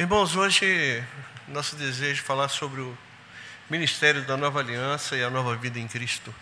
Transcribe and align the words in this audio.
Irmãos, 0.00 0.34
hoje 0.34 1.04
nosso 1.46 1.76
desejo 1.76 2.22
é 2.22 2.24
falar 2.24 2.48
sobre 2.48 2.80
o 2.80 2.96
ministério 3.68 4.24
da 4.24 4.34
nova 4.34 4.60
aliança 4.60 5.14
e 5.14 5.22
a 5.22 5.28
nova 5.28 5.54
vida 5.56 5.78
em 5.78 5.86
Cristo, 5.86 6.34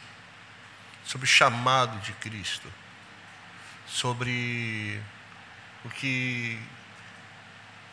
sobre 1.05 1.25
o 1.25 1.29
chamado 1.29 1.99
de 1.99 2.13
Cristo, 2.13 2.73
sobre 3.85 5.03
o 5.85 5.91
que 5.91 6.57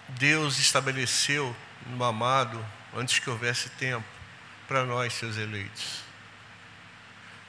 Deus 0.09 0.59
estabeleceu 0.59 1.55
no 1.87 2.03
amado 2.03 2.63
antes 2.95 3.17
que 3.17 3.27
houvesse 3.27 3.69
tempo 3.71 4.05
para 4.67 4.85
nós, 4.85 5.13
seus 5.13 5.35
eleitos. 5.35 6.03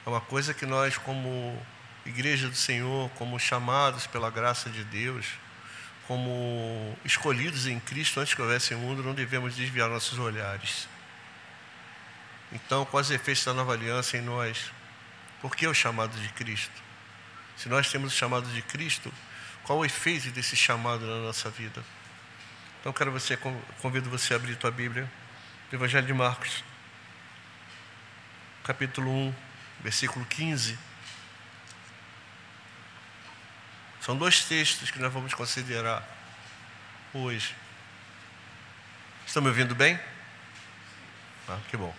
É 0.03 0.09
uma 0.09 0.21
coisa 0.21 0.55
que 0.55 0.65
nós, 0.65 0.97
como 0.97 1.63
igreja 2.03 2.49
do 2.49 2.55
Senhor, 2.55 3.11
como 3.11 3.39
chamados 3.39 4.07
pela 4.07 4.31
graça 4.31 4.71
de 4.71 4.83
Deus, 4.85 5.27
como 6.07 6.97
escolhidos 7.03 7.67
em 7.67 7.79
Cristo 7.81 8.19
antes 8.21 8.33
que 8.33 8.41
houvesse 8.41 8.73
mundo, 8.73 9.03
não 9.03 9.13
devemos 9.13 9.55
desviar 9.55 9.89
nossos 9.89 10.17
olhares. 10.17 10.87
Então, 12.51 12.85
quais 12.85 13.07
os 13.07 13.11
efeitos 13.11 13.43
da 13.43 13.53
nova 13.53 13.73
aliança 13.73 14.17
em 14.17 14.21
nós? 14.21 14.71
Por 15.41 15.53
que 15.53 15.67
o 15.67 15.73
chamado 15.73 16.17
de 16.17 16.29
Cristo? 16.29 16.81
Se 17.57 17.67
nós 17.67 17.91
temos 17.91 18.13
o 18.13 18.15
chamado 18.15 18.47
de 18.49 18.61
Cristo, 18.61 19.13
qual 19.63 19.79
o 19.79 19.85
efeito 19.85 20.31
desse 20.31 20.55
chamado 20.55 21.05
na 21.05 21.25
nossa 21.25 21.49
vida? 21.49 21.83
Então, 22.79 22.93
quero 22.93 23.11
você, 23.11 23.37
convido 23.81 24.09
você 24.09 24.33
a 24.33 24.37
abrir 24.37 24.55
tua 24.55 24.71
Bíblia, 24.71 25.11
no 25.69 25.77
Evangelho 25.77 26.07
de 26.07 26.13
Marcos, 26.13 26.63
capítulo 28.63 29.11
1, 29.11 29.35
versículo 29.81 30.25
15. 30.25 30.79
São 34.07 34.15
dois 34.15 34.41
textos 34.45 34.89
que 34.89 34.99
nós 34.99 35.11
vamos 35.11 35.33
considerar 35.33 36.01
hoje. 37.13 37.53
Estão 39.25 39.41
me 39.41 39.49
ouvindo 39.49 39.75
bem? 39.75 39.99
Ah, 41.45 41.59
que 41.67 41.75
bom. 41.75 41.93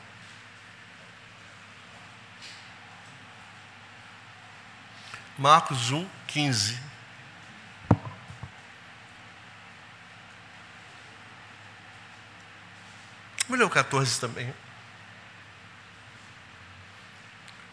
Marcos 5.36 5.90
1, 5.90 6.08
15. 6.28 6.80
Vamos 13.42 13.58
ler 13.58 13.64
o 13.64 13.68
14 13.68 14.18
também. 14.18 14.54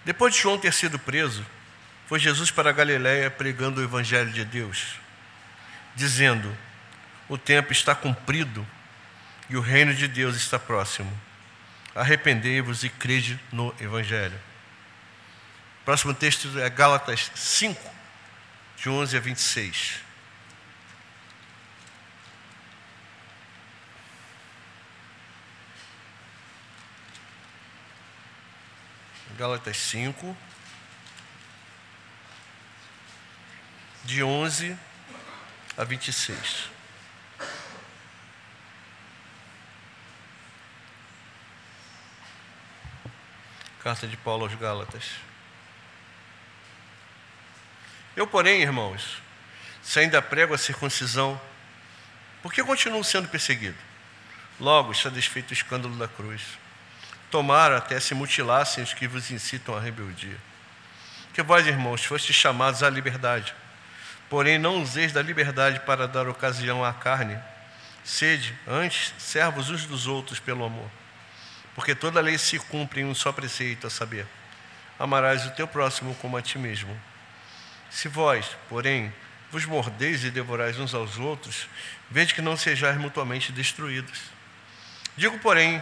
Depois 0.03 0.33
de 0.35 0.41
João 0.41 0.59
ter 0.59 0.73
sido 0.73 0.99
preso, 0.99 1.45
foi 2.07 2.19
Jesus 2.19 2.51
para 2.51 2.71
Galiléia 2.71 3.31
pregando 3.31 3.81
o 3.81 3.83
Evangelho 3.83 4.31
de 4.31 4.45
Deus, 4.45 4.99
dizendo: 5.95 6.55
O 7.27 7.37
tempo 7.37 7.71
está 7.71 7.95
cumprido 7.95 8.65
e 9.49 9.57
o 9.57 9.61
reino 9.61 9.93
de 9.93 10.07
Deus 10.07 10.35
está 10.35 10.59
próximo. 10.59 11.11
Arrependei-vos 11.95 12.83
e 12.83 12.89
crede 12.89 13.39
no 13.51 13.73
Evangelho. 13.79 14.37
O 15.81 15.85
próximo 15.85 16.13
texto 16.13 16.59
é 16.59 16.69
Gálatas 16.69 17.31
5, 17.35 17.91
de 18.77 18.89
11 18.89 19.17
a 19.17 19.19
26. 19.19 20.05
Gálatas 29.37 29.77
5, 29.77 30.37
de 34.05 34.23
11 34.23 34.77
a 35.75 35.83
26. 35.83 36.69
Carta 43.81 44.07
de 44.07 44.15
Paulo 44.17 44.45
aos 44.45 44.53
Gálatas. 44.55 45.03
Eu, 48.15 48.25
porém, 48.27 48.61
irmãos, 48.61 49.21
se 49.81 49.99
ainda 49.99 50.21
prego 50.21 50.53
a 50.53 50.57
circuncisão, 50.57 51.39
por 52.41 52.53
que 52.53 52.63
continuo 52.63 53.03
sendo 53.03 53.27
perseguido? 53.27 53.77
Logo 54.59 54.91
está 54.91 55.09
desfeito 55.09 55.49
o 55.49 55.53
escândalo 55.53 55.95
da 55.97 56.07
cruz. 56.07 56.41
Tomaram 57.29 57.75
até 57.75 57.99
se 57.99 58.13
mutilassem 58.13 58.83
os 58.83 58.93
que 58.93 59.07
vos 59.07 59.31
incitam 59.31 59.75
à 59.75 59.79
rebeldia. 59.79 60.37
Que 61.33 61.41
vós, 61.41 61.67
irmãos, 61.67 62.05
fostes 62.05 62.35
chamados 62.35 62.81
à 62.81 62.89
liberdade 62.89 63.53
Porém, 64.29 64.57
não 64.57 64.81
useis 64.81 65.13
da 65.13 65.21
liberdade 65.21 65.79
para 65.81 66.07
dar 66.07 66.27
ocasião 66.27 66.83
à 66.83 66.93
carne. 66.93 67.37
Sede, 68.03 68.57
antes, 68.67 69.13
servos 69.17 69.69
uns 69.69 69.85
dos 69.85 70.07
outros 70.07 70.39
pelo 70.39 70.65
amor. 70.65 70.89
Porque 71.73 71.93
toda 71.93 72.21
lei 72.21 72.37
se 72.37 72.57
cumpre 72.57 73.01
em 73.01 73.05
um 73.05 73.13
só 73.13 73.31
preceito, 73.31 73.87
a 73.87 73.89
saber: 73.89 74.25
amarás 74.97 75.45
o 75.45 75.51
teu 75.51 75.67
próximo 75.67 76.15
como 76.15 76.37
a 76.37 76.41
ti 76.41 76.57
mesmo. 76.57 76.99
Se 77.89 78.07
vós, 78.07 78.57
porém, 78.67 79.13
vos 79.51 79.65
mordeis 79.65 80.23
e 80.23 80.31
devorais 80.31 80.79
uns 80.79 80.93
aos 80.93 81.17
outros, 81.17 81.67
vede 82.09 82.33
que 82.33 82.41
não 82.41 82.57
sejais 82.57 82.97
mutuamente 82.97 83.51
destruídos. 83.51 84.19
Digo, 85.15 85.37
porém, 85.39 85.81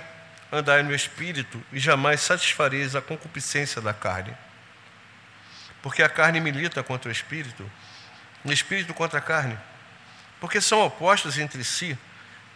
andai 0.51 0.83
no 0.83 0.93
espírito 0.93 1.63
e 1.71 1.79
jamais 1.79 2.21
satisfareis 2.21 2.95
a 2.95 3.01
concupiscência 3.01 3.81
da 3.81 3.93
carne. 3.93 4.35
Porque 5.81 6.03
a 6.03 6.09
carne 6.09 6.39
milita 6.39 6.83
contra 6.83 7.09
o 7.09 7.11
espírito 7.11 7.69
espírito 8.51 8.93
contra 8.93 9.19
a 9.19 9.21
carne, 9.21 9.57
porque 10.39 10.59
são 10.59 10.81
opostos 10.81 11.37
entre 11.37 11.63
si, 11.63 11.97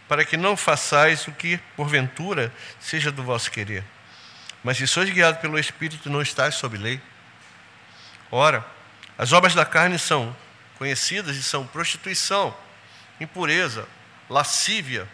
para 0.06 0.24
que 0.24 0.36
não 0.36 0.56
façais 0.56 1.26
o 1.26 1.32
que, 1.32 1.58
porventura, 1.76 2.52
seja 2.80 3.10
do 3.10 3.22
vosso 3.22 3.50
querer. 3.50 3.84
Mas 4.62 4.76
se 4.76 4.86
sois 4.86 5.08
guiados 5.08 5.40
pelo 5.40 5.58
Espírito, 5.58 6.10
não 6.10 6.20
estáis 6.20 6.56
sob 6.56 6.76
lei. 6.76 7.00
Ora, 8.30 8.64
as 9.16 9.32
obras 9.32 9.54
da 9.54 9.64
carne 9.64 9.98
são 9.98 10.36
conhecidas 10.76 11.36
e 11.36 11.42
são 11.42 11.66
prostituição, 11.66 12.54
impureza, 13.20 13.86
lascívia, 14.28 15.08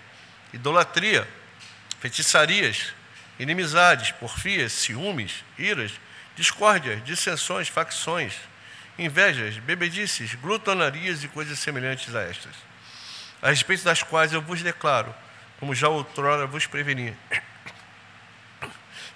idolatria, 0.53 1.29
feitiçarias, 2.01 2.93
inimizades, 3.39 4.11
porfias, 4.13 4.73
ciúmes, 4.73 5.45
iras, 5.59 5.93
discórdias, 6.37 7.05
dissensões, 7.05 7.69
facções 7.69 8.35
invejas, 8.99 9.59
bebedices, 9.59 10.35
glutonarias 10.35 11.25
e 11.25 11.29
coisas 11.29 11.59
semelhantes 11.59 12.15
a 12.15 12.23
estas, 12.23 12.55
a 13.43 13.51
respeito 13.51 13.85
das 13.85 14.03
quais 14.03 14.33
eu 14.33 14.41
vos 14.41 14.63
declaro, 14.63 15.15
como 15.59 15.75
já 15.75 15.89
outrora 15.89 16.47
vos 16.47 16.67
preveni, 16.67 17.17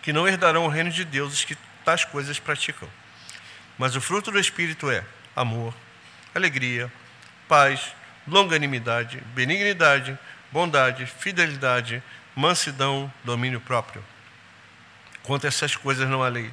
que 0.02 0.12
não 0.12 0.26
herdarão 0.26 0.64
o 0.64 0.68
reino 0.68 0.90
de 0.90 1.04
Deus 1.04 1.32
os 1.32 1.44
que 1.44 1.56
tais 1.84 2.04
coisas 2.04 2.38
praticam. 2.38 2.88
Mas 3.76 3.94
o 3.94 4.00
fruto 4.00 4.30
do 4.30 4.38
Espírito 4.38 4.90
é 4.90 5.04
amor, 5.36 5.74
alegria, 6.34 6.92
paz, 7.46 7.92
longanimidade, 8.26 9.22
benignidade, 9.34 10.18
bondade, 10.50 11.06
fidelidade, 11.06 12.02
mansidão, 12.34 13.12
domínio 13.24 13.60
próprio. 13.60 14.04
Quanto 15.22 15.44
a 15.44 15.48
essas 15.48 15.76
coisas 15.76 16.08
não 16.08 16.22
há 16.22 16.28
lei. 16.28 16.52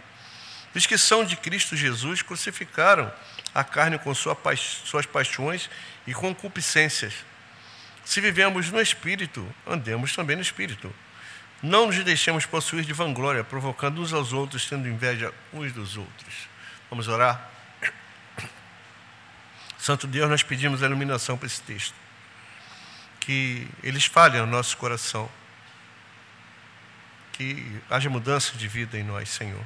Os 0.75 0.85
que 0.85 0.97
são 0.97 1.23
de 1.23 1.37
Cristo 1.37 1.75
Jesus 1.75 2.21
crucificaram 2.21 3.11
a 3.53 3.63
carne 3.63 3.97
com 3.97 4.13
suas 4.13 5.05
paixões 5.05 5.69
e 6.05 6.13
concupiscências. 6.13 7.13
Se 8.03 8.19
vivemos 8.19 8.69
no 8.69 8.81
Espírito, 8.81 9.47
andemos 9.65 10.13
também 10.13 10.35
no 10.35 10.41
Espírito. 10.41 10.93
Não 11.63 11.87
nos 11.87 12.03
deixemos 12.03 12.45
possuir 12.45 12.83
de 12.83 12.91
vanglória, 12.91 13.43
provocando 13.43 14.01
uns 14.01 14.11
aos 14.11 14.33
outros, 14.33 14.67
tendo 14.67 14.87
inveja 14.89 15.33
uns 15.53 15.71
dos 15.71 15.95
outros. 15.95 16.49
Vamos 16.89 17.07
orar? 17.07 17.49
Santo 19.79 20.05
Deus, 20.05 20.29
nós 20.29 20.43
pedimos 20.43 20.83
a 20.83 20.87
iluminação 20.87 21.37
para 21.37 21.47
esse 21.47 21.61
texto. 21.61 21.95
Que 23.21 23.67
eles 23.81 24.05
falhem 24.05 24.41
no 24.41 24.47
nosso 24.47 24.75
coração. 24.75 25.31
Que 27.31 27.81
haja 27.89 28.09
mudança 28.09 28.57
de 28.57 28.67
vida 28.67 28.99
em 28.99 29.03
nós, 29.03 29.29
Senhor. 29.29 29.65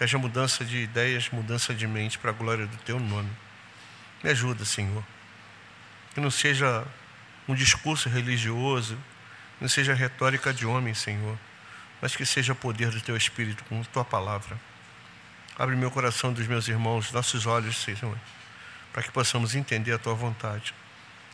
Que 0.00 0.04
haja 0.04 0.16
mudança 0.16 0.64
de 0.64 0.78
ideias, 0.78 1.28
mudança 1.28 1.74
de 1.74 1.86
mente 1.86 2.18
para 2.18 2.30
a 2.30 2.32
glória 2.32 2.66
do 2.66 2.76
teu 2.78 2.98
nome. 2.98 3.28
Me 4.24 4.30
ajuda, 4.30 4.64
Senhor. 4.64 5.04
Que 6.14 6.20
não 6.22 6.30
seja 6.30 6.86
um 7.46 7.54
discurso 7.54 8.08
religioso, 8.08 8.98
não 9.60 9.68
seja 9.68 9.92
retórica 9.92 10.54
de 10.54 10.64
homem, 10.64 10.94
Senhor, 10.94 11.38
mas 12.00 12.16
que 12.16 12.24
seja 12.24 12.54
poder 12.54 12.88
do 12.88 12.98
teu 13.02 13.14
Espírito 13.14 13.62
com 13.64 13.82
tua 13.82 14.02
palavra. 14.02 14.58
Abre 15.58 15.76
meu 15.76 15.90
coração 15.90 16.32
dos 16.32 16.46
meus 16.46 16.66
irmãos, 16.66 17.12
nossos 17.12 17.44
olhos, 17.44 17.76
Senhor, 17.76 18.16
para 18.94 19.02
que 19.02 19.10
possamos 19.10 19.54
entender 19.54 19.92
a 19.92 19.98
tua 19.98 20.14
vontade. 20.14 20.72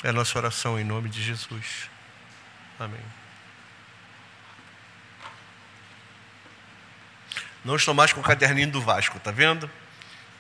É 0.03 0.09
a 0.09 0.13
nossa 0.13 0.37
oração 0.37 0.77
em 0.77 0.83
nome 0.83 1.09
de 1.09 1.23
Jesus. 1.23 1.89
Amém. 2.81 3.26
Não 7.67 7.75
estou 7.75 7.93
mais 7.93 8.13
com 8.13 8.21
o 8.21 8.23
caderninho 8.23 8.71
do 8.71 8.81
Vasco, 8.81 9.19
tá 9.19 9.33
vendo? 9.33 9.69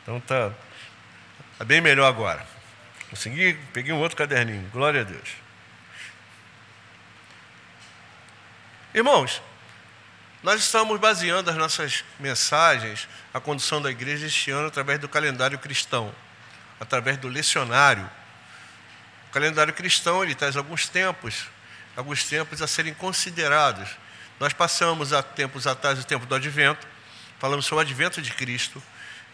Então 0.00 0.20
tá, 0.20 0.52
tá 1.58 1.64
bem 1.64 1.81
melhor 1.81 2.06
agora. 2.06 2.46
Consegui, 3.11 3.55
peguei 3.73 3.93
um 3.93 3.99
outro 3.99 4.17
caderninho, 4.17 4.70
glória 4.70 5.00
a 5.00 5.05
Deus. 5.05 5.31
Irmãos, 8.94 9.43
nós 10.40 10.61
estamos 10.61 11.00
baseando 11.00 11.50
as 11.50 11.56
nossas 11.56 12.05
mensagens, 12.20 13.08
a 13.34 13.40
condução 13.40 13.82
da 13.82 13.90
igreja 13.90 14.26
este 14.26 14.52
ano 14.52 14.69
através 14.69 15.00
do 15.00 15.08
calendário 15.08 15.58
cristão, 15.58 16.14
através 16.78 17.17
do 17.17 17.26
lecionário. 17.26 18.08
O 19.28 19.32
calendário 19.32 19.75
cristão 19.75 20.23
ele 20.23 20.37
traz 20.37 20.56
alguns 20.56 20.88
tempos, 20.88 21.49
alguns 21.96 22.23
tempos 22.23 22.62
a 22.62 22.69
serem 22.69 22.94
considerados. 22.94 23.88
Nós 24.38 24.52
passamos 24.52 25.12
há 25.12 25.25
tempos 25.25 25.67
atrás 25.67 25.99
o 25.99 26.05
tempo 26.05 26.25
do 26.25 26.32
Advento, 26.32 26.87
falamos 27.38 27.67
sobre 27.67 27.85
o 27.85 27.87
Advento 27.87 28.23
de 28.23 28.33
Cristo. 28.33 28.83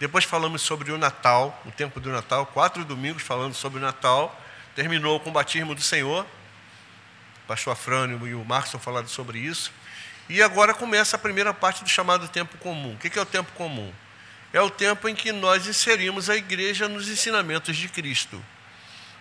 Depois 0.00 0.24
falamos 0.24 0.62
sobre 0.62 0.90
o 0.90 0.98
Natal, 0.98 1.62
o 1.64 1.70
tempo 1.70 2.00
do 2.00 2.10
Natal, 2.10 2.46
quatro 2.46 2.84
domingos 2.84 3.22
falando 3.22 3.54
sobre 3.54 3.78
o 3.78 3.82
Natal. 3.82 4.38
Terminou 4.74 5.20
com 5.20 5.30
o 5.30 5.32
batismo 5.32 5.74
do 5.74 5.82
Senhor. 5.82 6.24
O 7.44 7.46
pastor 7.46 7.72
Afrânio 7.72 8.26
e 8.26 8.34
o 8.34 8.44
Marcos 8.44 8.80
falaram 8.82 9.08
sobre 9.08 9.38
isso. 9.38 9.72
E 10.28 10.42
agora 10.42 10.72
começa 10.72 11.16
a 11.16 11.18
primeira 11.18 11.52
parte 11.52 11.84
do 11.84 11.90
chamado 11.90 12.26
tempo 12.28 12.56
comum. 12.58 12.94
O 12.94 12.98
que 12.98 13.18
é 13.18 13.22
o 13.22 13.26
tempo 13.26 13.52
comum? 13.52 13.92
É 14.52 14.60
o 14.60 14.70
tempo 14.70 15.08
em 15.08 15.14
que 15.14 15.32
nós 15.32 15.66
inserimos 15.66 16.28
a 16.28 16.36
igreja 16.36 16.88
nos 16.88 17.08
ensinamentos 17.08 17.76
de 17.76 17.88
Cristo. 17.88 18.42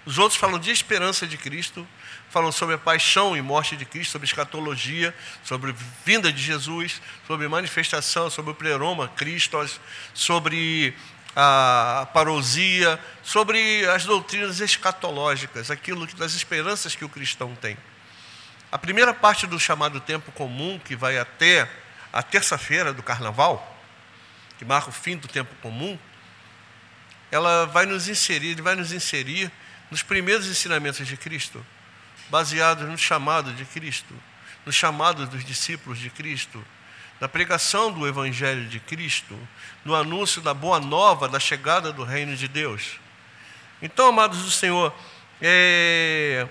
Os 0.06 0.18
outros 0.18 0.40
falam 0.40 0.60
de 0.60 0.72
esperança 0.72 1.28
de 1.28 1.38
Cristo, 1.38 1.88
falam 2.32 2.50
sobre 2.50 2.76
a 2.76 2.78
paixão 2.78 3.36
e 3.36 3.42
morte 3.42 3.76
de 3.76 3.84
Cristo, 3.84 4.14
sobre 4.14 4.26
escatologia, 4.26 5.14
sobre 5.44 5.76
vinda 6.06 6.32
de 6.32 6.42
Jesus, 6.42 7.02
sobre 7.28 7.46
manifestação, 7.50 8.30
sobre 8.30 8.52
o 8.52 8.56
pleroma 8.56 9.10
Cristo, 9.10 9.58
sobre 10.14 10.96
a 11.36 12.08
parousia, 12.14 12.98
sobre 13.22 13.86
as 13.88 14.06
doutrinas 14.06 14.62
escatológicas, 14.62 15.70
aquilo 15.70 16.08
das 16.16 16.34
esperanças 16.34 16.96
que 16.96 17.04
o 17.04 17.10
cristão 17.10 17.54
tem. 17.54 17.78
A 18.72 18.78
primeira 18.78 19.14
parte 19.14 19.46
do 19.46 19.60
chamado 19.60 20.00
tempo 20.00 20.32
comum, 20.32 20.80
que 20.80 20.96
vai 20.96 21.18
até 21.18 21.70
a 22.14 22.24
terça-feira 22.24 22.94
do 22.94 23.04
carnaval, 23.04 23.78
que 24.58 24.64
marca 24.64 24.90
o 24.90 24.94
fim 24.94 25.18
do 25.18 25.28
tempo 25.28 25.54
comum, 25.62 26.00
ela 27.30 27.66
vai 27.66 27.86
nos 27.86 28.08
inserir, 28.08 28.62
vai 28.62 28.76
nos 28.76 28.94
inserir 28.94 29.52
nos 29.90 30.02
primeiros 30.02 30.48
ensinamentos 30.48 31.06
de 31.06 31.18
Cristo, 31.18 31.66
baseados 32.32 32.88
no 32.88 32.98
chamado 32.98 33.54
de 33.54 33.66
Cristo, 33.66 34.16
no 34.66 34.72
chamado 34.72 35.28
dos 35.28 35.44
discípulos 35.44 36.00
de 36.00 36.10
Cristo, 36.10 36.66
na 37.20 37.28
pregação 37.28 37.92
do 37.92 38.08
Evangelho 38.08 38.68
de 38.68 38.80
Cristo, 38.80 39.38
no 39.84 39.94
anúncio 39.94 40.42
da 40.42 40.54
boa 40.54 40.80
nova 40.80 41.28
da 41.28 41.40
chegada 41.40 41.92
do 41.92 42.04
reino 42.04 42.36
de 42.36 42.48
Deus. 42.48 43.00
Então, 43.82 44.08
amados 44.08 44.44
do 44.44 44.50
Senhor, 44.50 44.96
é, 45.42 46.48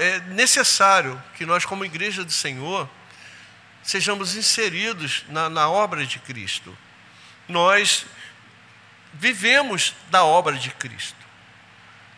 é 0.00 0.20
necessário 0.32 1.22
que 1.36 1.46
nós, 1.46 1.64
como 1.64 1.84
igreja 1.84 2.24
do 2.24 2.32
Senhor, 2.32 2.88
sejamos 3.82 4.34
inseridos 4.34 5.24
na, 5.28 5.48
na 5.48 5.68
obra 5.70 6.04
de 6.04 6.18
Cristo. 6.18 6.76
Nós 7.46 8.06
vivemos 9.14 9.94
da 10.10 10.24
obra 10.24 10.56
de 10.56 10.70
Cristo. 10.70 11.16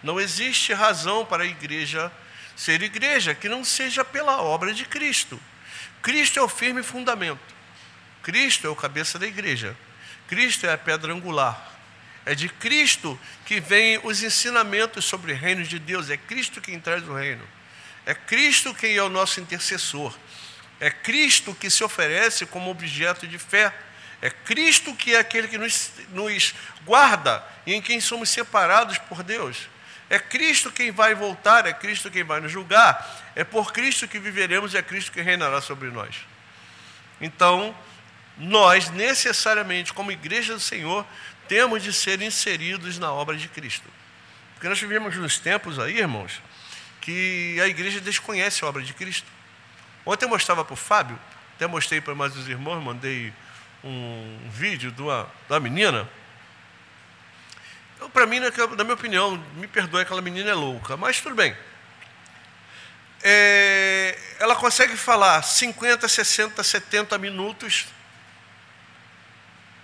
Não 0.02 0.18
existe 0.18 0.72
razão 0.72 1.26
para 1.26 1.42
a 1.42 1.46
igreja 1.46 2.10
ser 2.60 2.82
igreja 2.82 3.34
que 3.34 3.48
não 3.48 3.64
seja 3.64 4.04
pela 4.04 4.42
obra 4.42 4.74
de 4.74 4.84
Cristo. 4.84 5.40
Cristo 6.02 6.38
é 6.38 6.42
o 6.42 6.48
firme 6.48 6.82
fundamento. 6.82 7.40
Cristo 8.22 8.66
é 8.66 8.70
o 8.70 8.76
cabeça 8.76 9.18
da 9.18 9.26
igreja. 9.26 9.74
Cristo 10.28 10.66
é 10.66 10.72
a 10.74 10.76
pedra 10.76 11.10
angular. 11.10 11.58
É 12.26 12.34
de 12.34 12.50
Cristo 12.50 13.18
que 13.46 13.60
vêm 13.60 13.98
os 14.04 14.22
ensinamentos 14.22 15.06
sobre 15.06 15.32
o 15.32 15.36
reino 15.36 15.64
de 15.64 15.78
Deus. 15.78 16.10
É 16.10 16.18
Cristo 16.18 16.60
quem 16.60 16.78
traz 16.78 17.08
o 17.08 17.14
reino. 17.14 17.42
É 18.04 18.12
Cristo 18.14 18.74
quem 18.74 18.94
é 18.94 19.02
o 19.02 19.08
nosso 19.08 19.40
intercessor. 19.40 20.14
É 20.78 20.90
Cristo 20.90 21.54
que 21.54 21.70
se 21.70 21.82
oferece 21.82 22.44
como 22.44 22.70
objeto 22.70 23.26
de 23.26 23.38
fé. 23.38 23.72
É 24.20 24.28
Cristo 24.28 24.94
que 24.94 25.14
é 25.14 25.18
aquele 25.18 25.48
que 25.48 25.56
nos, 25.56 25.92
nos 26.10 26.54
guarda 26.84 27.42
e 27.64 27.72
em 27.72 27.80
quem 27.80 28.02
somos 28.02 28.28
separados 28.28 28.98
por 28.98 29.22
Deus. 29.22 29.66
É 30.10 30.18
Cristo 30.18 30.72
quem 30.72 30.90
vai 30.90 31.14
voltar, 31.14 31.66
é 31.66 31.72
Cristo 31.72 32.10
quem 32.10 32.24
vai 32.24 32.40
nos 32.40 32.50
julgar. 32.50 33.32
É 33.36 33.44
por 33.44 33.72
Cristo 33.72 34.08
que 34.08 34.18
viveremos 34.18 34.74
e 34.74 34.76
é 34.76 34.82
Cristo 34.82 35.12
que 35.12 35.22
reinará 35.22 35.60
sobre 35.60 35.88
nós. 35.88 36.26
Então, 37.20 37.72
nós 38.36 38.90
necessariamente, 38.90 39.92
como 39.92 40.10
igreja 40.10 40.54
do 40.54 40.60
Senhor, 40.60 41.06
temos 41.46 41.84
de 41.84 41.92
ser 41.92 42.20
inseridos 42.22 42.98
na 42.98 43.12
obra 43.12 43.36
de 43.36 43.46
Cristo. 43.46 43.88
Porque 44.54 44.68
nós 44.68 44.80
vivemos 44.80 45.16
nos 45.16 45.38
tempos 45.38 45.78
aí, 45.78 45.98
irmãos, 45.98 46.42
que 47.00 47.60
a 47.62 47.68
igreja 47.68 48.00
desconhece 48.00 48.64
a 48.64 48.68
obra 48.68 48.82
de 48.82 48.92
Cristo. 48.92 49.28
Ontem 50.04 50.24
eu 50.24 50.28
mostrava 50.28 50.64
para 50.64 50.74
o 50.74 50.76
Fábio, 50.76 51.18
até 51.54 51.68
mostrei 51.68 52.00
para 52.00 52.16
mais 52.16 52.36
os 52.36 52.48
irmãos, 52.48 52.82
mandei 52.82 53.32
um 53.84 54.38
vídeo 54.50 54.90
de 54.90 55.02
uma, 55.02 55.30
uma 55.48 55.60
menina 55.60 56.08
para 58.08 58.26
mim, 58.26 58.40
na 58.40 58.50
minha 58.84 58.94
opinião, 58.94 59.36
me 59.56 59.66
perdoe, 59.66 60.02
aquela 60.02 60.22
menina 60.22 60.50
é 60.50 60.54
louca, 60.54 60.96
mas 60.96 61.20
tudo 61.20 61.34
bem. 61.34 61.56
É, 63.22 64.18
ela 64.38 64.56
consegue 64.56 64.96
falar 64.96 65.42
50, 65.42 66.08
60, 66.08 66.62
70 66.62 67.18
minutos 67.18 67.86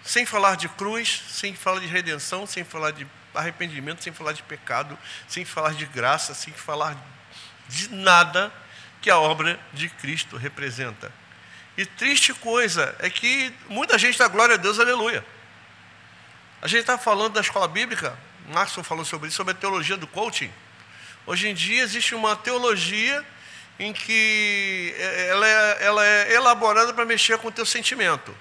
sem 0.03 0.25
falar 0.25 0.57
de 0.57 0.69
cruz, 0.69 1.23
sem 1.29 1.55
falar 1.55 1.81
de 1.81 1.87
redenção, 1.87 2.47
sem 2.47 2.65
falar 2.65 2.93
de 2.93 3.07
arrependimento, 3.35 4.03
sem 4.03 4.13
falar 4.13 4.33
de 4.33 4.43
pecado, 4.43 4.97
sem 5.29 5.45
falar 5.45 5.75
de 5.75 5.85
graça, 5.85 6.33
sem 6.33 6.53
falar 6.55 6.97
de 7.69 7.93
nada 7.93 8.53
que 9.03 9.11
a 9.11 9.19
obra 9.19 9.59
de 9.73 9.89
Cristo 9.89 10.37
representa. 10.37 11.13
E 11.77 11.85
triste 11.85 12.33
coisa 12.33 12.95
é 13.01 13.11
que 13.11 13.53
muita 13.69 13.99
gente 13.99 14.19
dá 14.19 14.29
glória 14.29 14.55
a 14.55 14.59
Deus, 14.59 14.79
aleluia. 14.79 15.25
A 16.61 16.69
gente 16.69 16.81
está 16.81 16.97
falando 16.97 17.35
da 17.35 17.41
escola 17.41 17.69
bíblica, 17.69 18.19
Márcio 18.49 18.83
falou 18.83 19.05
sobre 19.05 19.29
isso, 19.29 19.37
sobre 19.37 19.53
a 19.53 19.57
teologia 19.57 19.97
do 19.97 20.07
coaching. 20.07 20.51
Hoje 21.27 21.49
em 21.49 21.55
dia 21.55 21.83
existe 21.83 22.15
uma 22.15 22.37
teologia 22.37 23.25
em 23.79 23.93
que 23.93 24.95
ela 25.29 25.47
é, 25.47 25.85
ela 25.85 26.07
é 26.07 26.33
elaborada 26.35 26.95
para 26.95 27.05
mexer 27.05 27.37
com 27.39 27.49
o 27.49 27.53
teu 27.53 27.67
sentimento. 27.67 28.35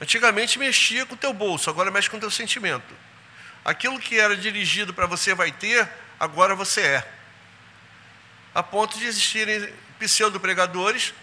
Antigamente 0.00 0.58
mexia 0.58 1.06
com 1.06 1.14
o 1.14 1.18
teu 1.18 1.32
bolso, 1.32 1.70
agora 1.70 1.90
mexe 1.90 2.10
com 2.10 2.16
o 2.16 2.20
teu 2.20 2.30
sentimento. 2.30 2.94
Aquilo 3.64 3.98
que 3.98 4.18
era 4.18 4.36
dirigido 4.36 4.92
para 4.92 5.06
você 5.06 5.34
vai 5.34 5.52
ter, 5.52 5.88
agora 6.18 6.54
você 6.54 6.80
é. 6.80 7.08
A 8.54 8.62
ponto 8.62 8.98
de 8.98 9.06
existirem 9.06 9.72
pseudo-pregadores 9.98 11.14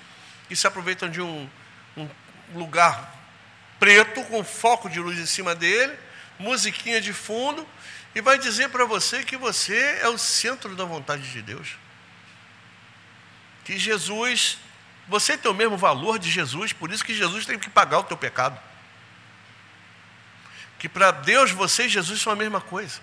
que 0.48 0.56
se 0.56 0.66
aproveitam 0.66 1.10
de 1.10 1.22
um, 1.22 1.50
um 1.98 2.10
lugar 2.56 3.21
preto, 3.82 4.24
com 4.26 4.44
foco 4.44 4.88
de 4.88 5.00
luz 5.00 5.18
em 5.18 5.26
cima 5.26 5.56
dele, 5.56 5.98
musiquinha 6.38 7.02
de 7.02 7.12
fundo, 7.12 7.68
e 8.14 8.22
vai 8.22 8.38
dizer 8.38 8.70
para 8.70 8.86
você 8.86 9.24
que 9.24 9.36
você 9.36 9.98
é 10.04 10.08
o 10.08 10.20
centro 10.20 10.76
da 10.76 10.86
vontade 10.86 11.24
de 11.32 11.42
Deus. 11.42 11.78
Que 13.66 13.80
Jesus, 13.80 14.60
você 15.08 15.36
tem 15.36 15.50
o 15.50 15.56
mesmo 15.56 15.78
valor 15.78 16.20
de 16.20 16.30
Jesus, 16.30 16.72
por 16.72 16.92
isso 16.92 17.04
que 17.04 17.16
Jesus 17.16 17.44
tem 17.48 17.58
que 17.58 17.72
pagar 17.72 17.98
o 17.98 18.04
teu 18.04 18.16
pecado. 18.16 18.60
Que 20.78 20.88
para 20.88 21.10
Deus 21.10 21.50
você 21.50 21.86
e 21.86 21.90
Jesus 21.90 22.22
são 22.22 22.32
a 22.32 22.36
mesma 22.36 22.62
coisa. 22.62 23.02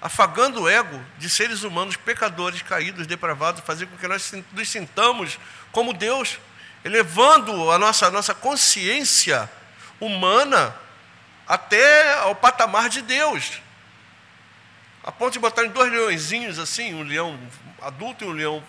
Afagando 0.00 0.62
o 0.62 0.68
ego 0.68 1.04
de 1.18 1.28
seres 1.28 1.64
humanos 1.64 1.96
pecadores, 1.96 2.62
caídos, 2.62 3.04
depravados, 3.04 3.64
fazer 3.64 3.86
com 3.86 3.96
que 3.96 4.06
nós 4.06 4.32
nos 4.52 4.68
sintamos 4.68 5.40
como 5.72 5.92
Deus 5.92 6.38
elevando 6.84 7.70
a 7.70 7.78
nossa, 7.78 8.06
a 8.06 8.10
nossa 8.10 8.34
consciência 8.34 9.50
humana 10.00 10.74
até 11.46 12.14
ao 12.20 12.34
patamar 12.34 12.88
de 12.88 13.02
Deus. 13.02 13.60
A 15.04 15.10
ponto 15.12 15.32
de 15.32 15.38
botar 15.38 15.64
em 15.64 15.70
dois 15.70 15.92
leõezinhos 15.92 16.58
assim, 16.58 16.94
um 16.94 17.02
leão 17.02 17.38
adulto 17.80 18.24
e 18.24 18.28
um 18.28 18.32
leão 18.32 18.62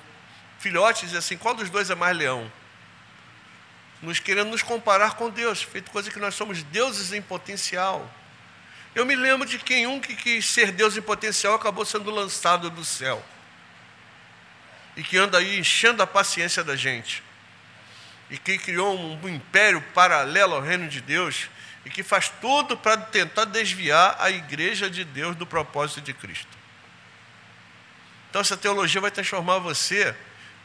filhote, 0.60 1.04
e 1.04 1.08
dizer 1.08 1.20
assim, 1.20 1.38
qual 1.38 1.54
dos 1.54 1.70
dois 1.70 1.90
é 1.90 1.96
mais 1.96 2.16
leão? 2.16 2.52
Nos 4.02 4.20
querendo 4.20 4.50
nos 4.50 4.62
comparar 4.64 5.14
com 5.14 5.30
Deus, 5.30 5.62
feito 5.62 5.92
coisa 5.92 6.12
que 6.12 6.20
nós 6.20 6.36
somos 6.36 6.64
deuses 6.64 7.14
em 7.14 7.22
potencial. 7.22 8.10
Eu 8.96 9.06
me 9.06 9.16
lembro 9.16 9.48
de 9.48 9.58
quem 9.58 9.88
um 9.88 10.00
que 10.00 10.16
quis 10.16 10.46
ser 10.46 10.72
Deus 10.72 10.96
em 10.96 11.02
potencial 11.02 11.56
acabou 11.56 11.86
sendo 11.86 12.12
lançado 12.12 12.70
do 12.70 12.84
céu. 12.84 13.24
E 14.96 15.04
que 15.04 15.18
anda 15.18 15.40
aí 15.40 15.58
enchendo 15.58 16.04
a 16.04 16.08
paciência 16.08 16.64
da 16.64 16.76
gente 16.76 17.24
e 18.34 18.38
que 18.40 18.58
criou 18.58 19.00
um 19.00 19.30
império 19.30 19.80
paralelo 19.94 20.56
ao 20.56 20.62
reino 20.62 20.90
de 20.90 21.00
Deus 21.00 21.52
e 21.86 21.90
que 21.92 22.02
faz 22.02 22.30
tudo 22.42 22.76
para 22.76 22.98
tentar 22.98 23.46
desviar 23.46 24.16
a 24.18 24.32
igreja 24.32 24.90
de 24.90 25.04
Deus 25.06 25.36
do 25.36 25.46
propósito 25.46 26.02
de 26.02 26.16
Cristo. 26.16 26.48
Então 28.32 28.42
essa 28.42 28.58
teologia 28.58 29.00
vai 29.00 29.12
transformar 29.12 29.60
você 29.60 30.16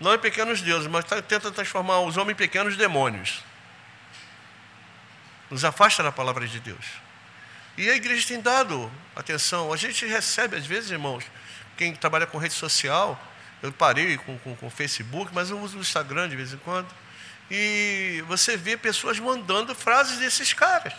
não 0.00 0.14
em 0.14 0.18
pequenos 0.18 0.62
deuses, 0.62 0.86
mas 0.86 1.04
tá, 1.04 1.20
tenta 1.20 1.50
transformar 1.50 2.00
os 2.00 2.16
homens 2.16 2.32
em 2.32 2.38
pequenos 2.38 2.74
demônios. 2.74 3.44
Nos 5.50 5.62
afasta 5.62 6.02
da 6.02 6.10
palavra 6.10 6.48
de 6.48 6.60
Deus. 6.60 6.86
E 7.76 7.90
a 7.90 7.96
igreja 7.96 8.26
tem 8.26 8.40
dado 8.40 8.90
atenção. 9.14 9.70
A 9.74 9.76
gente 9.76 10.06
recebe, 10.06 10.56
às 10.56 10.64
vezes, 10.64 10.90
irmãos, 10.90 11.22
quem 11.76 11.94
trabalha 11.94 12.26
com 12.26 12.38
rede 12.38 12.54
social, 12.54 13.22
Eu 13.60 13.72
parei 13.72 14.16
com, 14.16 14.38
com, 14.38 14.56
com 14.56 14.70
Facebook, 14.70 15.32
mas 15.34 15.50
eu 15.50 15.60
uso 15.60 15.76
o 15.76 15.80
Instagram 15.80 16.30
de 16.30 16.36
vez 16.36 16.54
em 16.54 16.58
quando. 16.58 16.88
E 17.50 18.22
você 18.26 18.56
vê 18.56 18.76
pessoas 18.76 19.18
mandando 19.18 19.74
frases 19.74 20.18
desses 20.18 20.52
caras. 20.52 20.92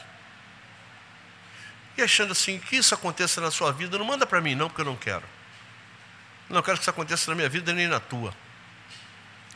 E 1.97 2.01
achando 2.01 2.31
assim, 2.31 2.59
que 2.59 2.77
isso 2.77 2.93
aconteça 2.93 3.41
na 3.41 3.51
sua 3.51 3.71
vida, 3.71 3.97
não 3.97 4.05
manda 4.05 4.25
para 4.25 4.41
mim 4.41 4.55
não, 4.55 4.67
porque 4.67 4.81
eu 4.81 4.85
não 4.85 4.95
quero. 4.95 5.23
Não 6.49 6.61
quero 6.61 6.77
que 6.77 6.81
isso 6.81 6.89
aconteça 6.89 7.29
na 7.29 7.35
minha 7.35 7.49
vida 7.49 7.73
nem 7.73 7.87
na 7.87 7.99
tua. 7.99 8.33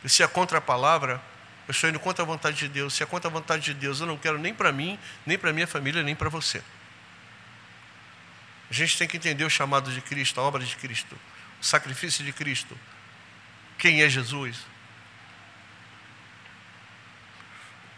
E 0.04 0.08
se 0.08 0.22
é 0.22 0.26
contra 0.26 0.58
a 0.58 0.60
palavra, 0.60 1.20
eu 1.66 1.72
estou 1.72 1.88
indo 1.88 1.98
contra 1.98 2.22
a 2.22 2.26
vontade 2.26 2.56
de 2.56 2.68
Deus. 2.68 2.94
Se 2.94 3.02
é 3.02 3.06
contra 3.06 3.28
a 3.28 3.32
vontade 3.32 3.64
de 3.64 3.74
Deus, 3.74 4.00
eu 4.00 4.06
não 4.06 4.18
quero 4.18 4.38
nem 4.38 4.54
para 4.54 4.70
mim, 4.70 4.98
nem 5.24 5.38
para 5.38 5.52
minha 5.52 5.66
família, 5.66 6.02
nem 6.02 6.14
para 6.14 6.28
você. 6.28 6.62
A 8.70 8.74
gente 8.74 8.98
tem 8.98 9.08
que 9.08 9.16
entender 9.16 9.44
o 9.44 9.50
chamado 9.50 9.90
de 9.90 10.00
Cristo, 10.00 10.40
a 10.40 10.44
obra 10.44 10.62
de 10.62 10.76
Cristo, 10.76 11.18
o 11.60 11.64
sacrifício 11.64 12.24
de 12.24 12.32
Cristo. 12.32 12.78
Quem 13.78 14.02
é 14.02 14.08
Jesus? 14.08 14.58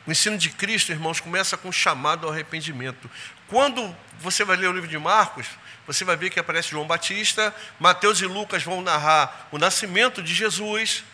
O 0.07 0.13
ensino 0.13 0.39
de 0.39 0.51
Cristo, 0.51 0.93
irmãos, 0.93 1.19
começa 1.19 1.57
com 1.57 1.69
o 1.69 1.73
chamado 1.73 2.27
ao 2.27 2.33
arrependimento. 2.33 3.11
Quando 3.49 3.95
você 4.21 4.45
vai 4.45 4.57
ler 4.57 4.69
o 4.69 4.73
livro 4.73 4.89
de 4.89 4.99
Marcos, 4.99 5.47
você 5.87 6.05
vai 6.05 6.17
ver 6.17 6.31
que 6.31 6.39
aparece 6.39 6.71
João 6.71 6.87
Batista, 6.87 7.55
Mateus 7.79 8.21
e 8.21 8.27
Lucas 8.27 8.63
vão 8.63 8.81
narrar 8.83 9.49
o 9.51 9.59
nascimento 9.59 10.23
de 10.23 10.35
Jesus. 10.35 11.05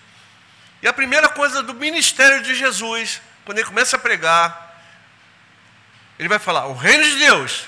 E 0.83 0.89
a 0.89 0.93
primeira 0.93 1.29
coisa 1.29 1.63
do 1.63 1.75
ministério 1.75 2.43
de 2.43 2.55
Jesus, 2.55 3.23
quando 3.45 3.59
ele 3.59 3.67
começa 3.67 3.97
a 3.97 3.99
pregar, 3.99 4.83
ele 6.19 6.29
vai 6.29 6.39
falar: 6.39 6.67
o 6.67 6.75
reino 6.75 7.05
de 7.05 7.17
Deus 7.17 7.67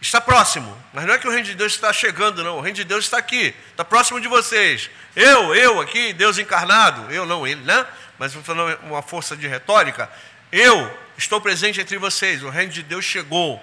está 0.00 0.20
próximo. 0.20 0.76
Mas 0.92 1.04
não 1.04 1.14
é 1.14 1.18
que 1.18 1.28
o 1.28 1.30
reino 1.30 1.44
de 1.44 1.54
Deus 1.54 1.72
está 1.72 1.92
chegando, 1.92 2.42
não. 2.42 2.58
O 2.58 2.60
reino 2.60 2.76
de 2.76 2.84
Deus 2.84 3.04
está 3.04 3.18
aqui, 3.18 3.54
está 3.70 3.84
próximo 3.84 4.20
de 4.20 4.28
vocês. 4.28 4.90
Eu, 5.14 5.54
eu 5.54 5.80
aqui, 5.80 6.12
Deus 6.12 6.38
encarnado, 6.38 7.12
eu 7.12 7.26
não 7.26 7.46
ele, 7.46 7.62
né? 7.62 7.86
Mas 8.18 8.34
vou 8.34 8.42
falar 8.42 8.76
uma 8.82 9.02
força 9.02 9.36
de 9.36 9.46
retórica. 9.46 10.10
Eu 10.52 10.98
estou 11.16 11.40
presente 11.40 11.80
entre 11.80 11.96
vocês. 11.98 12.42
O 12.42 12.50
reino 12.50 12.72
de 12.72 12.82
Deus 12.82 13.04
chegou. 13.04 13.62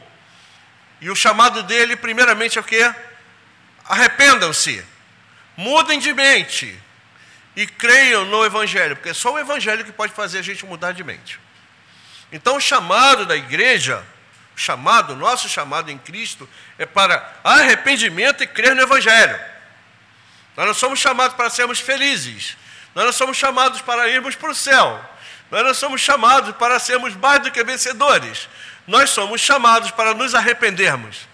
E 1.01 1.09
o 1.09 1.15
chamado 1.15 1.63
dele, 1.63 1.95
primeiramente, 1.95 2.57
é 2.57 2.61
o 2.61 2.63
quê? 2.63 2.93
Arrependam-se, 3.85 4.83
mudem 5.55 5.99
de 5.99 6.13
mente 6.13 6.77
e 7.55 7.65
creiam 7.65 8.25
no 8.25 8.45
Evangelho, 8.45 8.95
porque 8.95 9.09
é 9.09 9.13
só 9.13 9.33
o 9.33 9.39
Evangelho 9.39 9.85
que 9.85 9.91
pode 9.91 10.13
fazer 10.13 10.39
a 10.39 10.41
gente 10.41 10.65
mudar 10.65 10.91
de 10.91 11.03
mente. 11.03 11.39
Então, 12.31 12.57
o 12.57 12.61
chamado 12.61 13.25
da 13.25 13.35
igreja 13.35 14.03
chamado, 14.55 15.15
nosso 15.15 15.47
chamado 15.47 15.91
em 15.91 15.97
Cristo, 15.97 16.49
é 16.79 16.85
para 16.85 17.39
arrependimento 17.43 18.43
e 18.43 18.47
crer 18.47 18.75
no 18.75 18.81
Evangelho. 18.81 19.39
Nós 20.55 20.65
não 20.65 20.73
somos 20.73 20.99
chamados 20.99 21.37
para 21.37 21.49
sermos 21.49 21.79
felizes. 21.79 22.57
Nós 22.95 23.05
não 23.05 23.13
somos 23.13 23.37
chamados 23.37 23.79
para 23.81 24.09
irmos 24.09 24.35
para 24.35 24.49
o 24.49 24.55
céu. 24.55 25.16
Nós 25.49 25.63
não 25.63 25.73
somos 25.73 26.01
chamados 26.01 26.55
para 26.55 26.79
sermos 26.79 27.15
mais 27.15 27.41
do 27.41 27.51
que 27.51 27.63
vencedores. 27.63 28.49
Nós 28.85 29.09
somos 29.09 29.41
chamados 29.41 29.91
para 29.91 30.13
nos 30.13 30.35
arrependermos. 30.35 31.27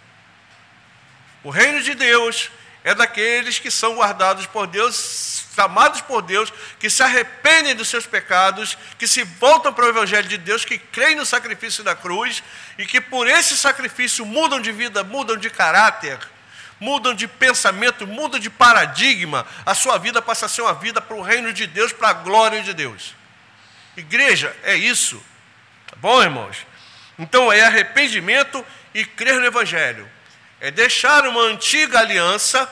O 1.43 1.49
reino 1.49 1.81
de 1.81 1.93
Deus 1.93 2.49
é 2.83 2.93
daqueles 2.93 3.59
que 3.59 3.71
são 3.71 3.95
guardados 3.95 4.45
por 4.45 4.67
Deus, 4.67 5.45
chamados 5.55 6.01
por 6.01 6.21
Deus, 6.21 6.51
que 6.79 6.89
se 6.89 7.01
arrependem 7.01 7.75
dos 7.75 7.87
seus 7.87 8.05
pecados, 8.05 8.77
que 8.97 9.07
se 9.07 9.23
voltam 9.23 9.73
para 9.73 9.85
o 9.85 9.89
Evangelho 9.89 10.27
de 10.27 10.37
Deus, 10.37 10.65
que 10.65 10.77
creem 10.77 11.15
no 11.15 11.25
sacrifício 11.25 11.83
da 11.83 11.95
cruz 11.95 12.43
e 12.77 12.85
que 12.85 12.99
por 12.99 13.27
esse 13.27 13.55
sacrifício 13.57 14.25
mudam 14.25 14.59
de 14.59 14.71
vida, 14.71 15.03
mudam 15.03 15.37
de 15.37 15.49
caráter, 15.49 16.19
mudam 16.79 17.13
de 17.13 17.27
pensamento, 17.27 18.05
mudam 18.05 18.39
de 18.39 18.49
paradigma. 18.49 19.45
A 19.65 19.73
sua 19.73 19.97
vida 19.97 20.21
passa 20.21 20.45
a 20.45 20.49
ser 20.49 20.61
uma 20.61 20.73
vida 20.73 20.99
para 21.01 21.15
o 21.15 21.21
reino 21.21 21.53
de 21.53 21.65
Deus, 21.65 21.93
para 21.93 22.09
a 22.09 22.13
glória 22.13 22.61
de 22.61 22.73
Deus. 22.73 23.15
Igreja, 23.95 24.55
é 24.63 24.75
isso. 24.75 25.23
Tá 25.87 25.95
bom, 25.97 26.21
irmãos? 26.21 26.65
Então 27.17 27.51
é 27.51 27.61
arrependimento 27.61 28.65
e 28.93 29.05
crer 29.05 29.39
no 29.39 29.45
Evangelho 29.45 30.09
é 30.63 30.71
deixar 30.71 31.27
uma 31.27 31.41
antiga 31.41 31.99
aliança 31.99 32.69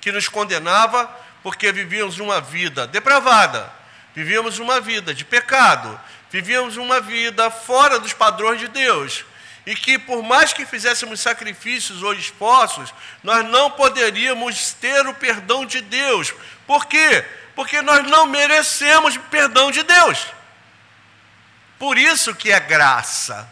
que 0.00 0.10
nos 0.10 0.26
condenava 0.26 1.06
porque 1.42 1.70
vivíamos 1.70 2.18
uma 2.18 2.40
vida 2.40 2.86
depravada, 2.86 3.70
vivíamos 4.14 4.58
uma 4.58 4.80
vida 4.80 5.12
de 5.12 5.22
pecado, 5.22 6.00
vivíamos 6.30 6.78
uma 6.78 6.98
vida 6.98 7.50
fora 7.50 7.98
dos 7.98 8.14
padrões 8.14 8.58
de 8.58 8.68
Deus. 8.68 9.22
E 9.66 9.76
que 9.76 9.98
por 9.98 10.22
mais 10.22 10.54
que 10.54 10.64
fizéssemos 10.64 11.20
sacrifícios 11.20 12.02
ou 12.02 12.14
esforços, 12.14 12.94
nós 13.22 13.44
não 13.44 13.72
poderíamos 13.72 14.72
ter 14.72 15.06
o 15.06 15.12
perdão 15.12 15.66
de 15.66 15.82
Deus. 15.82 16.32
Por 16.66 16.86
quê? 16.86 17.22
Porque 17.60 17.82
nós 17.82 18.02
não 18.06 18.24
merecemos 18.24 19.18
perdão 19.30 19.70
de 19.70 19.82
Deus. 19.82 20.28
Por 21.78 21.98
isso 21.98 22.34
que 22.34 22.50
é 22.50 22.58
graça. 22.58 23.46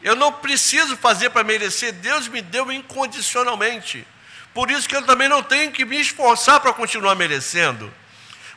Eu 0.00 0.14
não 0.14 0.32
preciso 0.32 0.96
fazer 0.96 1.30
para 1.30 1.42
merecer, 1.42 1.92
Deus 1.94 2.28
me 2.28 2.40
deu 2.40 2.70
incondicionalmente. 2.70 4.06
Por 4.54 4.70
isso 4.70 4.88
que 4.88 4.94
eu 4.94 5.04
também 5.04 5.28
não 5.28 5.42
tenho 5.42 5.72
que 5.72 5.84
me 5.84 6.00
esforçar 6.00 6.60
para 6.60 6.72
continuar 6.72 7.16
merecendo. 7.16 7.92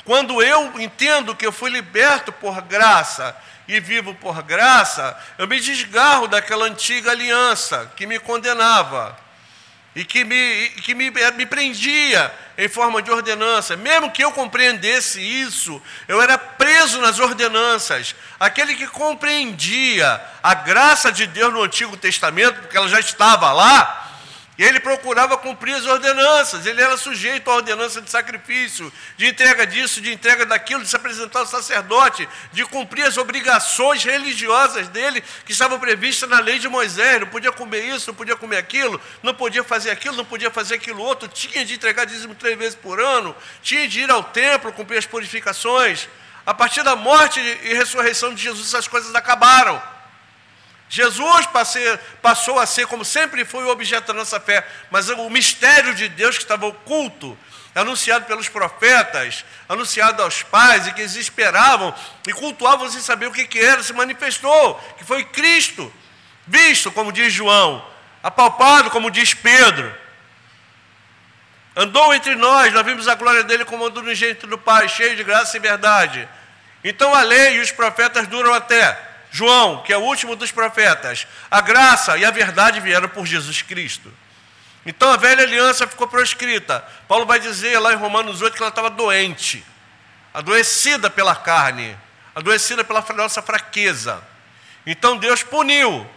Quando 0.04 0.44
eu 0.44 0.80
entendo 0.80 1.36
que 1.36 1.48
eu 1.48 1.52
fui 1.52 1.72
liberto 1.72 2.32
por 2.32 2.62
graça 2.62 3.36
e 3.68 3.80
vivo 3.80 4.14
por 4.14 4.44
graça, 4.44 5.20
eu 5.40 5.48
me 5.48 5.60
desgarro 5.60 6.28
daquela 6.28 6.66
antiga 6.66 7.10
aliança 7.10 7.92
que 7.96 8.06
me 8.06 8.20
condenava 8.20 9.25
e 9.96 10.04
que 10.04 10.26
me, 10.26 10.70
que 10.82 10.94
me, 10.94 11.10
me 11.10 11.46
prendia 11.46 12.32
em 12.58 12.68
forma 12.68 13.02
de 13.02 13.10
ordenança. 13.10 13.78
Mesmo 13.78 14.12
que 14.12 14.24
eu 14.24 14.32
compreendesse 14.32 15.22
isso, 15.22 15.82
eu 16.08 16.22
era 16.22 16.38
preso 16.38 17.00
nas 17.00 17.18
ordenanças. 17.20 18.14
Aquele 18.38 18.76
que 18.76 18.88
compreendia 18.88 20.22
a 20.44 20.54
graça 20.54 21.12
de 21.12 21.26
Deus 21.26 21.54
no 21.54 21.64
Antigo 21.64 21.96
Testamento, 21.96 22.60
porque 22.62 22.76
ela 22.76 22.90
já 22.90 23.00
estava 23.00 23.54
lá, 23.54 24.05
e 24.58 24.64
ele 24.64 24.80
procurava 24.80 25.38
cumprir 25.38 25.76
as 25.76 25.86
ordenanças, 25.86 26.66
ele 26.66 26.82
era 26.82 26.96
sujeito 26.96 27.52
à 27.52 27.56
ordenança 27.56 28.02
de 28.02 28.10
sacrifício, 28.10 28.92
de 29.18 29.28
entrega 29.28 29.68
disso, 29.68 30.00
de 30.00 30.14
entrega 30.14 30.46
daquilo, 30.46 30.82
de 30.82 30.88
se 30.88 30.96
apresentar 30.96 31.40
ao 31.40 31.46
sacerdote, 31.46 32.28
de 32.54 32.64
cumprir 32.66 33.04
as 33.04 33.18
obrigações 33.18 34.04
religiosas 34.04 34.88
dele 34.88 35.22
que 35.46 35.52
estavam 35.52 35.78
previstas 35.78 36.30
na 36.30 36.40
lei 36.40 36.58
de 36.58 36.70
Moisés. 36.70 37.20
Não 37.20 37.28
podia 37.28 37.52
comer 37.52 37.84
isso, 37.84 38.08
não 38.08 38.16
podia 38.16 38.38
comer 38.38 38.58
aquilo, 38.58 39.00
não 39.22 39.34
podia 39.34 39.64
fazer 39.64 39.92
aquilo, 39.92 40.16
não 40.16 40.26
podia 40.26 40.50
fazer 40.50 40.76
aquilo 40.76 41.02
outro, 41.02 41.28
tinha 41.28 41.66
de 41.66 41.74
entregar 41.74 42.06
dízimo 42.06 42.34
três 42.34 42.58
vezes 42.58 42.76
por 42.76 43.02
ano, 43.02 43.36
tinha 43.62 43.88
de 43.90 44.02
ir 44.02 44.10
ao 44.10 44.24
templo, 44.24 44.72
cumprir 44.72 44.98
as 44.98 45.06
purificações. 45.06 46.08
A 46.46 46.54
partir 46.54 46.84
da 46.84 46.96
morte 46.96 47.40
e 47.40 47.74
ressurreição 47.74 48.34
de 48.34 48.44
Jesus, 48.44 48.68
essas 48.68 48.88
coisas 48.88 49.14
acabaram. 49.16 49.95
Jesus 50.88 51.48
passou 52.22 52.60
a 52.60 52.66
ser, 52.66 52.88
como 52.88 53.04
sempre 53.04 53.44
foi, 53.44 53.64
o 53.64 53.70
objeto 53.70 54.08
da 54.08 54.14
nossa 54.14 54.40
fé, 54.40 54.66
mas 54.92 55.10
o 55.10 55.30
mistério 55.30 55.96
de 55.96 56.08
Deus 56.08 56.38
que 56.38 56.44
estava 56.44 56.66
oculto, 56.68 57.38
anunciado 57.74 58.26
pelos 58.26 58.48
profetas, 58.48 59.44
anunciado 59.68 60.22
aos 60.22 60.44
pais, 60.44 60.88
e 60.88 60.94
que 60.94 61.02
eles 61.02 61.16
esperavam 61.16 61.94
e 62.28 62.34
cultuavam 62.34 62.90
sem 62.90 63.02
saber 63.02 63.28
o 63.28 63.32
que, 63.32 63.48
que 63.48 63.60
era, 63.60 63.84
se 63.84 63.94
manifestou, 63.94 64.76
que 64.98 65.04
foi 65.04 65.24
Cristo, 65.26 65.92
visto, 66.48 66.92
como 66.92 67.12
diz 67.12 67.34
João, 67.34 67.86
apalpado, 68.24 68.92
como 68.92 69.12
diz 69.12 69.34
Pedro. 69.34 69.94
Andou 71.76 72.14
entre 72.14 72.36
nós, 72.36 72.74
nós 72.74 72.86
vimos 72.86 73.08
a 73.08 73.16
glória 73.16 73.44
dele 73.44 73.66
como 73.66 73.90
do 73.90 74.00
unigênito 74.00 74.48
do 74.48 74.58
Pai, 74.58 74.88
cheio 74.88 75.18
de 75.18 75.24
graça 75.24 75.58
e 75.58 75.60
verdade. 75.60 76.30
Então 76.84 77.14
a 77.14 77.22
lei 77.24 77.58
e 77.58 77.60
os 77.60 77.72
profetas 77.72 78.28
duram 78.28 78.54
até 78.54 79.15
João, 79.36 79.84
que 79.84 79.92
é 79.92 79.98
o 79.98 80.02
último 80.02 80.34
dos 80.34 80.50
profetas, 80.50 81.28
a 81.52 81.60
graça 81.60 82.18
e 82.18 82.24
a 82.24 82.32
verdade 82.32 82.80
vieram 82.80 83.10
por 83.10 83.26
Jesus 83.26 83.62
Cristo. 83.62 84.10
Então 84.86 85.12
a 85.12 85.18
velha 85.18 85.44
aliança 85.44 85.86
ficou 85.86 86.08
proscrita. 86.08 86.80
Paulo 87.06 87.26
vai 87.26 87.38
dizer 87.38 87.78
lá 87.80 87.92
em 87.92 87.98
Romanos 87.98 88.42
8 88.42 88.56
que 88.56 88.64
ela 88.64 88.70
estava 88.70 88.90
doente, 88.90 89.62
adoecida 90.34 91.10
pela 91.10 91.36
carne, 91.36 91.98
adoecida 92.34 92.82
pela 92.82 93.04
nossa 93.14 93.42
fraqueza. 93.42 94.24
Então 94.86 95.18
Deus 95.18 95.44
puniu 95.44 96.10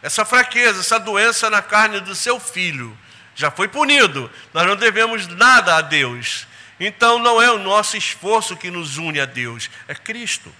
essa 0.00 0.24
fraqueza, 0.24 0.78
essa 0.78 1.00
doença 1.00 1.50
na 1.50 1.60
carne 1.60 1.98
do 1.98 2.14
seu 2.14 2.38
filho. 2.38 2.96
Já 3.34 3.50
foi 3.50 3.66
punido. 3.66 4.30
Nós 4.54 4.64
não 4.64 4.76
devemos 4.76 5.26
nada 5.26 5.74
a 5.74 5.80
Deus. 5.80 6.46
Então 6.78 7.18
não 7.18 7.42
é 7.42 7.50
o 7.50 7.58
nosso 7.58 7.96
esforço 7.96 8.56
que 8.56 8.70
nos 8.70 8.96
une 8.96 9.18
a 9.18 9.26
Deus, 9.26 9.68
é 9.88 9.94
Cristo. 9.96 10.54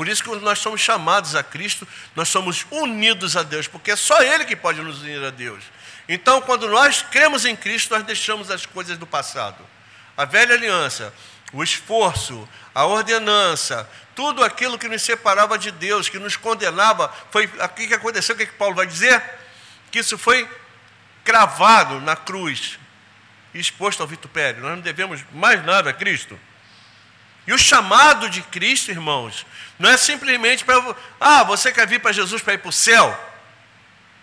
Por 0.00 0.08
isso 0.08 0.24
que 0.24 0.34
nós 0.36 0.58
somos 0.58 0.80
chamados 0.80 1.34
a 1.34 1.42
Cristo, 1.42 1.86
nós 2.16 2.26
somos 2.30 2.64
unidos 2.70 3.36
a 3.36 3.42
Deus, 3.42 3.68
porque 3.68 3.90
é 3.90 3.96
só 3.96 4.22
Ele 4.22 4.46
que 4.46 4.56
pode 4.56 4.80
nos 4.80 5.02
unir 5.02 5.22
a 5.22 5.28
Deus. 5.28 5.62
Então, 6.08 6.40
quando 6.40 6.66
nós 6.70 7.02
cremos 7.02 7.44
em 7.44 7.54
Cristo, 7.54 7.90
nós 7.90 8.02
deixamos 8.02 8.50
as 8.50 8.64
coisas 8.64 8.96
do 8.96 9.06
passado. 9.06 9.62
A 10.16 10.24
velha 10.24 10.54
aliança, 10.54 11.12
o 11.52 11.62
esforço, 11.62 12.48
a 12.74 12.86
ordenança, 12.86 13.86
tudo 14.14 14.42
aquilo 14.42 14.78
que 14.78 14.88
nos 14.88 15.02
separava 15.02 15.58
de 15.58 15.70
Deus, 15.70 16.08
que 16.08 16.18
nos 16.18 16.34
condenava, 16.34 17.14
foi 17.30 17.52
aqui 17.58 17.86
que 17.86 17.92
aconteceu, 17.92 18.34
o 18.34 18.38
que, 18.38 18.44
é 18.44 18.46
que 18.46 18.54
Paulo 18.54 18.74
vai 18.74 18.86
dizer? 18.86 19.22
Que 19.90 19.98
isso 19.98 20.16
foi 20.16 20.48
cravado 21.22 22.00
na 22.00 22.16
cruz. 22.16 22.78
exposto 23.52 24.00
ao 24.00 24.06
vitupério. 24.06 24.62
Nós 24.62 24.76
não 24.76 24.80
devemos 24.80 25.22
mais 25.30 25.62
nada 25.62 25.90
a 25.90 25.92
Cristo. 25.92 26.40
E 27.46 27.52
o 27.52 27.58
chamado 27.58 28.30
de 28.30 28.42
Cristo, 28.42 28.90
irmãos, 28.90 29.44
não 29.80 29.88
é 29.88 29.96
simplesmente 29.96 30.62
para. 30.62 30.94
Ah, 31.18 31.42
você 31.42 31.72
quer 31.72 31.86
vir 31.86 32.00
para 32.00 32.12
Jesus 32.12 32.42
para 32.42 32.52
ir 32.52 32.58
para 32.58 32.68
o 32.68 32.72
céu? 32.72 33.18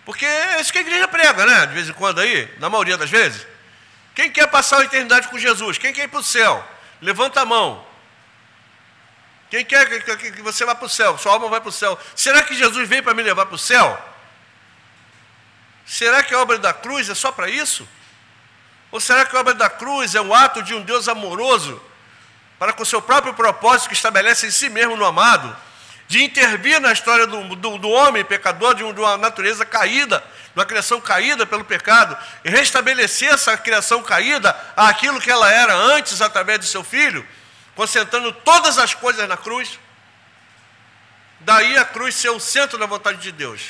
Porque 0.05 0.23
é 0.23 0.61
isso 0.61 0.71
que 0.71 0.77
a 0.77 0.81
igreja 0.81 1.07
prega, 1.07 1.47
né? 1.47 1.65
De 1.65 1.73
vez 1.73 1.89
em 1.89 1.93
quando 1.93 2.21
aí, 2.21 2.47
na 2.59 2.69
maioria 2.69 2.95
das 2.95 3.09
vezes. 3.09 3.45
Quem 4.13 4.29
quer 4.31 4.45
passar 4.47 4.81
a 4.81 4.83
eternidade 4.85 5.27
com 5.29 5.39
Jesus? 5.39 5.79
Quem 5.79 5.91
quer 5.91 6.03
ir 6.03 6.09
para 6.09 6.19
o 6.19 6.23
céu? 6.23 6.63
Levanta 7.01 7.41
a 7.41 7.45
mão. 7.45 7.83
Quem 9.49 9.65
quer 9.65 9.87
que 10.03 10.43
você 10.43 10.63
vá 10.63 10.75
para 10.75 10.85
o 10.85 10.89
céu? 10.89 11.17
Sua 11.17 11.33
alma 11.33 11.49
vai 11.49 11.59
para 11.59 11.69
o 11.69 11.71
céu. 11.71 11.99
Será 12.15 12.43
que 12.43 12.53
Jesus 12.53 12.87
veio 12.87 13.01
para 13.01 13.15
me 13.15 13.23
levar 13.23 13.47
para 13.47 13.55
o 13.55 13.57
céu? 13.57 13.99
Será 15.87 16.21
que 16.21 16.35
a 16.35 16.39
obra 16.39 16.59
da 16.59 16.71
cruz 16.71 17.09
é 17.09 17.15
só 17.15 17.31
para 17.31 17.49
isso? 17.49 17.87
Ou 18.91 18.99
será 18.99 19.25
que 19.25 19.35
a 19.35 19.39
obra 19.39 19.55
da 19.55 19.71
cruz 19.71 20.13
é 20.13 20.21
um 20.21 20.35
ato 20.35 20.61
de 20.61 20.75
um 20.75 20.83
Deus 20.83 21.07
amoroso 21.07 21.81
para 22.59 22.73
com 22.73 22.83
o 22.83 22.85
seu 22.85 23.01
próprio 23.01 23.33
propósito 23.33 23.89
que 23.89 23.95
estabelece 23.95 24.47
em 24.47 24.51
si 24.51 24.69
mesmo 24.69 24.95
no 24.95 25.05
amado, 25.05 25.55
de 26.07 26.23
intervir 26.23 26.79
na 26.79 26.91
história 26.91 27.27
do, 27.27 27.55
do, 27.55 27.77
do 27.77 27.89
homem 27.89 28.23
pecador, 28.23 28.73
de, 28.73 28.93
de 28.93 28.99
uma 28.99 29.17
natureza 29.17 29.65
caída, 29.65 30.19
de 30.19 30.59
uma 30.59 30.65
criação 30.65 31.01
caída 31.01 31.45
pelo 31.45 31.65
pecado, 31.65 32.17
e 32.43 32.49
restabelecer 32.49 33.33
essa 33.33 33.57
criação 33.57 34.01
caída 34.01 34.55
àquilo 34.75 35.19
que 35.19 35.29
ela 35.29 35.51
era 35.51 35.75
antes 35.75 36.21
através 36.21 36.59
do 36.59 36.65
seu 36.65 36.83
filho, 36.83 37.27
concentrando 37.75 38.31
todas 38.31 38.77
as 38.77 38.93
coisas 38.93 39.27
na 39.27 39.35
cruz? 39.35 39.77
Daí 41.41 41.77
a 41.77 41.85
cruz 41.85 42.15
ser 42.15 42.29
o 42.29 42.39
centro 42.39 42.77
da 42.77 42.85
vontade 42.85 43.19
de 43.19 43.31
Deus. 43.31 43.61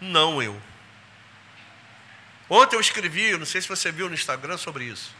Não 0.00 0.42
eu. 0.42 0.60
Ontem 2.48 2.76
eu 2.76 2.80
escrevi, 2.80 3.36
não 3.36 3.46
sei 3.46 3.60
se 3.60 3.68
você 3.68 3.90
viu 3.90 4.08
no 4.08 4.14
Instagram 4.14 4.56
sobre 4.56 4.84
isso, 4.84 5.14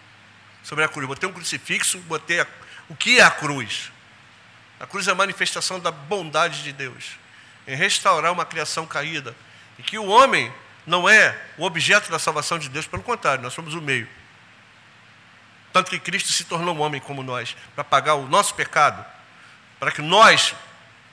sobre 0.62 0.84
a 0.84 0.88
cruz. 0.88 1.06
Botei 1.06 1.28
um 1.28 1.32
crucifixo, 1.32 1.98
botei 2.00 2.40
a, 2.40 2.46
o 2.88 2.96
que 2.96 3.18
é 3.18 3.22
a 3.22 3.30
cruz. 3.30 3.90
A 4.78 4.86
cruz 4.86 5.06
é 5.08 5.12
a 5.12 5.14
manifestação 5.14 5.78
da 5.78 5.90
bondade 5.90 6.62
de 6.62 6.72
Deus 6.72 7.16
em 7.66 7.76
restaurar 7.76 8.32
uma 8.32 8.44
criação 8.44 8.86
caída. 8.86 9.34
E 9.78 9.82
que 9.82 9.98
o 9.98 10.06
homem 10.06 10.52
não 10.86 11.08
é 11.08 11.38
o 11.56 11.64
objeto 11.64 12.10
da 12.10 12.18
salvação 12.18 12.58
de 12.58 12.68
Deus, 12.68 12.86
pelo 12.86 13.02
contrário, 13.02 13.42
nós 13.42 13.52
somos 13.52 13.74
o 13.74 13.80
meio. 13.80 14.08
Tanto 15.72 15.90
que 15.90 15.98
Cristo 15.98 16.32
se 16.32 16.44
tornou 16.44 16.74
um 16.74 16.80
homem 16.80 17.00
como 17.00 17.22
nós, 17.22 17.56
para 17.74 17.84
pagar 17.84 18.14
o 18.14 18.26
nosso 18.26 18.54
pecado, 18.54 19.04
para 19.78 19.90
que 19.92 20.02
nós, 20.02 20.54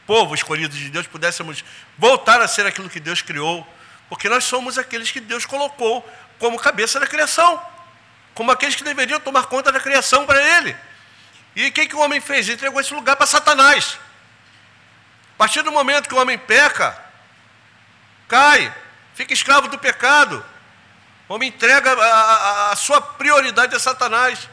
povo 0.05 0.33
escolhido 0.33 0.75
de 0.75 0.89
Deus, 0.89 1.07
pudéssemos 1.07 1.63
voltar 1.97 2.41
a 2.41 2.47
ser 2.47 2.65
aquilo 2.65 2.89
que 2.89 2.99
Deus 2.99 3.21
criou 3.21 3.65
porque 4.09 4.27
nós 4.27 4.43
somos 4.43 4.77
aqueles 4.77 5.11
que 5.11 5.19
Deus 5.19 5.45
colocou 5.45 6.07
como 6.39 6.59
cabeça 6.59 6.99
da 6.99 7.05
criação, 7.05 7.61
como 8.33 8.51
aqueles 8.51 8.75
que 8.75 8.83
deveriam 8.83 9.19
tomar 9.19 9.45
conta 9.45 9.71
da 9.71 9.79
criação 9.79 10.25
para 10.25 10.41
Ele. 10.57 10.75
E 11.55 11.67
o 11.67 11.71
que, 11.71 11.87
que 11.87 11.95
o 11.95 11.99
homem 11.99 12.21
fez? 12.21 12.47
Ele 12.47 12.55
entregou 12.55 12.79
esse 12.79 12.93
lugar 12.93 13.15
para 13.15 13.25
Satanás. 13.25 13.97
A 15.35 15.37
partir 15.37 15.61
do 15.61 15.71
momento 15.71 16.07
que 16.07 16.15
o 16.15 16.19
homem 16.19 16.37
peca, 16.37 16.97
cai, 18.27 18.73
fica 19.15 19.33
escravo 19.33 19.67
do 19.67 19.77
pecado, 19.77 20.45
o 21.27 21.33
homem 21.33 21.49
entrega 21.49 21.91
a, 21.91 22.05
a, 22.05 22.71
a 22.71 22.75
sua 22.75 23.01
prioridade 23.01 23.75
a 23.75 23.79
Satanás, 23.79 24.49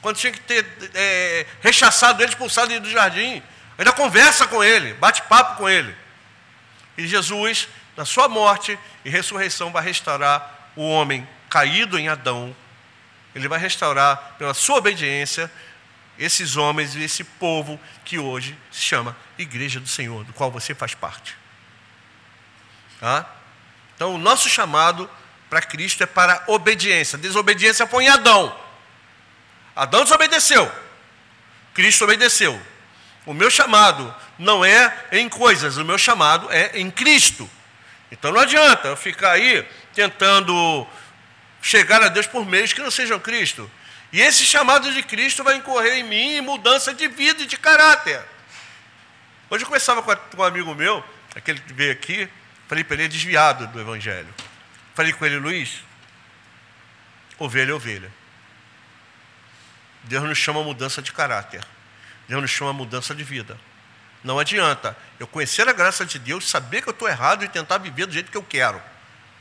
quando 0.00 0.16
tinha 0.16 0.32
que 0.32 0.40
ter 0.40 0.66
é, 0.94 1.46
rechaçado 1.60 2.22
ele, 2.22 2.30
expulsado 2.30 2.72
ele 2.72 2.80
do 2.80 2.90
jardim. 2.90 3.42
Ainda 3.76 3.92
conversa 3.92 4.46
com 4.46 4.62
ele, 4.62 4.94
bate 4.94 5.22
papo 5.22 5.56
com 5.56 5.68
ele. 5.68 5.94
E 6.96 7.06
Jesus 7.06 7.68
na 8.00 8.06
sua 8.06 8.30
morte 8.30 8.78
e 9.04 9.10
ressurreição, 9.10 9.70
vai 9.70 9.82
restaurar 9.82 10.70
o 10.74 10.88
homem 10.88 11.28
caído 11.50 11.98
em 11.98 12.08
Adão. 12.08 12.56
Ele 13.34 13.46
vai 13.46 13.58
restaurar, 13.58 14.36
pela 14.38 14.54
sua 14.54 14.78
obediência, 14.78 15.50
esses 16.20 16.56
homens 16.56 16.94
e 16.94 17.02
esse 17.02 17.24
povo 17.24 17.80
que 18.04 18.18
hoje 18.18 18.56
se 18.70 18.82
chama 18.82 19.16
Igreja 19.38 19.80
do 19.80 19.88
Senhor, 19.88 20.22
do 20.24 20.34
qual 20.34 20.50
você 20.50 20.74
faz 20.74 20.94
parte. 20.94 21.34
Tá? 23.00 23.26
Então, 23.96 24.14
o 24.14 24.18
nosso 24.18 24.48
chamado 24.48 25.10
para 25.48 25.62
Cristo 25.62 26.02
é 26.02 26.06
para 26.06 26.44
obediência. 26.46 27.16
Desobediência 27.16 27.86
foi 27.86 28.04
em 28.04 28.08
Adão. 28.08 28.54
Adão 29.74 30.04
desobedeceu. 30.04 30.70
Cristo 31.72 32.04
obedeceu. 32.04 32.60
O 33.24 33.32
meu 33.32 33.50
chamado 33.50 34.14
não 34.38 34.64
é 34.64 35.06
em 35.12 35.28
coisas, 35.28 35.78
o 35.78 35.84
meu 35.84 35.96
chamado 35.96 36.50
é 36.50 36.78
em 36.78 36.90
Cristo. 36.90 37.48
Então 38.12 38.32
não 38.32 38.40
adianta 38.40 38.88
eu 38.88 38.96
ficar 38.96 39.32
aí 39.32 39.66
tentando 39.94 40.86
chegar 41.62 42.02
a 42.02 42.08
Deus 42.08 42.26
por 42.26 42.44
meios 42.44 42.72
que 42.72 42.80
não 42.80 42.90
sejam 42.90 43.18
Cristo. 43.18 43.70
E 44.12 44.20
esse 44.20 44.44
chamado 44.44 44.92
de 44.92 45.02
Cristo 45.02 45.44
vai 45.44 45.56
incorrer 45.56 45.94
em 45.94 46.02
mim 46.02 46.36
em 46.36 46.40
mudança 46.40 46.92
de 46.92 47.06
vida 47.08 47.42
e 47.42 47.46
de 47.46 47.56
caráter. 47.56 48.20
Hoje 49.48 49.62
eu 49.62 49.66
conversava 49.66 50.02
com 50.02 50.12
um 50.36 50.42
amigo 50.42 50.74
meu, 50.74 51.04
aquele 51.34 51.60
que 51.60 51.72
veio 51.72 51.92
aqui, 51.92 52.28
falei 52.68 52.82
para 52.82 52.94
ele, 52.94 53.04
é 53.04 53.08
desviado 53.08 53.66
do 53.68 53.80
Evangelho. 53.80 54.32
Falei 54.94 55.12
com 55.12 55.24
ele, 55.24 55.38
Luiz, 55.38 55.82
ovelha 57.38 57.70
é 57.70 57.74
ovelha. 57.74 58.12
Deus 60.04 60.24
nos 60.24 60.38
chama 60.38 60.60
a 60.60 60.64
mudança 60.64 61.00
de 61.00 61.12
caráter. 61.12 61.64
Deus 62.28 62.40
nos 62.40 62.50
chama 62.50 62.70
a 62.70 62.74
mudança 62.74 63.14
de 63.14 63.22
vida. 63.22 63.58
Não 64.22 64.38
adianta 64.38 64.96
eu 65.18 65.26
conhecer 65.26 65.68
a 65.68 65.72
graça 65.72 66.04
de 66.04 66.18
Deus, 66.18 66.48
saber 66.48 66.82
que 66.82 66.88
eu 66.88 66.92
estou 66.92 67.08
errado 67.08 67.44
e 67.44 67.48
tentar 67.48 67.78
viver 67.78 68.06
do 68.06 68.12
jeito 68.12 68.30
que 68.30 68.36
eu 68.36 68.42
quero. 68.42 68.80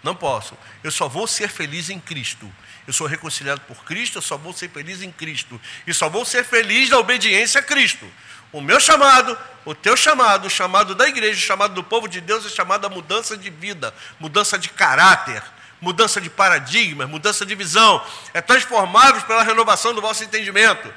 Não 0.02 0.16
posso. 0.16 0.58
Eu 0.84 0.92
só 0.92 1.08
vou 1.08 1.28
ser 1.28 1.50
feliz 1.50 1.90
em 1.90 2.00
Cristo. 2.00 2.52
Eu 2.90 2.94
sou 2.94 3.06
reconciliado 3.06 3.62
por 3.68 3.86
Cristo, 3.86 4.18
eu 4.18 4.22
só 4.24 4.36
vou 4.36 4.52
ser 4.52 4.68
feliz 4.72 5.04
em 5.04 5.12
Cristo. 5.12 5.62
E 5.86 5.94
só 5.94 6.10
vou 6.10 6.26
ser 6.26 6.44
feliz 6.44 6.90
na 6.90 6.98
obediência 6.98 7.60
a 7.60 7.64
Cristo. 7.64 8.04
O 8.52 8.60
meu 8.62 8.80
chamado, 8.80 9.38
o 9.64 9.76
teu 9.76 9.96
chamado, 9.96 10.48
o 10.48 10.50
chamado 10.50 10.96
da 10.96 11.08
igreja, 11.08 11.38
o 11.38 11.44
chamado 11.44 11.76
do 11.76 11.84
povo 11.84 12.08
de 12.08 12.20
Deus 12.20 12.48
é 12.48 12.50
chamado 12.50 12.88
a 12.88 12.90
mudança 12.90 13.38
de 13.38 13.52
vida, 13.52 13.94
mudança 14.20 14.58
de 14.58 14.70
caráter, 14.70 15.44
mudança 15.80 16.20
de 16.20 16.32
paradigma, 16.32 17.06
mudança 17.06 17.46
de 17.46 17.54
visão. 17.54 18.04
É 18.34 18.42
transformáveis 18.42 19.24
pela 19.24 19.44
renovação 19.44 19.94
do 19.94 20.02
vosso 20.02 20.24
entendimento. 20.24 20.92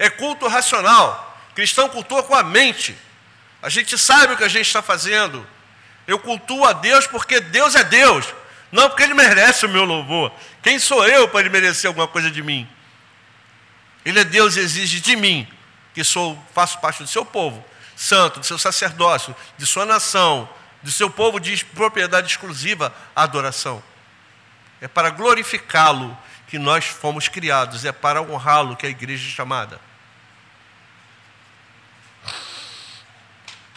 É 0.00 0.10
culto 0.10 0.48
racional. 0.48 1.40
Cristão 1.54 1.88
cultua 1.88 2.24
com 2.24 2.34
a 2.34 2.42
mente. 2.42 2.98
A 3.62 3.68
gente 3.68 3.96
sabe 3.96 4.32
o 4.32 4.36
que 4.36 4.42
a 4.42 4.48
gente 4.48 4.66
está 4.66 4.82
fazendo. 4.82 5.46
Eu 6.08 6.18
cultuo 6.18 6.64
a 6.64 6.72
Deus 6.72 7.06
porque 7.06 7.38
Deus 7.38 7.76
é 7.76 7.84
Deus, 7.84 8.26
não 8.70 8.88
porque 8.88 9.02
Ele 9.02 9.14
merece 9.14 9.66
o 9.66 9.68
meu 9.68 9.84
louvor. 9.84 10.32
Quem 10.62 10.78
sou 10.78 11.06
eu 11.06 11.28
para 11.28 11.40
Ele 11.40 11.48
merecer 11.48 11.88
alguma 11.88 12.06
coisa 12.06 12.30
de 12.30 12.42
mim? 12.42 12.68
Ele 14.04 14.20
é 14.20 14.24
Deus 14.24 14.56
e 14.56 14.60
exige 14.60 15.00
de 15.00 15.16
mim, 15.16 15.46
que 15.94 16.04
sou, 16.04 16.38
faço 16.54 16.78
parte 16.78 17.02
do 17.02 17.08
seu 17.08 17.24
povo, 17.24 17.64
santo, 17.96 18.40
do 18.40 18.46
seu 18.46 18.58
sacerdócio, 18.58 19.34
de 19.58 19.66
sua 19.66 19.84
nação, 19.84 20.48
do 20.82 20.90
seu 20.90 21.10
povo 21.10 21.38
de 21.38 21.64
propriedade 21.64 22.28
exclusiva, 22.28 22.94
a 23.14 23.24
adoração. 23.24 23.82
É 24.80 24.88
para 24.88 25.10
glorificá-lo 25.10 26.16
que 26.46 26.58
nós 26.58 26.86
fomos 26.86 27.28
criados, 27.28 27.84
é 27.84 27.92
para 27.92 28.22
honrá-lo 28.22 28.76
que 28.76 28.86
a 28.86 28.90
igreja 28.90 29.28
é 29.28 29.30
chamada. 29.30 29.80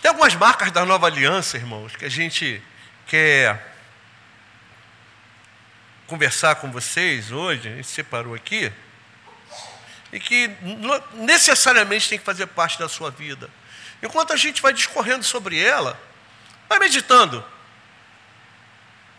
Tem 0.01 0.09
algumas 0.09 0.35
marcas 0.35 0.71
da 0.71 0.85
nova 0.85 1.07
aliança, 1.07 1.57
irmãos, 1.57 1.95
que 1.95 2.05
a 2.05 2.09
gente 2.09 2.61
quer 3.07 3.72
conversar 6.13 6.57
com 6.57 6.71
vocês 6.71 7.31
hoje, 7.31 7.67
a 7.67 7.75
gente 7.77 7.87
separou 7.87 8.35
aqui, 8.35 8.71
e 10.11 10.19
que 10.19 10.47
necessariamente 11.15 12.07
tem 12.07 12.19
que 12.19 12.23
fazer 12.23 12.45
parte 12.45 12.77
da 12.77 12.87
sua 12.87 13.09
vida. 13.09 13.49
Enquanto 13.99 14.31
a 14.31 14.35
gente 14.35 14.61
vai 14.61 14.71
discorrendo 14.71 15.23
sobre 15.23 15.59
ela, 15.59 15.99
vai 16.69 16.77
meditando. 16.77 17.43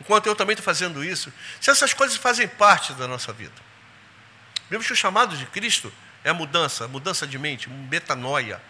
Enquanto 0.01 0.27
eu 0.27 0.37
também 0.37 0.55
estou 0.55 0.65
fazendo 0.65 1.05
isso, 1.05 1.33
se 1.61 1.69
essas 1.69 1.93
coisas 1.93 2.17
fazem 2.17 2.47
parte 2.47 2.93
da 2.93 3.09
nossa 3.09 3.33
vida. 3.33 3.61
Vemos 4.71 4.87
que 4.87 4.93
o 4.93 4.97
chamado 4.97 5.37
de 5.37 5.47
Cristo 5.47 5.93
é 6.23 6.31
a 6.31 6.35
mudança, 6.35 6.87
mudança 6.87 7.27
de 7.27 7.37
mente, 7.41 7.69
metanoia. 7.69 8.63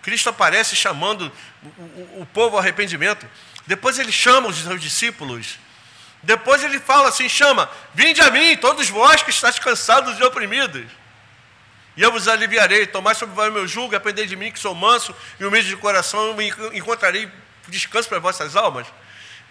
Cristo 0.00 0.28
aparece 0.28 0.76
chamando 0.76 1.32
o, 1.60 1.66
o, 1.66 2.20
o 2.20 2.26
povo 2.26 2.54
ao 2.54 2.62
arrependimento. 2.62 3.28
Depois 3.66 3.98
ele 3.98 4.12
chama 4.12 4.46
os 4.46 4.58
seus 4.58 4.80
discípulos. 4.80 5.58
Depois 6.22 6.62
ele 6.62 6.78
fala 6.78 7.08
assim: 7.08 7.28
chama, 7.28 7.68
vinde 7.94 8.20
a 8.20 8.30
mim, 8.30 8.56
todos 8.56 8.88
vós 8.88 9.22
que 9.22 9.30
estáis 9.30 9.58
cansados 9.58 10.18
e 10.18 10.22
oprimidos. 10.22 10.86
E 11.96 12.02
eu 12.02 12.12
vos 12.12 12.28
aliviarei. 12.28 12.86
Tomai 12.86 13.14
sobre 13.14 13.34
vós 13.34 13.52
meu 13.52 13.66
jugo, 13.66 13.94
aprendei 13.94 14.26
de 14.26 14.36
mim, 14.36 14.50
que 14.50 14.58
sou 14.58 14.74
manso 14.74 15.14
e 15.38 15.44
humilde 15.44 15.68
de 15.68 15.76
coração, 15.76 16.40
e 16.40 16.78
encontrarei 16.78 17.30
descanso 17.68 18.08
para 18.08 18.18
vossas 18.18 18.56
almas. 18.56 18.86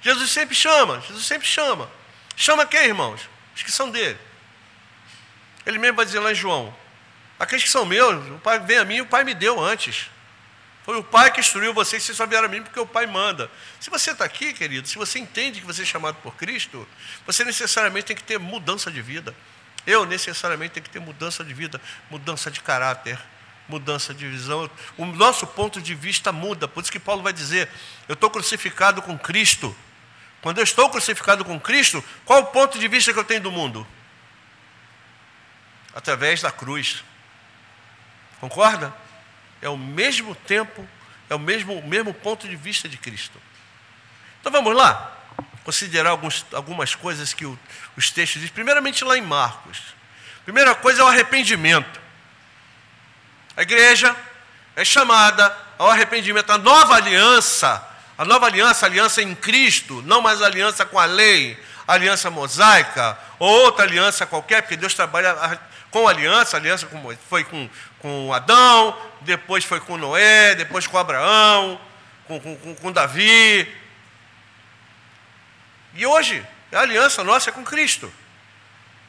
Jesus 0.01 0.31
sempre 0.31 0.55
chama, 0.55 1.01
Jesus 1.01 1.25
sempre 1.25 1.47
chama. 1.47 1.89
Chama 2.35 2.65
quem, 2.65 2.85
irmãos? 2.85 3.21
Os 3.55 3.61
que 3.61 3.71
são 3.71 3.89
dele. 3.89 4.17
Ele 5.65 5.77
mesmo 5.77 5.97
vai 5.97 6.05
dizer 6.05 6.19
lá 6.19 6.31
em 6.31 6.35
João: 6.35 6.73
aqueles 7.37 7.63
que 7.63 7.69
são 7.69 7.85
meus, 7.85 8.25
o 8.31 8.39
Pai 8.39 8.59
vem 8.59 8.77
a 8.77 8.85
mim, 8.85 9.01
o 9.01 9.05
Pai 9.05 9.23
me 9.23 9.33
deu 9.33 9.59
antes. 9.59 10.09
Foi 10.83 10.97
o 10.97 11.03
Pai 11.03 11.31
que 11.31 11.39
instruiu 11.39 11.73
vocês, 11.73 12.01
vocês 12.01 12.17
só 12.17 12.25
vieram 12.25 12.47
a 12.47 12.49
mim 12.49 12.63
porque 12.63 12.79
o 12.79 12.87
Pai 12.87 13.05
manda. 13.05 13.49
Se 13.79 13.89
você 13.89 14.11
está 14.11 14.25
aqui, 14.25 14.51
querido, 14.53 14.87
se 14.87 14.97
você 14.97 15.19
entende 15.19 15.59
que 15.59 15.65
você 15.65 15.83
é 15.83 15.85
chamado 15.85 16.15
por 16.15 16.35
Cristo, 16.35 16.87
você 17.25 17.43
necessariamente 17.45 18.07
tem 18.07 18.15
que 18.15 18.23
ter 18.23 18.39
mudança 18.39 18.89
de 18.89 19.01
vida. 19.01 19.35
Eu 19.85 20.05
necessariamente 20.05 20.73
tenho 20.73 20.83
que 20.83 20.89
ter 20.89 20.99
mudança 20.99 21.43
de 21.43 21.53
vida, 21.53 21.79
mudança 22.09 22.49
de 22.49 22.61
caráter, 22.61 23.19
mudança 23.67 24.13
de 24.13 24.27
visão. 24.27 24.69
O 24.97 25.05
nosso 25.05 25.45
ponto 25.45 25.79
de 25.81 25.93
vista 25.93 26.31
muda. 26.31 26.67
Por 26.67 26.81
isso 26.81 26.91
que 26.91 26.99
Paulo 26.99 27.21
vai 27.21 27.33
dizer: 27.33 27.69
Eu 28.07 28.13
estou 28.13 28.29
crucificado 28.29 29.01
com 29.01 29.17
Cristo. 29.17 29.75
Quando 30.41 30.57
eu 30.57 30.63
estou 30.63 30.89
crucificado 30.89 31.45
com 31.45 31.59
Cristo, 31.59 32.03
qual 32.25 32.41
o 32.41 32.45
ponto 32.47 32.79
de 32.79 32.87
vista 32.87 33.13
que 33.13 33.19
eu 33.19 33.23
tenho 33.23 33.41
do 33.41 33.51
mundo? 33.51 33.85
Através 35.93 36.41
da 36.41 36.51
cruz. 36.51 37.03
Concorda? 38.39 38.91
É 39.61 39.69
o 39.69 39.77
mesmo 39.77 40.33
tempo, 40.33 40.87
é 41.29 41.35
o 41.35 41.39
mesmo, 41.39 41.77
o 41.77 41.87
mesmo 41.87 42.13
ponto 42.13 42.47
de 42.47 42.55
vista 42.55 42.89
de 42.89 42.97
Cristo. 42.97 43.39
Então 44.39 44.51
vamos 44.51 44.75
lá, 44.75 45.17
considerar 45.63 46.09
alguns, 46.09 46.45
algumas 46.53 46.95
coisas 46.95 47.33
que 47.33 47.45
o, 47.45 47.57
os 47.95 48.09
textos 48.09 48.41
dizem. 48.41 48.53
Primeiramente 48.53 49.03
lá 49.03 49.17
em 49.17 49.21
Marcos. 49.21 49.79
Primeira 50.43 50.73
coisa 50.73 51.01
é 51.01 51.05
o 51.05 51.07
arrependimento. 51.07 52.01
A 53.55 53.61
igreja 53.61 54.15
é 54.75 54.83
chamada 54.83 55.55
ao 55.77 55.89
arrependimento, 55.89 56.51
a 56.51 56.57
nova 56.57 56.95
aliança, 56.95 57.85
a 58.17 58.25
nova 58.25 58.47
aliança, 58.47 58.85
a 58.85 58.89
aliança 58.89 59.21
em 59.21 59.35
Cristo, 59.35 60.01
não 60.03 60.21
mais 60.21 60.41
aliança 60.41 60.85
com 60.85 60.97
a 60.97 61.05
lei, 61.05 61.61
aliança 61.87 62.29
mosaica, 62.29 63.17
ou 63.37 63.49
outra 63.49 63.85
aliança 63.85 64.25
qualquer, 64.25 64.61
porque 64.61 64.77
Deus 64.77 64.93
trabalha 64.93 65.59
com 65.91 66.07
aliança, 66.07 66.57
aliança 66.57 66.87
foi 67.29 67.43
com, 67.43 67.69
com 67.99 68.33
Adão, 68.33 68.97
depois 69.21 69.65
foi 69.65 69.79
com 69.81 69.97
Noé, 69.97 70.55
depois 70.55 70.87
com 70.87 70.97
Abraão, 70.97 71.79
com, 72.27 72.39
com, 72.39 72.75
com 72.75 72.91
Davi. 72.91 73.67
E 75.93 76.05
hoje, 76.05 76.43
a 76.71 76.79
aliança 76.79 77.23
nossa 77.23 77.49
é 77.49 77.53
com 77.53 77.63
Cristo. 77.63 78.11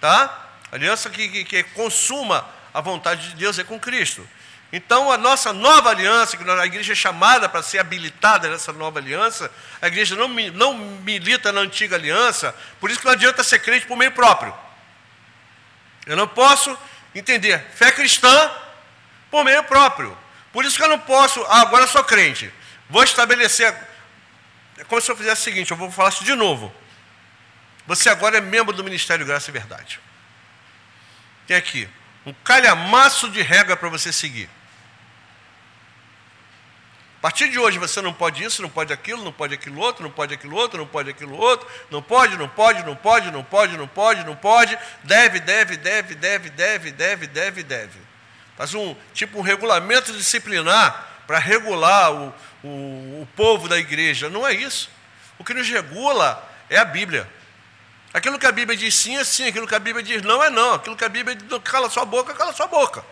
Tá? 0.01 0.49
A 0.71 0.75
aliança 0.75 1.09
que, 1.09 1.29
que, 1.29 1.45
que 1.45 1.63
consuma 1.63 2.45
a 2.75 2.81
vontade 2.81 3.31
de 3.31 3.37
Deus 3.37 3.59
é 3.59 3.65
com 3.65 3.79
Cristo. 3.79 4.29
Então, 4.73 5.13
a 5.13 5.19
nossa 5.19 5.53
nova 5.53 5.91
aliança, 5.91 6.37
que 6.37 6.51
a 6.51 6.67
igreja 6.67 6.93
é 6.93 6.97
chamada 6.97 7.49
para 7.49 7.63
ser 7.63 7.79
habilitada 7.79 8.49
nessa 8.49 8.73
nova 8.73 8.99
aliança, 8.99 9.51
a 9.81 9.87
igreja 9.87 10.17
não, 10.17 10.29
não 10.29 10.75
milita 10.75 11.53
na 11.53 11.61
antiga 11.61 11.95
aliança, 11.95 12.55
por 12.81 12.91
isso 12.91 12.99
que 12.99 13.05
não 13.05 13.13
adianta 13.13 13.45
ser 13.45 13.59
crente 13.59 13.87
por 13.87 13.97
meio 13.97 14.13
próprio. 14.13 14.53
Eu 16.07 16.17
não 16.17 16.27
posso 16.27 16.77
entender 17.15 17.65
fé 17.75 17.93
cristã 17.93 18.51
por 19.31 19.45
meio 19.45 19.63
próprio. 19.65 20.17
Por 20.53 20.65
isso 20.65 20.77
que 20.77 20.83
eu 20.83 20.89
não 20.89 20.99
posso, 20.99 21.43
ah, 21.45 21.63
agora 21.63 21.87
sou 21.87 22.05
crente. 22.05 22.53
Vou 22.91 23.03
estabelecer. 23.03 23.75
É 24.77 24.85
como 24.85 25.01
se 25.01 25.11
eu 25.11 25.17
fizesse 25.17 25.41
o 25.41 25.45
seguinte, 25.45 25.71
eu 25.71 25.77
vou 25.77 25.91
falar 25.91 26.11
isso 26.11 26.25
de 26.25 26.35
novo. 26.35 26.75
Você 27.87 28.09
agora 28.09 28.39
é 28.39 28.41
membro 28.41 28.75
do 28.75 28.85
Ministério 28.85 29.25
Graça 29.25 29.51
e 29.51 29.53
Verdade. 29.53 29.99
Tem 31.47 31.57
aqui 31.57 31.89
um 32.25 32.33
calhamaço 32.33 33.29
de 33.31 33.43
regra 33.43 33.77
para 33.77 33.89
você 33.89 34.13
seguir. 34.13 34.49
A 37.23 37.31
partir 37.31 37.49
de 37.51 37.57
hoje 37.57 37.79
você 37.79 38.03
não 38.03 38.13
pode 38.13 38.43
isso, 38.43 38.61
não 38.61 38.69
pode 38.69 38.93
aquilo, 38.93 39.23
não 39.23 39.33
pode 39.33 39.55
aquilo 39.55 39.81
outro, 39.81 40.03
não 40.03 40.11
pode 40.11 40.35
aquilo 40.35 40.57
outro, 40.57 40.79
não 40.79 40.87
pode 40.89 41.09
aquilo 41.09 41.39
outro, 41.39 41.69
não 41.89 42.03
pode, 42.03 42.37
não 42.37 42.49
pode, 42.49 42.83
não 42.83 42.97
pode, 42.97 43.31
não 43.31 43.45
pode, 43.45 43.77
não 43.77 43.87
pode, 43.87 44.25
não 44.25 44.35
pode, 44.35 44.77
deve, 45.05 45.39
deve, 45.39 45.77
deve, 45.77 46.17
deve, 46.17 46.51
deve, 46.51 46.91
deve, 46.91 47.27
deve, 47.29 47.63
deve. 47.63 48.01
Faz 48.57 48.75
um 48.75 48.97
tipo 49.15 49.39
um 49.39 49.41
regulamento 49.41 50.13
disciplinar 50.13 51.23
para 51.25 51.39
regular 51.39 52.13
o, 52.13 52.35
o, 52.65 53.23
o 53.23 53.29
povo 53.37 53.69
da 53.69 53.79
igreja. 53.79 54.29
Não 54.29 54.45
é 54.45 54.53
isso. 54.53 54.91
O 55.39 55.45
que 55.45 55.55
nos 55.55 55.69
regula 55.69 56.45
é 56.69 56.77
a 56.77 56.85
Bíblia. 56.85 57.31
Aquilo 58.13 58.37
que 58.37 58.47
a 58.47 58.53
Bíblia 58.53 58.77
diz 58.77 58.97
sim 58.97 59.17
é 59.17 59.23
sim, 59.23 59.47
aquilo 59.47 59.69
que 59.69 59.77
a 59.77 59.79
Bíblia 59.79 60.05
diz 60.05 60.23
não 60.23 60.43
é 60.43 60.51
não. 60.51 60.75
Aquilo 60.75 60.97
que 60.97 61.05
a 61.05 61.09
Bíblia 61.09 61.37
diz 61.37 61.47
cala 61.63 61.89
sua 61.89 62.05
boca, 62.05 62.35
cala 62.35 62.53
sua 62.53 62.67
boca. 62.67 63.05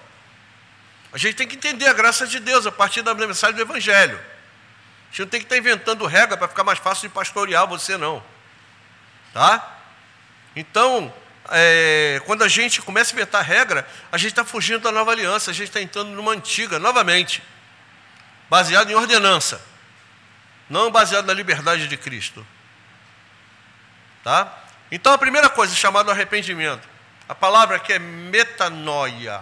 A 1.12 1.18
gente 1.18 1.34
tem 1.34 1.46
que 1.46 1.56
entender 1.56 1.86
a 1.86 1.92
graça 1.92 2.26
de 2.26 2.38
Deus 2.38 2.66
a 2.66 2.72
partir 2.72 3.02
da 3.02 3.14
mensagem 3.14 3.56
do 3.56 3.62
Evangelho. 3.62 4.16
A 4.16 5.10
gente 5.10 5.20
não 5.20 5.28
tem 5.28 5.40
que 5.40 5.46
estar 5.46 5.56
inventando 5.56 6.06
regra 6.06 6.36
para 6.36 6.46
ficar 6.46 6.62
mais 6.62 6.78
fácil 6.78 7.08
de 7.08 7.14
pastorear 7.14 7.66
você, 7.66 7.96
não. 7.96 8.22
Tá? 9.32 9.78
Então, 10.54 11.12
é, 11.50 12.22
quando 12.26 12.42
a 12.42 12.48
gente 12.48 12.80
começa 12.80 13.12
a 13.12 13.14
inventar 13.14 13.42
regra, 13.42 13.86
a 14.12 14.16
gente 14.16 14.30
está 14.30 14.44
fugindo 14.44 14.80
da 14.80 14.92
nova 14.92 15.10
aliança, 15.10 15.50
a 15.50 15.54
gente 15.54 15.68
está 15.68 15.80
entrando 15.80 16.10
numa 16.10 16.32
antiga, 16.32 16.78
novamente, 16.78 17.42
baseado 18.48 18.90
em 18.90 18.94
ordenança, 18.94 19.60
não 20.68 20.90
baseado 20.90 21.26
na 21.26 21.34
liberdade 21.34 21.88
de 21.88 21.96
Cristo. 21.96 22.46
Tá? 24.22 24.62
Então, 24.92 25.12
a 25.12 25.18
primeira 25.18 25.48
coisa, 25.48 25.74
chamado 25.74 26.10
arrependimento. 26.10 26.88
A 27.28 27.34
palavra 27.34 27.76
aqui 27.76 27.92
é 27.92 27.98
metanoia. 27.98 29.40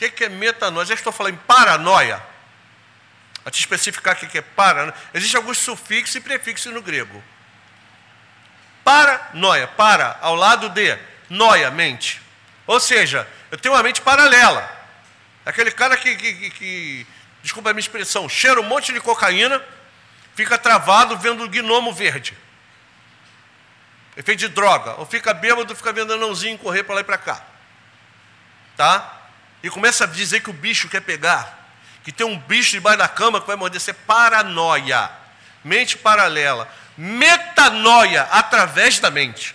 O 0.00 0.10
que 0.10 0.24
é 0.24 0.28
metanoia? 0.28 0.86
Já 0.86 0.94
estou 0.94 1.12
falando 1.12 1.34
em 1.34 1.38
paranoia. 1.38 2.22
A 3.44 3.50
te 3.50 3.58
especificar 3.58 4.14
o 4.14 4.28
que 4.28 4.38
é 4.38 4.42
paranoia. 4.42 4.94
Existem 5.12 5.36
alguns 5.36 5.58
sufixos 5.58 6.14
e 6.14 6.20
prefixos 6.20 6.72
no 6.72 6.80
grego. 6.80 7.22
Paranoia, 8.84 9.66
para, 9.66 10.16
ao 10.20 10.36
lado 10.36 10.68
de, 10.68 10.96
noia, 11.28 11.68
mente. 11.70 12.22
Ou 12.64 12.78
seja, 12.78 13.28
eu 13.50 13.58
tenho 13.58 13.74
uma 13.74 13.82
mente 13.82 14.00
paralela. 14.00 14.70
Aquele 15.44 15.72
cara 15.72 15.96
que, 15.96 16.14
que, 16.14 16.34
que, 16.34 16.50
que 16.50 17.06
desculpa 17.42 17.70
a 17.70 17.72
minha 17.72 17.80
expressão, 17.80 18.28
cheira 18.28 18.60
um 18.60 18.64
monte 18.64 18.92
de 18.92 19.00
cocaína, 19.00 19.60
fica 20.36 20.56
travado 20.56 21.16
vendo 21.16 21.42
o 21.42 21.48
gnomo 21.48 21.92
verde. 21.92 22.38
Efeito 24.16 24.38
de 24.38 24.48
droga. 24.48 24.94
Ou 24.98 25.06
fica 25.06 25.34
bêbado, 25.34 25.74
fica 25.74 25.92
vendo 25.92 26.12
anãozinho 26.12 26.56
correr 26.58 26.84
para 26.84 26.96
lá 26.96 27.00
e 27.00 27.04
para 27.04 27.18
cá. 27.18 27.42
Tá? 28.76 29.17
E 29.68 29.70
começa 29.70 30.04
a 30.04 30.06
dizer 30.06 30.40
que 30.40 30.48
o 30.48 30.54
bicho 30.54 30.88
quer 30.88 31.02
pegar, 31.02 31.68
que 32.02 32.10
tem 32.10 32.26
um 32.26 32.38
bicho 32.38 32.70
debaixo 32.70 32.98
da 32.98 33.06
cama 33.06 33.38
que 33.38 33.46
vai 33.46 33.54
morder, 33.54 33.76
isso 33.76 33.90
é 33.90 33.92
paranoia, 33.92 35.10
mente 35.62 35.98
paralela, 35.98 36.66
metanoia 36.96 38.22
através 38.30 38.98
da 38.98 39.10
mente. 39.10 39.54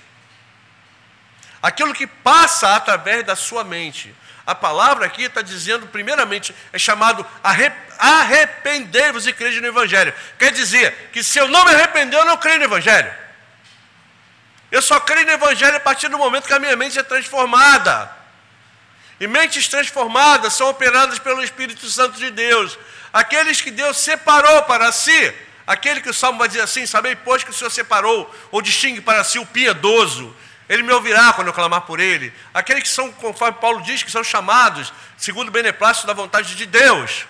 Aquilo 1.62 1.96
que 1.96 2.06
passa 2.06 2.76
através 2.76 3.26
da 3.26 3.36
sua 3.36 3.64
mente. 3.64 4.16
A 4.46 4.54
palavra 4.54 5.08
aqui 5.08 5.24
está 5.24 5.42
dizendo, 5.42 5.88
primeiramente, 5.88 6.54
é 6.72 6.78
chamado 6.78 7.26
arrepender-vos 7.98 9.26
e 9.26 9.34
crer 9.34 9.60
no 9.62 9.68
Evangelho. 9.68 10.14
Quer 10.38 10.52
dizer 10.52 11.10
que 11.12 11.24
se 11.24 11.40
eu 11.40 11.48
não 11.48 11.66
me 11.66 11.74
arrepender, 11.74 12.18
eu 12.18 12.26
não 12.26 12.38
creio 12.38 12.60
no 12.60 12.66
Evangelho. 12.66 13.12
Eu 14.72 14.82
só 14.82 15.00
creio 15.00 15.26
no 15.26 15.32
Evangelho 15.32 15.78
a 15.78 15.80
partir 15.80 16.08
do 16.08 16.20
momento 16.20 16.46
que 16.46 16.54
a 16.54 16.60
minha 16.60 16.76
mente 16.76 17.00
é 17.00 17.04
transformada. 17.04 18.22
E 19.20 19.28
mentes 19.28 19.68
transformadas 19.68 20.54
são 20.54 20.70
operadas 20.70 21.20
pelo 21.20 21.44
Espírito 21.44 21.90
Santo 21.90 22.18
de 22.18 22.32
Deus. 22.32 22.78
Aqueles 23.12 23.62
que 23.62 23.72
Deus 23.72 23.98
separou 23.98 24.64
para 24.64 24.92
si, 24.92 25.34
aquele 25.68 26.02
que 26.02 26.10
o 26.10 26.14
Salmo 26.14 26.40
vai 26.40 26.48
dizer 26.48 26.62
assim: 26.62 26.86
Sabei, 26.86 27.16
pois 27.16 27.44
que 27.44 27.52
o 27.52 27.54
Senhor 27.54 27.70
separou, 27.70 28.34
ou 28.52 28.62
distingue 28.62 29.02
para 29.02 29.24
si 29.24 29.38
o 29.38 29.46
piedoso, 29.46 30.36
ele 30.68 30.84
me 30.84 30.92
ouvirá 30.92 31.34
quando 31.34 31.48
eu 31.48 31.54
clamar 31.54 31.82
por 31.82 32.00
ele. 32.00 32.34
Aqueles 32.54 32.84
que 32.84 32.90
são, 32.90 33.12
conforme 33.12 33.60
Paulo 33.60 33.82
diz, 33.82 34.02
que 34.02 34.12
são 34.12 34.24
chamados, 34.24 34.94
segundo 35.18 35.50
o 35.50 35.52
beneplácito 35.52 36.08
da 36.08 36.14
vontade 36.14 36.56
de 36.56 36.66
Deus, 36.66 37.26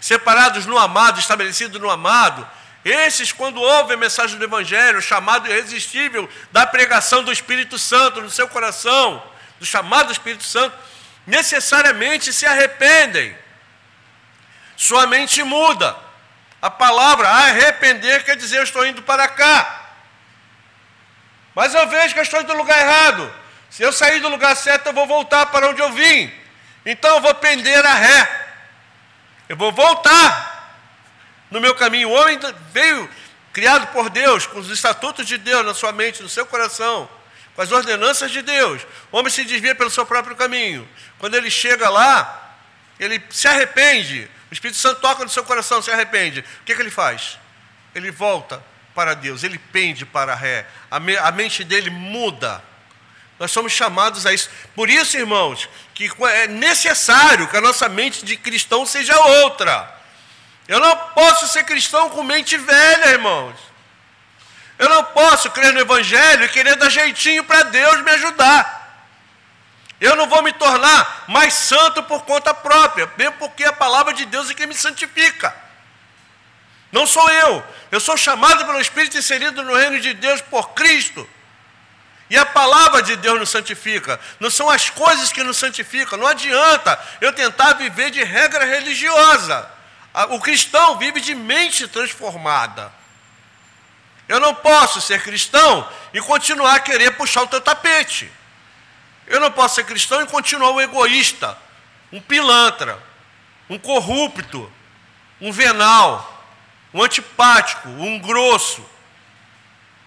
separados 0.00 0.64
no 0.64 0.78
amado, 0.78 1.18
estabelecidos 1.18 1.80
no 1.80 1.90
amado. 1.90 2.48
Esses, 2.84 3.30
quando 3.30 3.60
ouvem 3.60 3.94
a 3.94 4.00
mensagem 4.00 4.38
do 4.38 4.44
Evangelho, 4.44 4.98
o 4.98 5.02
chamado 5.02 5.48
irresistível 5.48 6.28
da 6.50 6.66
pregação 6.66 7.22
do 7.22 7.30
Espírito 7.30 7.78
Santo 7.78 8.20
no 8.20 8.30
seu 8.30 8.48
coração, 8.48 9.22
do 9.60 9.66
chamado 9.66 10.06
do 10.06 10.12
Espírito 10.12 10.42
Santo, 10.42 10.76
necessariamente 11.26 12.32
se 12.32 12.46
arrependem. 12.46 13.36
Sua 14.76 15.06
mente 15.06 15.42
muda. 15.42 15.96
A 16.60 16.70
palavra 16.70 17.28
arrepender 17.28 18.24
quer 18.24 18.36
dizer 18.36 18.58
eu 18.58 18.64
estou 18.64 18.86
indo 18.86 19.02
para 19.02 19.28
cá. 19.28 19.90
Mas 21.54 21.74
eu 21.74 21.86
vejo 21.88 22.14
que 22.14 22.20
eu 22.20 22.24
estou 22.24 22.40
indo 22.40 22.52
no 22.52 22.60
lugar 22.60 22.80
errado. 22.80 23.32
Se 23.70 23.82
eu 23.82 23.92
sair 23.92 24.20
do 24.20 24.28
lugar 24.28 24.56
certo, 24.56 24.86
eu 24.86 24.92
vou 24.92 25.06
voltar 25.06 25.46
para 25.46 25.68
onde 25.68 25.80
eu 25.80 25.92
vim. 25.92 26.32
Então 26.84 27.16
eu 27.16 27.20
vou 27.20 27.34
pender 27.34 27.84
a 27.84 27.94
ré. 27.94 28.46
Eu 29.48 29.56
vou 29.56 29.72
voltar 29.72 30.78
no 31.50 31.60
meu 31.60 31.74
caminho. 31.74 32.08
O 32.08 32.12
homem 32.12 32.38
veio 32.72 33.08
criado 33.52 33.88
por 33.88 34.08
Deus, 34.08 34.46
com 34.46 34.58
os 34.58 34.70
estatutos 34.70 35.26
de 35.26 35.36
Deus 35.36 35.64
na 35.64 35.74
sua 35.74 35.92
mente, 35.92 36.22
no 36.22 36.28
seu 36.28 36.46
coração 36.46 37.08
com 37.54 37.62
as 37.62 37.70
ordenanças 37.70 38.30
de 38.30 38.42
Deus. 38.42 38.82
O 39.10 39.18
homem 39.18 39.30
se 39.30 39.44
desvia 39.44 39.74
pelo 39.74 39.90
seu 39.90 40.06
próprio 40.06 40.36
caminho. 40.36 40.88
Quando 41.18 41.34
ele 41.34 41.50
chega 41.50 41.88
lá, 41.88 42.56
ele 42.98 43.22
se 43.30 43.46
arrepende. 43.48 44.28
O 44.50 44.54
Espírito 44.54 44.78
Santo 44.78 45.00
toca 45.00 45.24
no 45.24 45.30
seu 45.30 45.44
coração, 45.44 45.82
se 45.82 45.90
arrepende. 45.90 46.40
O 46.40 46.64
que, 46.64 46.72
é 46.72 46.74
que 46.74 46.82
ele 46.82 46.90
faz? 46.90 47.38
Ele 47.94 48.10
volta 48.10 48.62
para 48.94 49.14
Deus, 49.14 49.42
ele 49.42 49.58
pende 49.58 50.04
para 50.04 50.32
a 50.32 50.36
ré. 50.36 50.66
A, 50.90 51.00
me, 51.00 51.16
a 51.16 51.30
mente 51.30 51.64
dele 51.64 51.90
muda. 51.90 52.62
Nós 53.38 53.50
somos 53.50 53.72
chamados 53.72 54.24
a 54.24 54.32
isso. 54.32 54.48
Por 54.74 54.88
isso, 54.88 55.16
irmãos, 55.16 55.68
que 55.94 56.10
é 56.28 56.46
necessário 56.46 57.48
que 57.48 57.56
a 57.56 57.60
nossa 57.60 57.88
mente 57.88 58.24
de 58.24 58.36
cristão 58.36 58.86
seja 58.86 59.18
outra. 59.18 60.00
Eu 60.68 60.78
não 60.78 60.96
posso 60.96 61.48
ser 61.48 61.64
cristão 61.64 62.08
com 62.10 62.22
mente 62.22 62.56
velha, 62.56 63.08
irmãos. 63.08 63.56
Eu 64.82 64.88
não 64.88 65.04
posso 65.04 65.48
crer 65.52 65.72
no 65.72 65.78
Evangelho 65.78 66.44
e 66.44 66.48
querer 66.48 66.74
dar 66.74 66.90
jeitinho 66.90 67.44
para 67.44 67.62
Deus 67.62 68.02
me 68.02 68.10
ajudar. 68.10 69.06
Eu 70.00 70.16
não 70.16 70.28
vou 70.28 70.42
me 70.42 70.52
tornar 70.52 71.22
mais 71.28 71.54
santo 71.54 72.02
por 72.02 72.24
conta 72.24 72.52
própria, 72.52 73.08
mesmo 73.16 73.36
porque 73.38 73.62
a 73.62 73.72
palavra 73.72 74.12
de 74.12 74.26
Deus 74.26 74.50
é 74.50 74.54
que 74.54 74.66
me 74.66 74.74
santifica. 74.74 75.54
Não 76.90 77.06
sou 77.06 77.30
eu. 77.30 77.64
Eu 77.92 78.00
sou 78.00 78.16
chamado 78.16 78.66
pelo 78.66 78.80
Espírito 78.80 79.16
inserido 79.16 79.62
no 79.62 79.76
reino 79.76 80.00
de 80.00 80.14
Deus 80.14 80.40
por 80.40 80.70
Cristo. 80.70 81.30
E 82.28 82.36
a 82.36 82.44
palavra 82.44 83.04
de 83.04 83.14
Deus 83.14 83.38
nos 83.38 83.50
santifica. 83.50 84.18
Não 84.40 84.50
são 84.50 84.68
as 84.68 84.90
coisas 84.90 85.30
que 85.30 85.44
nos 85.44 85.58
santificam. 85.58 86.18
Não 86.18 86.26
adianta 86.26 86.98
eu 87.20 87.32
tentar 87.32 87.74
viver 87.74 88.10
de 88.10 88.24
regra 88.24 88.64
religiosa. 88.64 89.70
O 90.30 90.40
cristão 90.40 90.98
vive 90.98 91.20
de 91.20 91.36
mente 91.36 91.86
transformada. 91.86 93.00
Eu 94.32 94.40
não 94.40 94.54
posso 94.54 94.98
ser 94.98 95.22
cristão 95.22 95.86
e 96.14 96.18
continuar 96.22 96.76
a 96.76 96.80
querer 96.80 97.10
puxar 97.18 97.42
o 97.42 97.46
teu 97.46 97.60
tapete. 97.60 98.32
Eu 99.26 99.38
não 99.38 99.52
posso 99.52 99.74
ser 99.74 99.84
cristão 99.84 100.22
e 100.22 100.26
continuar 100.26 100.70
um 100.70 100.80
egoísta, 100.80 101.58
um 102.10 102.18
pilantra, 102.18 102.98
um 103.68 103.78
corrupto, 103.78 104.72
um 105.38 105.52
venal, 105.52 106.48
um 106.94 107.02
antipático, 107.02 107.86
um 107.90 108.18
grosso. 108.18 108.82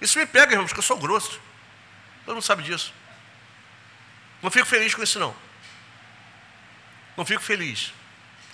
Isso 0.02 0.18
me 0.18 0.26
pega, 0.26 0.54
irmãos, 0.54 0.70
porque 0.70 0.80
eu 0.80 0.84
sou 0.84 0.98
grosso. 0.98 1.40
Todo 2.26 2.34
mundo 2.34 2.44
sabe 2.44 2.64
disso. 2.64 2.92
Não 4.42 4.50
fico 4.50 4.66
feliz 4.66 4.96
com 4.96 5.04
isso, 5.04 5.20
não. 5.20 5.36
Não 7.16 7.24
fico 7.24 7.44
feliz. 7.44 7.94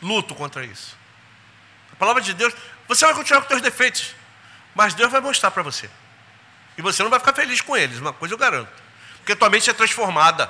Luto 0.02 0.36
contra 0.36 0.66
isso. 0.66 0.98
A 1.94 1.96
palavra 1.96 2.22
de 2.22 2.34
Deus, 2.34 2.54
você 2.90 3.06
vai 3.06 3.16
continuar 3.16 3.44
com 3.44 3.48
seus 3.48 3.62
defeitos, 3.62 4.16
mas 4.76 4.94
Deus 4.94 5.12
vai 5.12 5.22
mostrar 5.22 5.52
para 5.52 5.64
você. 5.64 5.90
E 6.78 6.82
você 6.82 7.04
não 7.04 7.10
vai 7.10 7.20
ficar 7.20 7.34
feliz 7.34 7.62
com 7.62 7.76
eles, 7.76 8.00
uma 8.00 8.14
coisa 8.14 8.34
eu 8.34 8.38
garanto. 8.38 8.72
Porque 9.18 9.34
a 9.34 9.36
tua 9.36 9.50
mente 9.50 9.70
é 9.70 9.74
transformada. 9.74 10.50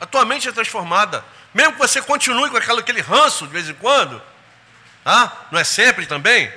A 0.00 0.06
tua 0.06 0.24
mente 0.24 0.48
é 0.48 0.52
transformada. 0.52 1.24
Mesmo 1.52 1.72
que 1.72 1.78
você 1.78 2.00
continue 2.00 2.50
com 2.50 2.56
aquele, 2.56 2.80
aquele 2.80 3.00
ranço 3.00 3.46
de 3.46 3.52
vez 3.52 3.68
em 3.68 3.74
quando, 3.74 4.22
ah, 5.04 5.32
não 5.50 5.58
é 5.58 5.64
sempre 5.64 6.06
também, 6.06 6.52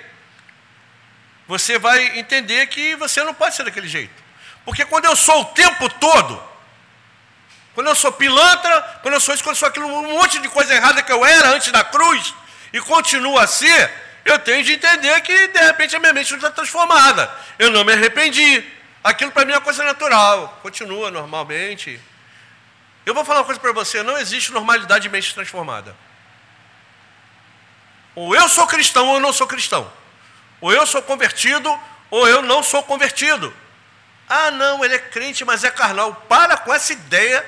você 1.48 1.78
vai 1.80 2.20
entender 2.20 2.68
que 2.68 2.96
você 2.96 3.24
não 3.24 3.34
pode 3.34 3.56
ser 3.56 3.64
daquele 3.64 3.88
jeito. 3.88 4.22
Porque 4.64 4.86
quando 4.86 5.06
eu 5.06 5.16
sou 5.16 5.42
o 5.42 5.46
tempo 5.46 5.90
todo, 5.90 6.42
quando 7.74 7.88
eu 7.88 7.96
sou 7.96 8.12
pilantra, 8.12 9.00
quando 9.02 9.16
eu 9.16 9.20
sou 9.20 9.34
isso, 9.34 9.44
quando 9.44 9.56
eu 9.56 9.60
sou 9.60 9.68
aquilo, 9.68 9.88
um 9.88 10.18
monte 10.18 10.40
de 10.40 10.50
coisa 10.50 10.74
errada 10.74 11.02
que 11.02 11.12
eu 11.12 11.26
era 11.26 11.50
antes 11.50 11.72
da 11.72 11.84
cruz, 11.84 12.34
e 12.72 12.80
continua 12.80 13.44
a 13.44 13.48
ser, 13.48 13.92
eu 14.24 14.40
tenho 14.40 14.64
de 14.64 14.74
entender 14.74 15.20
que 15.22 15.48
de 15.48 15.60
repente 15.60 15.96
a 15.96 16.00
minha 16.00 16.14
mente 16.14 16.32
não 16.32 16.38
está 16.38 16.52
transformada. 16.52 17.34
Eu 17.58 17.70
não 17.72 17.84
me 17.84 17.94
arrependi. 17.94 18.64
Aquilo 19.04 19.32
para 19.32 19.46
mim 19.46 19.54
é 19.54 19.56
uma 19.56 19.62
coisa 19.62 19.84
natural, 19.84 20.60
continua 20.62 21.10
normalmente. 21.10 22.00
Eu 23.06 23.14
vou 23.14 23.26
falar 23.26 23.40
uma 23.40 23.46
coisa 23.46 23.60
para 23.60 23.72
você: 23.72 24.04
não 24.04 24.18
existe 24.18 24.52
normalidade 24.52 25.04
de 25.04 25.10
mente 25.10 25.34
transformada. 25.34 25.96
Ou 28.14 28.36
eu 28.36 28.48
sou 28.50 28.68
cristão 28.68 29.08
ou 29.08 29.16
eu 29.16 29.20
não 29.20 29.34
sou 29.34 29.48
cristão. 29.48 29.92
Ou 30.60 30.72
eu 30.72 30.86
sou 30.86 31.02
convertido 31.02 31.80
ou 32.10 32.28
eu 32.28 32.42
não 32.42 32.62
sou 32.62 32.84
convertido. 32.84 33.54
Ah, 34.30 34.52
não, 34.52 34.84
ele 34.84 34.96
é 34.96 35.00
crente, 35.00 35.44
mas 35.44 35.64
é 35.64 35.72
carnal. 35.72 36.14
Para 36.30 36.56
com 36.58 36.74
essa 36.74 36.94
ideia, 36.94 37.46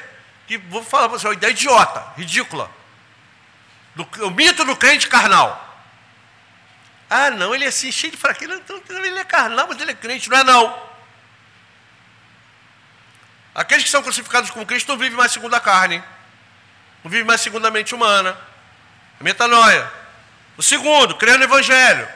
que 0.47 0.57
vou 0.57 0.83
falar 0.83 1.07
para 1.07 1.17
você, 1.17 1.27
uma 1.27 1.33
ideia 1.33 1.51
idiota, 1.51 2.03
ridícula. 2.17 2.69
Do, 3.95 4.07
o 4.25 4.31
mito 4.31 4.65
do 4.65 4.75
crente 4.75 5.07
carnal. 5.07 5.62
Ah, 7.09 7.29
não, 7.29 7.53
ele 7.53 7.65
é 7.65 7.67
assim, 7.67 7.91
cheio 7.91 8.11
de 8.11 8.17
fraqueza. 8.17 8.55
Então, 8.55 8.81
ele 8.89 9.19
é 9.19 9.23
carnal, 9.23 9.67
mas 9.67 9.79
ele 9.79 9.91
é 9.91 9.95
crente. 9.95 10.29
Não 10.29 10.37
é 10.37 10.43
não. 10.43 10.93
Aqueles 13.53 13.83
que 13.83 13.89
são 13.89 14.01
crucificados 14.01 14.49
com 14.49 14.65
Cristo 14.65 14.89
não 14.89 14.97
vivem 14.97 15.17
mais 15.17 15.31
segundo 15.31 15.53
a 15.53 15.59
carne. 15.59 16.03
Não 17.03 17.11
vivem 17.11 17.25
mais 17.25 17.41
segundo 17.41 17.65
a 17.65 17.71
mente 17.71 17.93
humana. 17.93 18.37
A 19.19 19.23
metanoia. 19.23 19.91
O 20.57 20.63
segundo, 20.63 21.15
crer 21.15 21.37
no 21.37 21.43
Evangelho. 21.43 22.07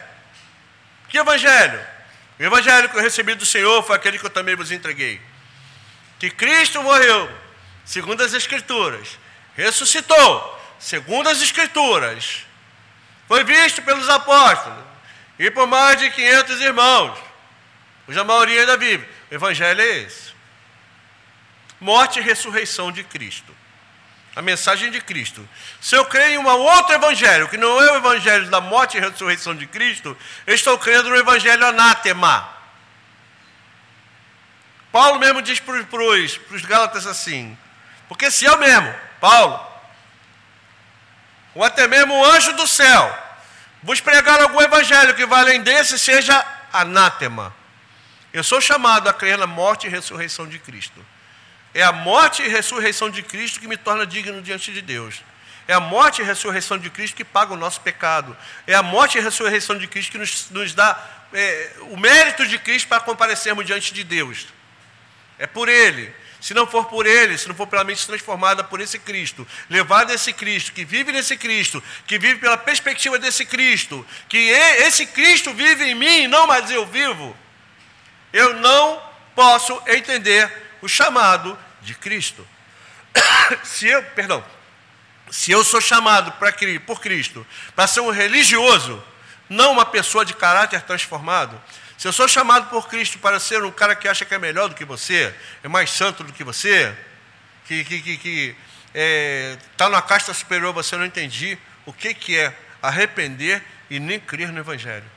Que 1.09 1.17
Evangelho? 1.17 1.97
O 2.39 2.43
evangelho 2.43 2.87
que 2.89 2.95
eu 2.95 3.01
recebi 3.01 3.33
do 3.33 3.45
Senhor 3.45 3.83
foi 3.83 3.95
aquele 3.95 4.19
que 4.19 4.25
eu 4.25 4.29
também 4.29 4.55
vos 4.55 4.71
entreguei. 4.71 5.19
Que 6.19 6.29
Cristo 6.29 6.81
morreu, 6.83 7.29
segundo 7.83 8.23
as 8.23 8.33
Escrituras, 8.33 9.17
ressuscitou, 9.55 10.61
segundo 10.79 11.29
as 11.29 11.41
Escrituras, 11.41 12.45
foi 13.27 13.43
visto 13.43 13.81
pelos 13.81 14.07
apóstolos 14.09 14.83
e 15.37 15.51
por 15.51 15.67
mais 15.67 15.99
de 15.99 16.09
500 16.09 16.61
irmãos, 16.61 17.17
cuja 18.05 18.23
maioria 18.23 18.61
ainda 18.61 18.77
vive. 18.77 19.07
O 19.29 19.35
evangelho 19.35 19.81
é 19.81 19.97
esse. 19.99 20.31
Morte 21.79 22.19
e 22.19 22.21
ressurreição 22.21 22.91
de 22.91 23.03
Cristo. 23.03 23.55
A 24.35 24.41
mensagem 24.41 24.89
de 24.91 25.01
Cristo. 25.01 25.47
Se 25.81 25.95
eu 25.95 26.05
creio 26.05 26.41
em 26.41 26.43
um 26.43 26.47
outro 26.47 26.93
evangelho, 26.93 27.49
que 27.49 27.57
não 27.57 27.81
é 27.81 27.91
o 27.91 27.95
evangelho 27.97 28.49
da 28.49 28.61
morte 28.61 28.97
e 28.97 28.99
ressurreição 28.99 29.55
de 29.55 29.67
Cristo, 29.67 30.17
eu 30.45 30.55
estou 30.55 30.77
crendo 30.77 31.09
no 31.09 31.15
evangelho 31.15 31.65
anátema. 31.65 32.49
Paulo 34.91 35.19
mesmo 35.19 35.41
diz 35.41 35.59
para 35.59 35.75
os 35.75 36.65
Gálatas 36.65 37.05
assim, 37.05 37.57
porque 38.07 38.31
se 38.31 38.45
eu 38.45 38.57
mesmo, 38.57 38.93
Paulo, 39.19 39.59
ou 41.57 41.63
até 41.63 41.87
mesmo 41.87 42.13
o 42.13 42.23
anjo 42.23 42.53
do 42.53 42.67
céu, 42.67 43.17
vos 43.81 43.99
pregar 43.99 44.39
algum 44.39 44.61
evangelho 44.61 45.15
que 45.15 45.25
vá 45.25 45.39
além 45.39 45.61
desse, 45.61 45.97
seja 45.97 46.45
anátema. 46.71 47.51
Eu 48.31 48.43
sou 48.43 48.61
chamado 48.61 49.09
a 49.09 49.13
crer 49.13 49.39
na 49.39 49.47
morte 49.47 49.87
e 49.87 49.89
ressurreição 49.89 50.47
de 50.47 50.59
Cristo. 50.59 51.03
É 51.73 51.81
a 51.81 51.91
morte 51.91 52.43
e 52.43 52.47
ressurreição 52.47 53.09
de 53.09 53.23
Cristo 53.23 53.59
que 53.59 53.67
me 53.67 53.75
torna 53.75 54.05
digno 54.05 54.39
diante 54.39 54.71
de 54.71 54.83
Deus. 54.83 55.23
É 55.67 55.73
a 55.73 55.79
morte 55.79 56.21
e 56.21 56.25
ressurreição 56.25 56.77
de 56.77 56.91
Cristo 56.91 57.17
que 57.17 57.25
paga 57.25 57.53
o 57.53 57.57
nosso 57.57 57.81
pecado. 57.81 58.37
É 58.67 58.75
a 58.75 58.83
morte 58.83 59.17
e 59.17 59.21
ressurreição 59.21 59.79
de 59.79 59.87
Cristo 59.87 60.11
que 60.11 60.17
nos, 60.19 60.51
nos 60.51 60.75
dá 60.75 60.95
é, 61.33 61.71
o 61.89 61.97
mérito 61.97 62.45
de 62.45 62.59
Cristo 62.59 62.87
para 62.87 62.99
comparecermos 62.99 63.65
diante 63.65 63.91
de 63.95 64.03
Deus. 64.03 64.45
É 65.39 65.47
por 65.47 65.69
Ele. 65.69 66.13
Se 66.47 66.53
não 66.53 66.65
for 66.65 66.85
por 66.85 67.05
Ele, 67.05 67.37
se 67.37 67.45
não 67.45 67.53
for 67.53 67.67
pela 67.67 67.83
mente 67.83 68.07
transformada 68.07 68.63
por 68.63 68.79
esse 68.79 68.97
Cristo, 68.97 69.45
levado 69.69 70.13
esse 70.13 70.31
Cristo, 70.31 70.71
que 70.71 70.85
vive 70.85 71.11
nesse 71.11 71.35
Cristo, 71.35 71.83
que 72.05 72.17
vive 72.17 72.39
pela 72.39 72.57
perspectiva 72.57 73.19
desse 73.19 73.45
Cristo, 73.45 74.07
que 74.29 74.37
esse 74.37 75.07
Cristo 75.07 75.53
vive 75.53 75.83
em 75.83 75.93
mim, 75.93 76.25
não 76.27 76.47
mais 76.47 76.71
eu 76.71 76.85
vivo, 76.85 77.35
eu 78.31 78.53
não 78.61 79.03
posso 79.35 79.77
entender 79.87 80.49
o 80.81 80.87
chamado 80.87 81.59
de 81.81 81.93
Cristo. 81.93 82.47
Se 83.65 83.85
eu, 83.85 84.01
perdão, 84.15 84.41
se 85.29 85.51
eu 85.51 85.65
sou 85.65 85.81
chamado 85.81 86.31
para 86.31 86.53
por 86.85 87.01
Cristo 87.01 87.45
para 87.75 87.87
ser 87.87 87.99
um 87.99 88.09
religioso, 88.09 89.03
não 89.49 89.73
uma 89.73 89.85
pessoa 89.85 90.23
de 90.23 90.33
caráter 90.33 90.81
transformado, 90.83 91.61
se 91.97 92.07
eu 92.07 92.13
sou 92.13 92.27
chamado 92.27 92.69
por 92.69 92.87
Cristo 92.87 93.17
para 93.17 93.39
ser 93.39 93.63
um 93.63 93.71
cara 93.71 93.95
que 93.95 94.07
acha 94.07 94.23
que 94.23 94.33
é 94.33 94.37
melhor 94.37 94.69
do 94.69 94.75
que 94.75 94.85
você, 94.85 95.33
é 95.63 95.67
mais 95.67 95.89
santo 95.89 96.23
do 96.23 96.31
que 96.31 96.43
você, 96.43 96.95
que 97.65 97.73
está 97.73 97.89
que, 97.89 98.01
que, 98.01 98.17
que, 98.17 98.55
é, 98.93 99.57
tá 99.75 99.89
numa 99.89 100.01
casta 100.01 100.33
superior, 100.33 100.73
você 100.73 100.95
não 100.95 101.05
entendi 101.05 101.57
o 101.85 101.91
que, 101.91 102.13
que 102.13 102.37
é 102.37 102.55
arrepender 102.81 103.63
e 103.89 103.99
nem 103.99 104.19
crer 104.19 104.51
no 104.51 104.59
Evangelho. 104.59 105.09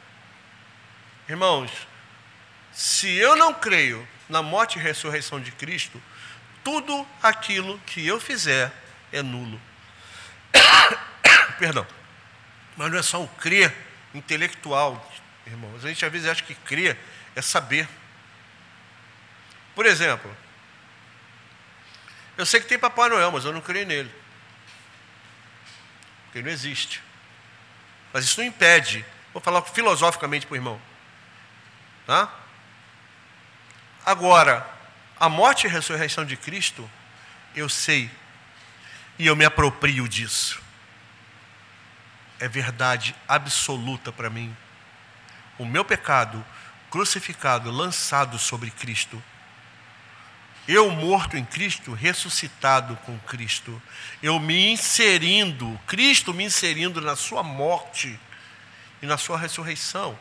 Irmãos, 1.28 1.70
se 2.72 3.12
eu 3.14 3.36
não 3.36 3.52
creio 3.52 4.06
na 4.28 4.42
morte 4.42 4.78
e 4.78 4.82
ressurreição 4.82 5.40
de 5.40 5.52
Cristo, 5.52 6.02
tudo 6.64 7.06
aquilo 7.22 7.78
que 7.86 8.06
eu 8.06 8.18
fizer 8.18 8.72
é 9.12 9.22
nulo. 9.22 9.60
Perdão. 11.58 11.86
Mas 12.76 12.90
não 12.90 12.98
é 12.98 13.02
só 13.02 13.22
o 13.22 13.28
crer 13.28 13.74
intelectual, 14.14 15.10
irmãos. 15.50 15.84
A 15.84 15.88
gente 15.88 16.04
às 16.04 16.12
vezes 16.12 16.28
acha 16.28 16.42
que 16.42 16.54
crer 16.54 16.98
é 17.34 17.42
saber. 17.42 17.88
Por 19.74 19.86
exemplo, 19.86 20.34
eu 22.36 22.46
sei 22.46 22.60
que 22.60 22.66
tem 22.66 22.78
Papai 22.78 23.08
Noel, 23.08 23.30
mas 23.30 23.44
eu 23.44 23.52
não 23.52 23.60
creio 23.60 23.86
nele. 23.86 24.10
Porque 26.24 26.38
ele 26.38 26.46
não 26.46 26.52
existe. 26.52 27.02
Mas 28.12 28.24
isso 28.24 28.40
não 28.40 28.46
impede. 28.46 29.04
Vou 29.32 29.42
falar 29.42 29.62
filosoficamente 29.62 30.46
para 30.46 30.54
o 30.54 30.56
irmão. 30.56 30.80
Tá? 32.06 32.32
Agora, 34.04 34.66
a 35.18 35.28
morte 35.28 35.64
e 35.64 35.66
a 35.68 35.70
ressurreição 35.70 36.24
de 36.24 36.36
Cristo, 36.36 36.90
eu 37.54 37.68
sei 37.68 38.10
e 39.18 39.26
eu 39.26 39.36
me 39.36 39.44
aproprio 39.44 40.08
disso. 40.08 40.60
É 42.38 42.48
verdade 42.48 43.14
absoluta 43.28 44.10
para 44.10 44.30
mim. 44.30 44.56
O 45.61 45.66
meu 45.66 45.85
pecado 45.85 46.42
crucificado, 46.90 47.70
lançado 47.70 48.38
sobre 48.38 48.70
Cristo. 48.70 49.23
Eu 50.66 50.90
morto 50.90 51.37
em 51.37 51.44
Cristo, 51.44 51.92
ressuscitado 51.92 52.96
com 53.05 53.18
Cristo. 53.20 53.81
Eu 54.23 54.40
me 54.40 54.73
inserindo, 54.73 55.79
Cristo 55.87 56.33
me 56.33 56.44
inserindo 56.44 56.99
na 57.03 57.14
sua 57.14 57.42
morte 57.42 58.18
e 59.03 59.07
na 59.07 59.18
sua 59.18 59.38
ressurreição. 59.38 60.18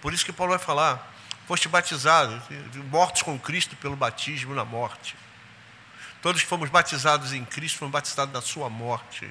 Por 0.00 0.14
isso 0.14 0.24
que 0.24 0.32
Paulo 0.32 0.50
vai 0.50 0.64
falar: 0.64 1.12
foste 1.48 1.68
batizados, 1.68 2.40
mortos 2.88 3.22
com 3.22 3.36
Cristo 3.36 3.74
pelo 3.74 3.96
batismo 3.96 4.54
na 4.54 4.64
morte. 4.64 5.16
Todos 6.22 6.40
que 6.40 6.46
fomos 6.46 6.70
batizados 6.70 7.32
em 7.32 7.44
Cristo, 7.44 7.80
fomos 7.80 7.92
batizados 7.92 8.32
na 8.32 8.40
sua 8.40 8.70
morte. 8.70 9.28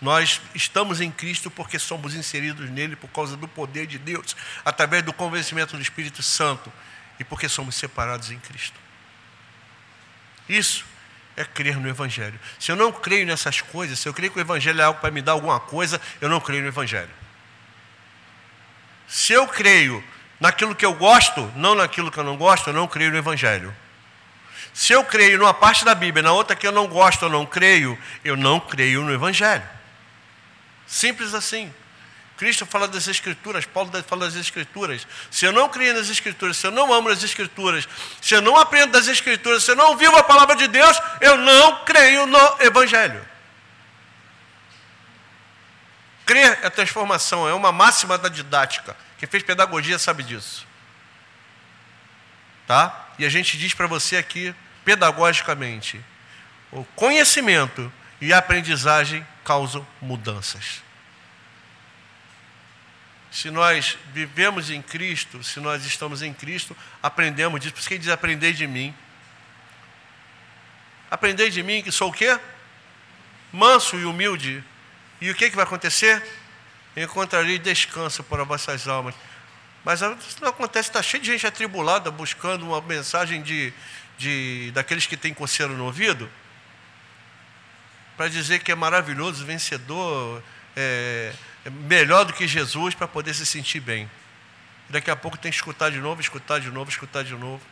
Nós 0.00 0.40
estamos 0.54 1.00
em 1.00 1.10
Cristo 1.10 1.50
porque 1.50 1.78
somos 1.78 2.14
inseridos 2.14 2.70
nele 2.70 2.96
por 2.96 3.08
causa 3.08 3.36
do 3.36 3.46
poder 3.46 3.86
de 3.86 3.98
Deus, 3.98 4.34
através 4.64 5.02
do 5.02 5.12
convencimento 5.12 5.76
do 5.76 5.82
Espírito 5.82 6.22
Santo 6.22 6.72
e 7.18 7.24
porque 7.24 7.48
somos 7.48 7.74
separados 7.74 8.30
em 8.30 8.38
Cristo. 8.38 8.78
Isso 10.48 10.84
é 11.36 11.44
crer 11.44 11.76
no 11.76 11.88
Evangelho. 11.88 12.40
Se 12.58 12.72
eu 12.72 12.76
não 12.76 12.90
creio 12.90 13.26
nessas 13.26 13.60
coisas, 13.60 13.98
se 13.98 14.08
eu 14.08 14.14
creio 14.14 14.32
que 14.32 14.38
o 14.38 14.40
Evangelho 14.40 14.80
é 14.80 14.84
algo 14.84 15.00
para 15.00 15.10
me 15.10 15.20
dar 15.20 15.32
alguma 15.32 15.60
coisa, 15.60 16.00
eu 16.20 16.28
não 16.28 16.40
creio 16.40 16.62
no 16.62 16.68
Evangelho. 16.68 17.10
Se 19.06 19.32
eu 19.34 19.46
creio 19.46 20.02
naquilo 20.40 20.74
que 20.74 20.84
eu 20.84 20.94
gosto, 20.94 21.52
não 21.54 21.74
naquilo 21.74 22.10
que 22.10 22.18
eu 22.18 22.24
não 22.24 22.36
gosto, 22.36 22.70
eu 22.70 22.74
não 22.74 22.88
creio 22.88 23.10
no 23.10 23.18
Evangelho. 23.18 23.74
Se 24.72 24.92
eu 24.92 25.04
creio 25.04 25.38
numa 25.38 25.52
parte 25.52 25.84
da 25.84 25.94
Bíblia, 25.94 26.22
na 26.22 26.32
outra 26.32 26.56
que 26.56 26.66
eu 26.66 26.72
não 26.72 26.86
gosto 26.86 27.24
ou 27.24 27.30
não 27.30 27.44
creio, 27.44 27.98
eu 28.24 28.36
não 28.36 28.58
creio 28.58 29.02
no 29.02 29.12
Evangelho. 29.12 29.79
Simples 30.90 31.34
assim. 31.34 31.72
Cristo 32.36 32.66
fala 32.66 32.88
das 32.88 33.06
Escrituras, 33.06 33.64
Paulo 33.64 33.92
fala 34.02 34.24
das 34.24 34.34
Escrituras. 34.34 35.06
Se 35.30 35.44
eu 35.44 35.52
não 35.52 35.68
creio 35.68 35.94
nas 35.94 36.10
Escrituras, 36.10 36.56
se 36.56 36.66
eu 36.66 36.72
não 36.72 36.92
amo 36.92 37.08
as 37.10 37.22
Escrituras, 37.22 37.86
se 38.20 38.34
eu 38.34 38.42
não 38.42 38.56
aprendo 38.56 38.92
das 38.92 39.06
Escrituras, 39.06 39.62
se 39.62 39.70
eu 39.70 39.76
não 39.76 39.96
vivo 39.96 40.16
a 40.16 40.24
palavra 40.24 40.56
de 40.56 40.66
Deus, 40.66 41.00
eu 41.20 41.36
não 41.36 41.84
creio 41.84 42.26
no 42.26 42.56
Evangelho. 42.60 43.24
Crer 46.26 46.58
é 46.62 46.70
transformação, 46.70 47.48
é 47.48 47.54
uma 47.54 47.70
máxima 47.70 48.18
da 48.18 48.28
didática. 48.28 48.96
Quem 49.18 49.28
fez 49.28 49.44
pedagogia 49.44 49.98
sabe 49.98 50.22
disso. 50.24 50.66
Tá? 52.66 53.10
E 53.18 53.24
a 53.24 53.28
gente 53.28 53.56
diz 53.58 53.74
para 53.74 53.86
você 53.86 54.16
aqui, 54.16 54.54
pedagogicamente, 54.84 56.00
o 56.72 56.84
conhecimento 56.96 57.92
e 58.20 58.32
a 58.32 58.38
aprendizagem 58.38 59.26
causam 59.44 59.86
mudanças. 60.00 60.82
Se 63.30 63.50
nós 63.50 63.96
vivemos 64.12 64.70
em 64.70 64.82
Cristo, 64.82 65.42
se 65.44 65.60
nós 65.60 65.84
estamos 65.86 66.20
em 66.20 66.34
Cristo, 66.34 66.76
aprendemos 67.02 67.60
disso. 67.60 67.72
Por 67.72 67.80
isso 67.80 67.88
que 67.88 67.94
ele 67.94 68.00
diz: 68.00 68.12
aprender 68.12 68.52
de 68.52 68.66
mim. 68.66 68.94
Aprender 71.10 71.50
de 71.50 71.62
mim, 71.62 71.82
que 71.82 71.92
sou 71.92 72.10
o 72.10 72.12
quê? 72.12 72.38
Manso 73.52 73.98
e 73.98 74.04
humilde. 74.04 74.64
E 75.20 75.30
o 75.30 75.34
que, 75.34 75.50
que 75.50 75.56
vai 75.56 75.64
acontecer? 75.64 76.22
Encontrarei 76.96 77.58
descanso 77.58 78.22
para 78.24 78.44
vossas 78.44 78.88
almas. 78.88 79.14
Mas 79.84 80.00
isso 80.00 80.38
não 80.40 80.48
acontece, 80.48 80.88
está 80.88 81.02
cheio 81.02 81.22
de 81.22 81.32
gente 81.32 81.46
atribulada 81.46 82.10
buscando 82.10 82.66
uma 82.66 82.80
mensagem 82.80 83.42
de, 83.42 83.72
de 84.18 84.70
daqueles 84.72 85.06
que 85.06 85.16
têm 85.16 85.32
coceiro 85.32 85.74
no 85.74 85.86
ouvido, 85.86 86.30
para 88.20 88.28
dizer 88.28 88.58
que 88.58 88.70
é 88.70 88.74
maravilhoso, 88.74 89.46
vencedor, 89.46 90.42
é, 90.76 91.32
é 91.64 91.70
melhor 91.70 92.26
do 92.26 92.34
que 92.34 92.46
Jesus 92.46 92.94
para 92.94 93.08
poder 93.08 93.32
se 93.32 93.46
sentir 93.46 93.80
bem. 93.80 94.10
Daqui 94.90 95.10
a 95.10 95.16
pouco 95.16 95.38
tem 95.38 95.50
que 95.50 95.56
escutar 95.56 95.90
de 95.90 95.96
novo, 95.96 96.20
escutar 96.20 96.60
de 96.60 96.70
novo, 96.70 96.90
escutar 96.90 97.24
de 97.24 97.32
novo. 97.32 97.62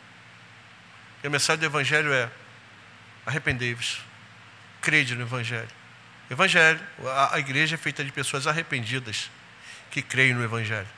E 1.23 1.27
a 1.27 1.29
mensagem 1.29 1.59
do 1.59 1.67
Evangelho 1.67 2.11
é: 2.11 2.31
arrependei-vos, 3.27 3.99
crede 4.81 5.13
no 5.13 5.21
Evangelho. 5.21 5.69
Evangelho, 6.31 6.79
a, 7.05 7.35
a 7.35 7.39
igreja 7.39 7.75
é 7.75 7.77
feita 7.77 8.03
de 8.03 8.11
pessoas 8.11 8.47
arrependidas 8.47 9.29
que 9.91 10.01
creem 10.01 10.33
no 10.33 10.43
Evangelho. 10.43 10.89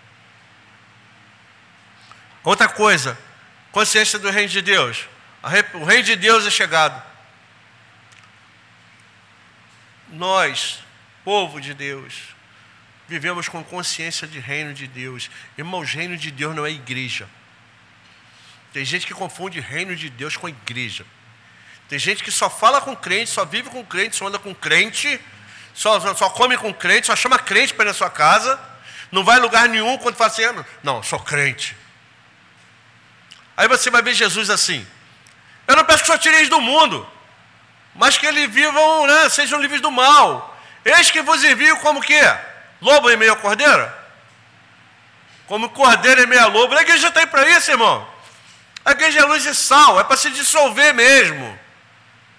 Outra 2.42 2.70
coisa, 2.70 3.20
consciência 3.70 4.18
do 4.18 4.30
reino 4.30 4.48
de 4.48 4.62
Deus. 4.62 5.10
O 5.74 5.84
reino 5.84 6.04
de 6.04 6.16
Deus 6.16 6.48
é 6.48 6.50
chegado. 6.50 7.11
Nós, 10.12 10.80
povo 11.24 11.62
de 11.62 11.74
Deus, 11.74 12.36
vivemos 13.08 13.48
com 13.48 13.64
consciência 13.64 14.28
de 14.28 14.40
reino 14.40 14.74
de 14.74 14.88
Deus. 14.88 15.30
Irmãos, 15.58 15.92
reino 15.92 16.18
de 16.18 16.30
Deus 16.30 16.56
não 16.56 16.66
é 16.66 16.72
igreja. 16.72 17.28
Tem 18.74 18.86
gente 18.86 19.06
que 19.06 19.14
confunde 19.14 19.60
reino 19.60 19.96
de 19.96 20.10
Deus 20.10 20.38
com 20.38 20.48
igreja. 20.48 21.06
Tem 21.90 22.00
gente 22.00 22.24
que 22.24 22.32
só 22.32 22.50
fala 22.50 22.80
com 22.80 22.96
crente, 22.96 23.30
só 23.30 23.44
vive 23.44 23.70
com 23.70 23.84
crente, 23.84 24.16
só 24.16 24.28
anda 24.28 24.40
com 24.40 24.56
crente, 24.56 25.20
só, 25.74 26.00
só 26.16 26.30
come 26.30 26.58
com 26.58 26.74
crente, 26.74 27.08
só 27.08 27.16
chama 27.16 27.38
crente 27.38 27.74
para 27.74 27.86
ir 27.86 27.88
na 27.88 27.94
sua 27.94 28.10
casa, 28.10 28.60
não 29.12 29.24
vai 29.24 29.40
em 29.40 29.42
lugar 29.42 29.68
nenhum 29.68 29.98
quando 29.98 30.16
fala 30.16 30.32
assim, 30.32 30.46
ah, 30.46 30.66
não, 30.82 31.04
sou 31.04 31.20
crente. 31.20 31.76
Aí 33.58 33.68
você 33.68 33.90
vai 33.90 34.02
ver 34.02 34.14
Jesus 34.14 34.50
assim. 34.50 34.88
Eu 35.68 35.76
não 35.76 35.84
peço 35.84 36.04
que 36.04 36.08
só 36.08 36.18
tireis 36.18 36.50
do 36.50 36.62
mundo, 36.62 37.08
mas 37.96 38.18
que 38.18 38.26
eles 38.26 38.50
vivam, 38.50 39.08
né, 39.08 39.30
sejam 39.30 39.60
livres 39.60 39.82
do 39.82 39.92
mal. 39.92 40.58
Eis 40.84 41.12
que 41.12 41.22
vos 41.22 41.44
envio 41.44 41.78
como 41.78 42.02
que? 42.02 42.20
Lobo 42.82 43.10
em 43.10 43.18
meio 43.18 43.34
a 43.34 43.36
cordeiro? 43.36 43.92
Como 45.46 45.70
cordeiro 45.70 46.24
em 46.24 46.28
meio 46.28 46.44
a 46.44 46.48
lobo. 46.48 46.76
A 46.76 46.82
igreja 46.82 47.10
está 47.10 47.20
aí 47.20 47.28
para 47.28 47.48
isso, 47.50 47.72
irmão. 47.72 48.08
A 48.84 48.92
igreja 48.92 49.20
é 49.20 49.26
luz 49.26 49.46
e 49.46 49.54
sal, 49.54 50.00
é 50.00 50.04
para 50.04 50.18
se 50.18 50.30
dissolver 50.32 50.94
mesmo. 50.94 51.60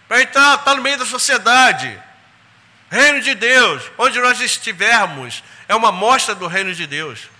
Para 0.08 0.22
entrar 0.22 0.58
tá 0.58 0.74
no 0.74 0.82
meio 0.82 0.98
da 0.98 1.06
sociedade. 1.06 2.00
Reino 2.90 3.20
de 3.20 3.34
Deus, 3.34 3.82
onde 3.96 4.18
nós 4.20 4.40
estivermos, 4.40 5.42
é 5.68 5.74
uma 5.74 5.92
mostra 5.92 6.34
do 6.34 6.46
reino 6.46 6.74
de 6.74 6.86
Deus. 6.86 7.30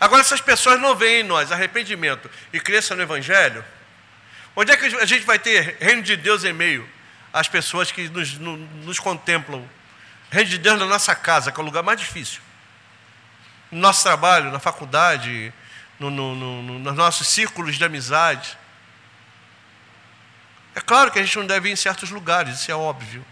Agora, 0.00 0.22
essas 0.22 0.40
pessoas 0.40 0.80
não 0.80 0.94
veem 0.94 1.20
em 1.20 1.24
nós 1.24 1.52
arrependimento 1.52 2.30
e 2.52 2.58
cresça 2.58 2.94
no 2.96 3.02
Evangelho, 3.02 3.64
onde 4.56 4.72
é 4.72 4.76
que 4.76 4.86
a 4.86 5.04
gente 5.04 5.24
vai 5.24 5.38
ter 5.38 5.76
reino 5.80 6.02
de 6.02 6.16
Deus 6.16 6.44
em 6.44 6.52
meio 6.52 6.88
às 7.32 7.48
pessoas 7.48 7.90
que 7.90 8.08
nos, 8.08 8.34
no, 8.34 8.56
nos 8.56 8.98
contemplam? 8.98 9.68
Reino 10.30 10.50
de 10.50 10.58
Deus 10.58 10.78
na 10.78 10.86
nossa 10.86 11.14
casa, 11.14 11.50
que 11.50 11.58
é 11.58 11.62
o 11.62 11.64
lugar 11.64 11.82
mais 11.82 11.98
difícil. 11.98 12.40
No 13.70 13.80
nosso 13.80 14.02
trabalho, 14.02 14.50
na 14.50 14.58
faculdade, 14.58 15.52
no, 15.98 16.10
no, 16.10 16.62
nos 16.78 16.94
nossos 16.94 17.26
círculos 17.28 17.76
de 17.76 17.84
amizade. 17.84 18.56
É 20.74 20.80
claro 20.80 21.10
que 21.10 21.18
a 21.18 21.22
gente 21.22 21.36
não 21.38 21.46
deve 21.46 21.68
ir 21.68 21.72
em 21.72 21.76
certos 21.76 22.10
lugares, 22.10 22.60
isso 22.60 22.70
é 22.70 22.74
óbvio. 22.74 23.24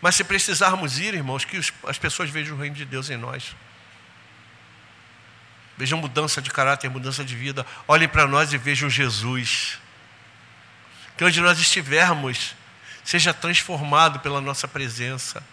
Mas 0.00 0.14
se 0.14 0.24
precisarmos 0.24 0.98
ir, 0.98 1.14
irmãos, 1.14 1.44
que 1.44 1.58
os, 1.58 1.72
as 1.86 1.98
pessoas 1.98 2.30
vejam 2.30 2.56
o 2.56 2.60
reino 2.60 2.74
de 2.74 2.84
Deus 2.84 3.10
em 3.10 3.16
nós. 3.16 3.54
Vejam 5.76 5.98
mudança 5.98 6.42
de 6.42 6.50
caráter, 6.50 6.90
mudança 6.90 7.24
de 7.24 7.34
vida. 7.34 7.64
Olhem 7.88 8.08
para 8.08 8.26
nós 8.26 8.52
e 8.52 8.58
vejam 8.58 8.90
Jesus. 8.90 9.78
Que 11.20 11.24
onde 11.26 11.38
nós 11.42 11.60
estivermos, 11.60 12.54
seja 13.04 13.34
transformado 13.34 14.20
pela 14.20 14.40
nossa 14.40 14.66
presença. 14.66 15.44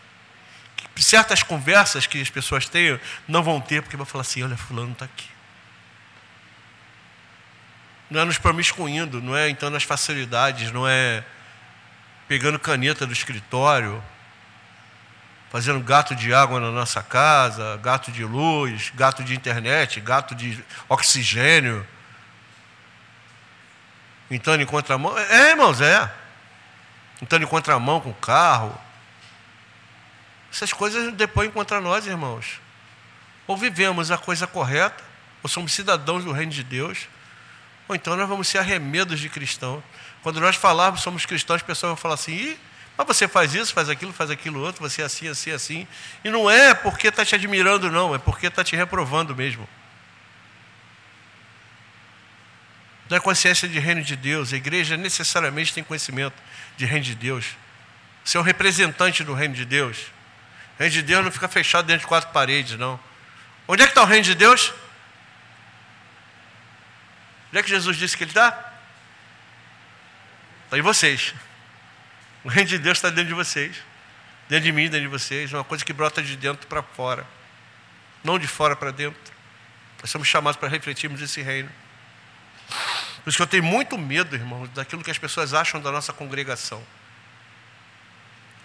Que 0.95 1.03
certas 1.03 1.43
conversas 1.43 2.08
que 2.08 2.21
as 2.21 2.30
pessoas 2.30 2.69
têm 2.69 2.97
não 3.27 3.43
vão 3.43 3.60
ter, 3.60 3.82
porque 3.82 3.97
vão 3.97 4.06
falar 4.06 4.21
assim: 4.21 4.41
olha, 4.41 4.56
Fulano 4.56 4.93
está 4.93 5.03
aqui. 5.03 5.27
Não 8.10 8.21
é 8.21 8.23
nos 8.23 8.38
promiscuindo, 8.38 9.21
não 9.21 9.36
é 9.36 9.49
então 9.49 9.69
nas 9.69 9.84
facilidades, 9.84 10.71
não 10.71 10.88
é 10.88 11.21
pegando 12.30 12.58
caneta 12.58 13.06
do 13.06 13.12
escritório, 13.12 14.01
fazendo 15.51 15.82
gato 15.82 16.15
de 16.15 16.34
água 16.34 16.62
na 16.62 16.71
nossa 16.71 17.03
casa, 17.03 17.75
gato 17.84 18.10
de 18.10 18.23
luz, 18.23 18.93
gato 18.95 19.21
de 19.21 19.36
internet, 19.36 19.99
gato 19.99 20.34
de 20.34 20.63
oxigênio. 20.88 21.86
Entrando 24.29 24.61
em 24.61 24.65
contramão. 24.65 25.17
É, 25.17 25.51
irmãos, 25.51 25.81
é. 25.81 26.11
Entrando 27.21 27.43
em 27.43 27.47
contramão 27.47 28.01
com 28.01 28.09
o 28.09 28.15
carro. 28.15 28.77
Essas 30.51 30.73
coisas 30.73 31.13
depois 31.13 31.51
contra 31.51 31.79
nós, 31.79 32.07
irmãos. 32.07 32.59
Ou 33.45 33.55
vivemos 33.55 34.11
a 34.11 34.17
coisa 34.17 34.45
correta, 34.45 35.03
ou 35.41 35.49
somos 35.49 35.71
cidadãos 35.71 36.23
do 36.23 36.32
reino 36.32 36.51
de 36.51 36.63
Deus, 36.63 37.07
ou 37.88 37.95
então 37.95 38.17
nós 38.17 38.28
vamos 38.28 38.47
ser 38.47 38.57
arremedos 38.57 39.19
de 39.19 39.30
cristão. 39.30 39.82
Quando 40.21 40.41
nós 40.41 40.55
falarmos 40.55 41.01
somos 41.01 41.25
cristãos, 41.25 41.57
as 41.57 41.65
pessoas 41.65 41.91
vão 41.91 41.97
falar 41.97 42.15
assim, 42.15 42.34
Ih, 42.34 42.59
mas 42.97 43.07
você 43.07 43.28
faz 43.28 43.53
isso, 43.53 43.73
faz 43.73 43.88
aquilo, 43.88 44.11
faz 44.11 44.30
aquilo 44.30 44.59
outro, 44.59 44.82
você 44.82 45.01
é 45.01 45.05
assim, 45.05 45.28
assim, 45.28 45.51
assim. 45.51 45.88
E 46.23 46.30
não 46.30 46.49
é 46.49 46.73
porque 46.73 47.07
está 47.07 47.23
te 47.23 47.36
admirando, 47.36 47.91
não, 47.91 48.13
é 48.13 48.17
porque 48.17 48.47
está 48.47 48.63
te 48.63 48.75
reprovando 48.75 49.36
mesmo. 49.36 49.67
Da 53.10 53.20
consciência 53.20 53.68
de 53.68 53.80
reino 53.80 54.03
de 54.03 54.16
Deus, 54.16 54.51
a 54.51 54.58
igreja 54.58 54.97
necessariamente 54.97 55.74
tem 55.74 55.84
conhecimento 55.84 56.36
de 56.76 56.86
reino 56.86 57.05
de 57.05 57.16
Deus. 57.16 57.55
Você 58.24 58.38
é 58.38 58.39
um 58.39 58.43
representante 58.43 59.24
do 59.24 59.34
reino 59.34 59.53
de 59.53 59.64
Deus. 59.64 59.97
O 60.76 60.80
reino 60.80 60.93
de 60.93 61.01
Deus 61.01 61.24
não 61.24 61.32
fica 61.32 61.47
fechado 61.47 61.86
dentro 61.86 62.01
de 62.01 62.08
quatro 62.08 62.32
paredes, 62.32 62.78
não. 62.78 62.99
Onde 63.68 63.84
é 63.84 63.86
que 63.86 63.91
está 63.91 64.03
o 64.03 64.05
reino 64.05 64.26
de 64.26 64.36
Deus? 64.36 64.74
Onde 67.49 67.60
é 67.60 67.64
que 67.64 67.70
Jesus 67.70 67.95
disse 67.95 68.18
que 68.18 68.26
ele 68.26 68.32
está? 68.32 68.74
Está 70.66 70.78
em 70.78 70.82
vocês. 70.82 71.34
O 72.43 72.49
reino 72.49 72.70
de 72.70 72.78
Deus 72.78 72.97
está 72.97 73.10
dentro 73.10 73.30
de 73.30 73.34
vocês, 73.34 73.78
dentro 74.49 74.66
de 74.66 74.72
mim, 74.74 74.84
dentro 74.84 75.01
de 75.01 75.08
vocês, 75.08 75.51
uma 75.53 75.64
coisa 75.64 75.84
que 75.84 75.93
brota 75.93 76.22
de 76.22 76.36
dentro 76.36 76.68
para 76.68 76.84
fora, 76.84 77.26
não 78.22 78.38
de 78.38 78.47
fora 78.47 78.76
para 78.76 78.91
dentro. 78.91 79.20
Nós 80.01 80.10
somos 80.10 80.28
chamados 80.28 80.60
para 80.60 80.68
refletirmos 80.68 81.22
esse 81.22 81.41
reino. 81.41 81.70
Por 83.28 83.32
isso 83.32 83.39
que 83.39 83.43
eu 83.43 83.47
tenho 83.47 83.63
muito 83.63 83.97
medo, 83.97 84.38
irmãos, 84.38 84.69
daquilo 84.69 85.03
que 85.03 85.11
as 85.11 85.17
pessoas 85.17 85.53
acham 85.53 85.82
da 85.82 85.91
nossa 85.91 86.13
congregação. 86.13 86.82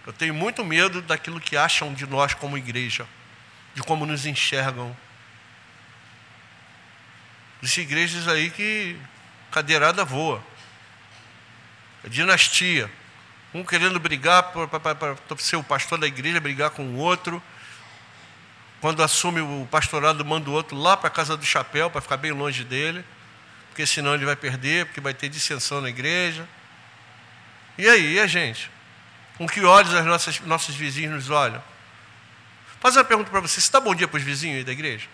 Eu 0.06 0.12
tenho 0.12 0.32
muito 0.32 0.64
medo 0.64 1.02
daquilo 1.02 1.40
que 1.40 1.56
acham 1.56 1.92
de 1.92 2.06
nós 2.06 2.32
como 2.32 2.56
igreja, 2.56 3.04
de 3.74 3.82
como 3.82 4.06
nos 4.06 4.24
enxergam. 4.24 4.96
Existem 7.60 7.82
igrejas 7.82 8.28
aí 8.28 8.50
que 8.50 8.96
cadeirada 9.50 10.04
voa. 10.04 10.40
É 12.04 12.08
dinastia. 12.08 12.88
Um 13.52 13.64
querendo 13.64 13.98
brigar 13.98 14.52
para 14.52 15.36
ser 15.38 15.56
o 15.56 15.64
pastor 15.64 15.98
da 15.98 16.06
igreja, 16.06 16.38
brigar 16.38 16.70
com 16.70 16.84
o 16.84 16.98
outro. 16.98 17.42
Quando 18.80 19.02
assume 19.02 19.40
o 19.40 19.66
pastorado, 19.68 20.24
manda 20.24 20.48
o 20.48 20.52
outro 20.52 20.78
lá 20.78 20.96
para 20.96 21.08
a 21.08 21.10
casa 21.10 21.36
do 21.36 21.44
chapéu, 21.44 21.90
para 21.90 22.00
ficar 22.00 22.16
bem 22.16 22.30
longe 22.30 22.62
dele. 22.62 23.04
Porque 23.72 23.86
senão 23.86 24.12
ele 24.12 24.26
vai 24.26 24.36
perder, 24.36 24.84
porque 24.84 25.00
vai 25.00 25.14
ter 25.14 25.30
dissensão 25.30 25.80
na 25.80 25.88
igreja. 25.88 26.46
E 27.78 27.88
aí, 27.88 28.16
e 28.16 28.20
a 28.20 28.26
gente? 28.26 28.70
Com 29.38 29.48
que 29.48 29.64
olhos 29.64 29.94
as 29.94 30.04
nossas, 30.04 30.40
nossos 30.40 30.74
vizinhos 30.74 31.14
nos 31.14 31.30
olham? 31.30 31.64
Faz 32.80 32.96
uma 32.96 33.04
pergunta 33.04 33.30
para 33.30 33.40
você: 33.40 33.62
você 33.62 33.72
dá 33.72 33.80
bom 33.80 33.94
dia 33.94 34.06
para 34.06 34.18
os 34.18 34.22
vizinhos 34.22 34.58
aí 34.58 34.64
da 34.64 34.72
igreja? 34.72 35.08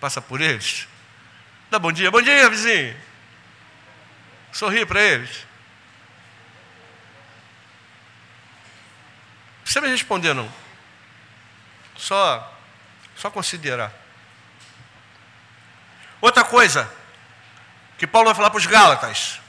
Passa 0.00 0.20
por 0.20 0.40
eles? 0.40 0.88
Dá 1.70 1.78
bom 1.78 1.92
dia, 1.92 2.10
bom 2.10 2.20
dia, 2.20 2.50
vizinho. 2.50 2.96
Sorri 4.50 4.84
para 4.84 5.00
eles. 5.00 5.46
Precisa 9.62 9.80
me 9.80 9.88
responder, 9.88 10.34
não. 10.34 10.52
Só, 11.96 12.58
só 13.14 13.30
considerar. 13.30 13.92
Outra 16.20 16.42
coisa 16.42 16.97
que 17.98 18.06
Paulo 18.06 18.26
vai 18.26 18.34
falar 18.34 18.50
para 18.50 18.58
os 18.58 18.66
Gálatas. 18.66 19.40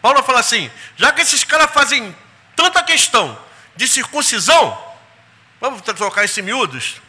Paulo 0.00 0.18
vai 0.18 0.26
falar 0.26 0.40
assim: 0.40 0.70
já 0.96 1.12
que 1.12 1.22
esses 1.22 1.42
caras 1.42 1.70
fazem 1.72 2.14
tanta 2.54 2.82
questão 2.82 3.36
de 3.74 3.88
circuncisão, 3.88 4.78
vamos 5.60 5.80
trocar 5.80 6.24
esse 6.24 6.42
miúdos, 6.42 7.00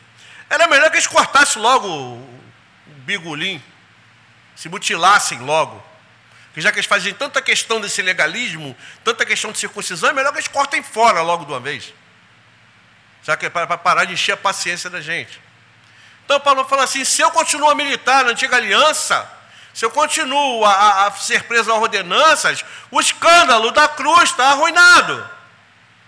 era 0.50 0.68
melhor 0.68 0.90
que 0.90 0.96
eles 0.96 1.08
cortassem 1.08 1.62
logo 1.62 1.88
o 1.88 2.40
bigolim, 3.00 3.62
se 4.56 4.70
mutilassem 4.70 5.40
logo. 5.40 5.84
Já 6.56 6.72
que 6.72 6.78
eles 6.78 6.86
fazem 6.86 7.14
tanta 7.16 7.42
questão 7.42 7.82
desse 7.82 8.02
legalismo, 8.02 8.78
tanta 9.04 9.26
questão 9.26 9.52
de 9.52 9.58
circuncisão, 9.58 10.12
é 10.12 10.14
melhor 10.14 10.32
que 10.32 10.38
eles 10.38 10.48
cortem 10.48 10.84
fora 10.84 11.22
logo 11.22 11.46
de 11.46 11.52
uma 11.52 11.60
vez. 11.60 11.92
Já 13.24 13.36
que 13.36 13.48
é 13.48 13.50
para 13.50 13.76
parar 13.76 14.06
de 14.06 14.14
encher 14.14 14.34
a 14.34 14.38
paciência 14.38 14.88
da 14.90 15.02
gente. 15.02 15.42
Então 16.24 16.40
Paulo 16.40 16.64
fala 16.66 16.84
assim: 16.84 17.04
se 17.04 17.22
eu 17.22 17.32
continuo 17.32 17.70
a 17.70 17.76
militar 17.76 18.24
na 18.24 18.32
antiga 18.32 18.56
aliança, 18.56 19.28
se 19.74 19.84
eu 19.84 19.90
continuo 19.90 20.64
a, 20.64 21.08
a 21.08 21.12
ser 21.12 21.44
preso 21.44 21.72
a 21.72 21.76
ordenanças, 21.76 22.64
o 22.92 23.00
escândalo 23.00 23.72
da 23.72 23.88
cruz 23.88 24.30
está 24.30 24.50
arruinado, 24.50 25.30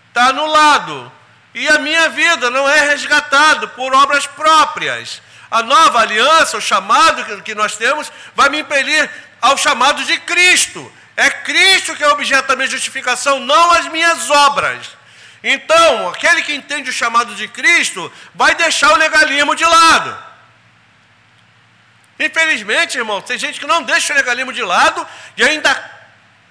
está 0.10 0.28
anulado. 0.28 1.12
E 1.54 1.68
a 1.70 1.80
minha 1.80 2.10
vida 2.10 2.50
não 2.50 2.70
é 2.70 2.90
resgatado 2.90 3.70
por 3.70 3.94
obras 3.94 4.28
próprias. 4.28 5.22
A 5.50 5.64
nova 5.64 6.00
aliança, 6.00 6.58
o 6.58 6.62
chamado 6.62 7.42
que 7.42 7.56
nós 7.56 7.76
temos, 7.76 8.12
vai 8.36 8.50
me 8.50 8.60
impelir 8.60 9.10
ao 9.42 9.58
chamado 9.58 10.04
de 10.04 10.18
Cristo. 10.20 10.92
É 11.16 11.30
Cristo 11.30 11.96
que 11.96 12.04
é 12.04 12.10
objeto 12.10 12.50
da 12.50 12.56
minha 12.56 12.68
justificação, 12.68 13.40
não 13.40 13.72
as 13.72 13.88
minhas 13.88 14.30
obras. 14.30 14.96
Então, 15.42 16.10
aquele 16.10 16.42
que 16.42 16.54
entende 16.54 16.90
o 16.90 16.94
chamado 16.94 17.34
de 17.36 17.48
Cristo 17.48 18.12
vai 18.34 18.54
deixar 18.56 18.92
o 18.92 18.98
legalismo 18.98 19.56
de 19.56 19.64
lado. 19.64 20.25
Infelizmente, 22.20 22.98
irmão, 22.98 23.22
tem 23.22 23.38
gente 23.38 23.60
que 23.60 23.68
não 23.68 23.84
deixa 23.84 24.14
o 24.14 24.16
legalismo 24.16 24.54
de 24.54 24.62
lado 24.62 25.06
e 25.36 25.44
ainda 25.44 25.92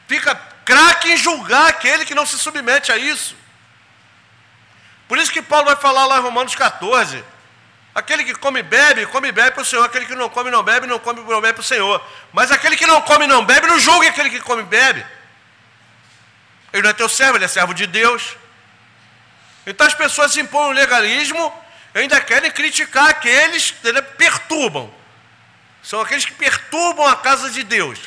fica 0.06 0.34
craque 0.64 1.12
em 1.12 1.16
julgar 1.16 1.68
aquele 1.68 2.04
que 2.04 2.14
não 2.14 2.26
se 2.26 2.38
submete 2.38 2.92
a 2.92 2.98
isso. 2.98 3.34
Por 5.08 5.18
isso 5.18 5.32
que 5.32 5.42
Paulo 5.42 5.66
vai 5.66 5.76
falar 5.76 6.06
lá 6.06 6.18
em 6.18 6.22
Romanos 6.22 6.54
14. 6.54 7.24
Aquele 7.94 8.24
que 8.24 8.34
come 8.34 8.60
e 8.60 8.62
bebe, 8.62 9.06
come 9.06 9.28
e 9.28 9.32
bebe 9.32 9.52
para 9.52 9.62
o 9.62 9.64
Senhor. 9.64 9.84
Aquele 9.84 10.04
que 10.04 10.14
não 10.14 10.28
come 10.28 10.50
não 10.50 10.62
bebe, 10.62 10.86
não 10.86 10.98
come 10.98 11.20
e 11.20 11.24
não 11.24 11.40
bebe 11.40 11.54
para 11.54 11.60
o 11.60 11.64
Senhor. 11.64 12.04
Mas 12.32 12.50
aquele 12.50 12.76
que 12.76 12.86
não 12.86 13.00
come 13.02 13.24
e 13.24 13.28
não 13.28 13.44
bebe, 13.44 13.66
não 13.66 13.78
julgue 13.78 14.08
aquele 14.08 14.30
que 14.30 14.40
come 14.40 14.62
e 14.62 14.66
bebe. 14.66 15.04
Ele 16.72 16.82
não 16.82 16.90
é 16.90 16.92
teu 16.92 17.08
servo, 17.08 17.36
ele 17.36 17.44
é 17.44 17.48
servo 17.48 17.72
de 17.72 17.86
Deus. 17.86 18.36
Então 19.66 19.86
as 19.86 19.94
pessoas 19.94 20.36
impõem 20.36 20.70
o 20.70 20.72
legalismo 20.72 21.64
e 21.94 22.00
ainda 22.00 22.20
querem 22.20 22.50
criticar 22.50 23.08
aqueles 23.08 23.70
que 23.70 24.02
perturbam 24.18 24.92
são 25.84 26.00
aqueles 26.00 26.24
que 26.24 26.32
perturbam 26.32 27.06
a 27.06 27.14
casa 27.14 27.50
de 27.50 27.62
Deus. 27.62 27.98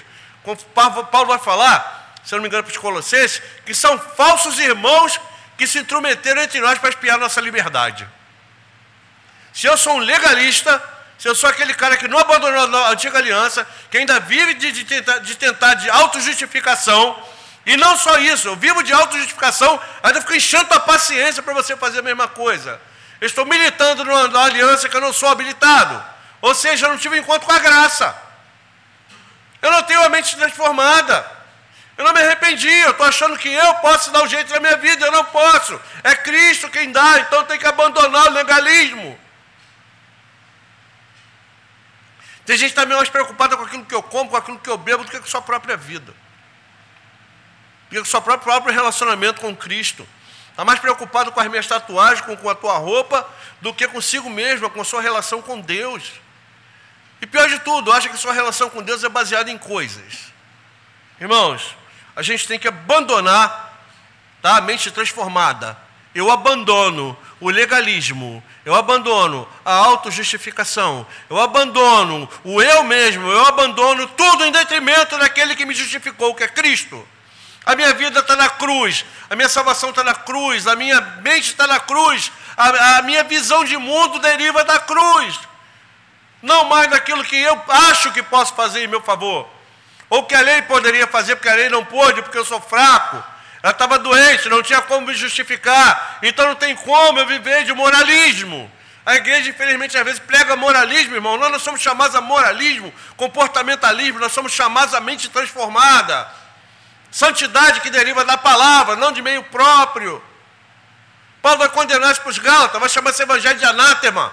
Como 0.43 0.57
Paulo 0.65 1.27
vai 1.27 1.37
falar, 1.37 2.15
se 2.25 2.33
eu 2.33 2.37
não 2.37 2.41
me 2.41 2.49
engano, 2.49 2.63
para 2.63 2.71
os 2.71 2.77
Colossenses, 2.77 3.41
que 3.65 3.73
são 3.73 3.99
falsos 3.99 4.57
irmãos 4.57 5.19
que 5.55 5.67
se 5.67 5.77
intrometeram 5.77 6.41
entre 6.41 6.59
nós 6.59 6.79
para 6.79 6.89
espiar 6.89 7.19
nossa 7.19 7.39
liberdade. 7.39 8.07
Se 9.53 9.67
eu 9.67 9.77
sou 9.77 9.93
um 9.93 9.99
legalista, 9.99 10.81
se 11.19 11.27
eu 11.27 11.35
sou 11.35 11.49
aquele 11.49 11.73
cara 11.73 11.95
que 11.97 12.07
não 12.07 12.17
abandonou 12.17 12.83
a 12.83 12.89
antiga 12.89 13.19
aliança, 13.19 13.67
que 13.91 13.97
ainda 13.97 14.19
vive 14.19 14.55
de, 14.55 14.71
de 14.71 14.83
tentar, 14.83 15.19
de, 15.19 15.35
tentar 15.35 15.73
de 15.75 15.89
autojustificação, 15.89 17.23
e 17.63 17.77
não 17.77 17.95
só 17.95 18.17
isso, 18.17 18.47
eu 18.47 18.55
vivo 18.55 18.81
de 18.81 18.91
autojustificação, 18.91 19.79
ainda 20.01 20.21
fico 20.21 20.33
enchendo 20.33 20.73
a 20.73 20.79
paciência 20.79 21.43
para 21.43 21.53
você 21.53 21.77
fazer 21.77 21.99
a 21.99 22.03
mesma 22.03 22.27
coisa. 22.27 22.81
Eu 23.21 23.27
estou 23.27 23.45
militando 23.45 24.03
numa 24.03 24.43
aliança 24.43 24.89
que 24.89 24.95
eu 24.95 25.01
não 25.01 25.13
sou 25.13 25.29
habilitado. 25.29 26.16
Ou 26.41 26.53
seja, 26.53 26.85
eu 26.85 26.91
não 26.91 26.97
tive 26.97 27.17
encontro 27.17 27.47
com 27.47 27.53
a 27.53 27.59
graça. 27.59 28.15
Eu 29.61 29.71
não 29.71 29.83
tenho 29.83 30.03
a 30.03 30.09
mente 30.09 30.35
transformada. 30.35 31.37
Eu 31.97 32.05
não 32.05 32.13
me 32.13 32.21
arrependi, 32.21 32.69
eu 32.69 32.91
estou 32.91 33.07
achando 33.07 33.37
que 33.37 33.49
eu 33.49 33.73
posso 33.75 34.11
dar 34.11 34.21
o 34.21 34.25
um 34.25 34.27
jeito 34.27 34.53
na 34.53 34.59
minha 34.59 34.77
vida, 34.77 35.03
eu 35.03 35.11
não 35.11 35.25
posso. 35.25 35.81
É 36.03 36.13
Cristo 36.13 36.69
quem 36.69 36.91
dá, 36.91 37.19
então 37.19 37.43
tem 37.45 37.57
que 37.57 37.65
abandonar 37.65 38.27
o 38.27 38.33
legalismo. 38.33 39.19
Tem 42.45 42.55
gente 42.55 42.75
também 42.75 42.95
mais 42.95 43.09
preocupada 43.09 43.57
com 43.57 43.63
aquilo 43.63 43.83
que 43.83 43.95
eu 43.95 44.03
como, 44.03 44.29
com 44.29 44.37
aquilo 44.37 44.59
que 44.59 44.69
eu 44.69 44.77
bebo, 44.77 45.03
do 45.03 45.09
que 45.09 45.17
com 45.17 45.25
a 45.25 45.29
sua 45.29 45.41
própria 45.41 45.75
vida. 45.75 46.13
Do 47.89 47.89
que 47.89 47.95
com 47.97 48.03
o 48.03 48.05
seu 48.05 48.21
próprio, 48.21 48.53
próprio 48.53 48.73
relacionamento 48.73 49.41
com 49.41 49.55
Cristo. 49.55 50.07
Está 50.51 50.63
mais 50.63 50.79
preocupado 50.79 51.31
com 51.31 51.39
as 51.39 51.47
minhas 51.47 51.65
tatuagens, 51.65 52.21
com, 52.21 52.37
com 52.37 52.49
a 52.49 52.55
tua 52.55 52.77
roupa, 52.77 53.27
do 53.59 53.73
que 53.73 53.87
consigo 53.87 54.29
mesmo, 54.29 54.69
com 54.69 54.81
a 54.81 54.85
sua 54.85 55.01
relação 55.01 55.41
com 55.41 55.59
Deus. 55.59 56.13
E 57.21 57.25
pior 57.25 57.47
de 57.49 57.59
tudo, 57.59 57.91
acha 57.91 58.09
que 58.09 58.17
sua 58.17 58.33
relação 58.33 58.69
com 58.69 58.83
Deus 58.83 59.03
é 59.03 59.09
baseada 59.09 59.49
em 59.49 59.57
coisas. 59.57 60.31
Irmãos, 61.19 61.75
a 62.15 62.21
gente 62.21 62.47
tem 62.47 62.59
que 62.59 62.67
abandonar 62.67 63.81
tá, 64.41 64.57
a 64.57 64.61
mente 64.61 64.91
transformada. 64.91 65.77
Eu 66.13 66.31
abandono 66.31 67.17
o 67.39 67.49
legalismo, 67.49 68.43
eu 68.65 68.73
abandono 68.73 69.47
a 69.63 69.73
autojustificação, 69.73 71.05
eu 71.29 71.39
abandono 71.39 72.27
o 72.43 72.61
eu 72.61 72.83
mesmo, 72.83 73.29
eu 73.29 73.45
abandono 73.45 74.07
tudo 74.07 74.45
em 74.45 74.51
detrimento 74.51 75.17
daquele 75.17 75.55
que 75.55 75.65
me 75.65 75.75
justificou, 75.75 76.33
que 76.33 76.43
é 76.43 76.47
Cristo. 76.47 77.07
A 77.65 77.75
minha 77.75 77.93
vida 77.93 78.19
está 78.19 78.35
na 78.35 78.49
cruz, 78.49 79.05
a 79.29 79.35
minha 79.35 79.49
salvação 79.49 79.89
está 79.89 80.03
na 80.03 80.15
cruz, 80.15 80.65
a 80.65 80.75
minha 80.75 80.99
mente 81.21 81.49
está 81.49 81.67
na 81.67 81.79
cruz, 81.79 82.31
a, 82.55 82.97
a 82.97 83.01
minha 83.01 83.23
visão 83.23 83.63
de 83.63 83.77
mundo 83.77 84.19
deriva 84.19 84.63
da 84.63 84.79
cruz 84.79 85.46
não 86.41 86.65
mais 86.65 86.89
daquilo 86.89 87.23
que 87.23 87.35
eu 87.35 87.61
acho 87.67 88.11
que 88.11 88.21
posso 88.23 88.53
fazer 88.55 88.83
em 88.83 88.87
meu 88.87 89.01
favor, 89.01 89.47
ou 90.09 90.23
que 90.23 90.35
a 90.35 90.41
lei 90.41 90.61
poderia 90.63 91.07
fazer, 91.07 91.35
porque 91.35 91.49
a 91.49 91.55
lei 91.55 91.69
não 91.69 91.83
pôde, 91.83 92.21
porque 92.21 92.37
eu 92.37 92.45
sou 92.45 92.61
fraco. 92.61 93.23
Ela 93.61 93.71
estava 93.71 93.99
doente, 93.99 94.47
não 94.49 94.61
tinha 94.61 94.81
como 94.81 95.07
me 95.07 95.13
justificar, 95.15 96.19
então 96.21 96.47
não 96.47 96.55
tem 96.55 96.75
como 96.75 97.19
eu 97.19 97.25
viver 97.25 97.63
de 97.65 97.73
moralismo. 97.73 98.71
A 99.05 99.15
igreja, 99.15 99.49
infelizmente, 99.49 99.97
às 99.97 100.03
vezes 100.03 100.19
prega 100.19 100.55
moralismo, 100.55 101.15
irmão. 101.15 101.37
Nós 101.37 101.49
não 101.49 101.59
somos 101.59 101.81
chamados 101.81 102.13
a 102.13 102.21
moralismo, 102.21 102.93
comportamentalismo, 103.15 104.19
nós 104.19 104.33
somos 104.33 104.51
chamados 104.51 104.93
a 104.93 104.99
mente 104.99 105.29
transformada. 105.29 106.29
Santidade 107.09 107.79
que 107.79 107.89
deriva 107.89 108.25
da 108.25 108.37
palavra, 108.37 108.97
não 108.97 109.13
de 109.13 109.21
meio 109.21 109.43
próprio. 109.43 110.21
Paulo 111.41 111.59
vai 111.59 111.69
condenar 111.69 112.11
isso 112.11 112.21
para 112.21 112.31
os 112.31 112.37
Gálatas, 112.37 112.79
vai 112.79 112.89
chamar 112.89 113.11
esse 113.11 113.23
evangelho 113.23 113.57
de 113.57 113.65
anátema. 113.65 114.31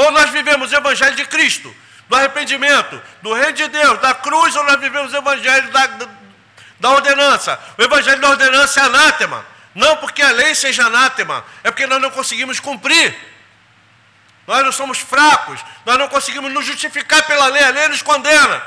Ou 0.00 0.10
nós 0.12 0.30
vivemos 0.30 0.72
o 0.72 0.74
Evangelho 0.74 1.14
de 1.14 1.26
Cristo, 1.26 1.74
do 2.08 2.16
arrependimento, 2.16 3.00
do 3.20 3.34
reino 3.34 3.52
de 3.52 3.68
Deus, 3.68 3.98
da 4.00 4.14
cruz, 4.14 4.56
ou 4.56 4.64
nós 4.64 4.80
vivemos 4.80 5.12
o 5.12 5.16
Evangelho 5.16 5.70
da, 5.70 5.86
da, 6.80 6.90
ordenança. 6.90 7.60
O 7.76 7.82
Evangelho 7.82 8.18
da 8.18 8.30
ordenança 8.30 8.80
é 8.80 8.84
anátema. 8.84 9.44
Não 9.74 9.98
porque 9.98 10.22
a 10.22 10.30
lei 10.30 10.54
seja 10.54 10.86
anátema, 10.86 11.44
é 11.62 11.70
porque 11.70 11.86
nós 11.86 12.00
não 12.00 12.10
conseguimos 12.10 12.58
cumprir. 12.58 13.14
Nós 14.46 14.64
não 14.64 14.72
somos 14.72 14.98
fracos, 14.98 15.60
nós 15.84 15.98
não 15.98 16.08
conseguimos 16.08 16.50
nos 16.50 16.64
justificar 16.64 17.26
pela 17.26 17.48
lei, 17.48 17.62
a 17.62 17.68
lei 17.70 17.88
nos 17.88 18.00
condena. 18.00 18.62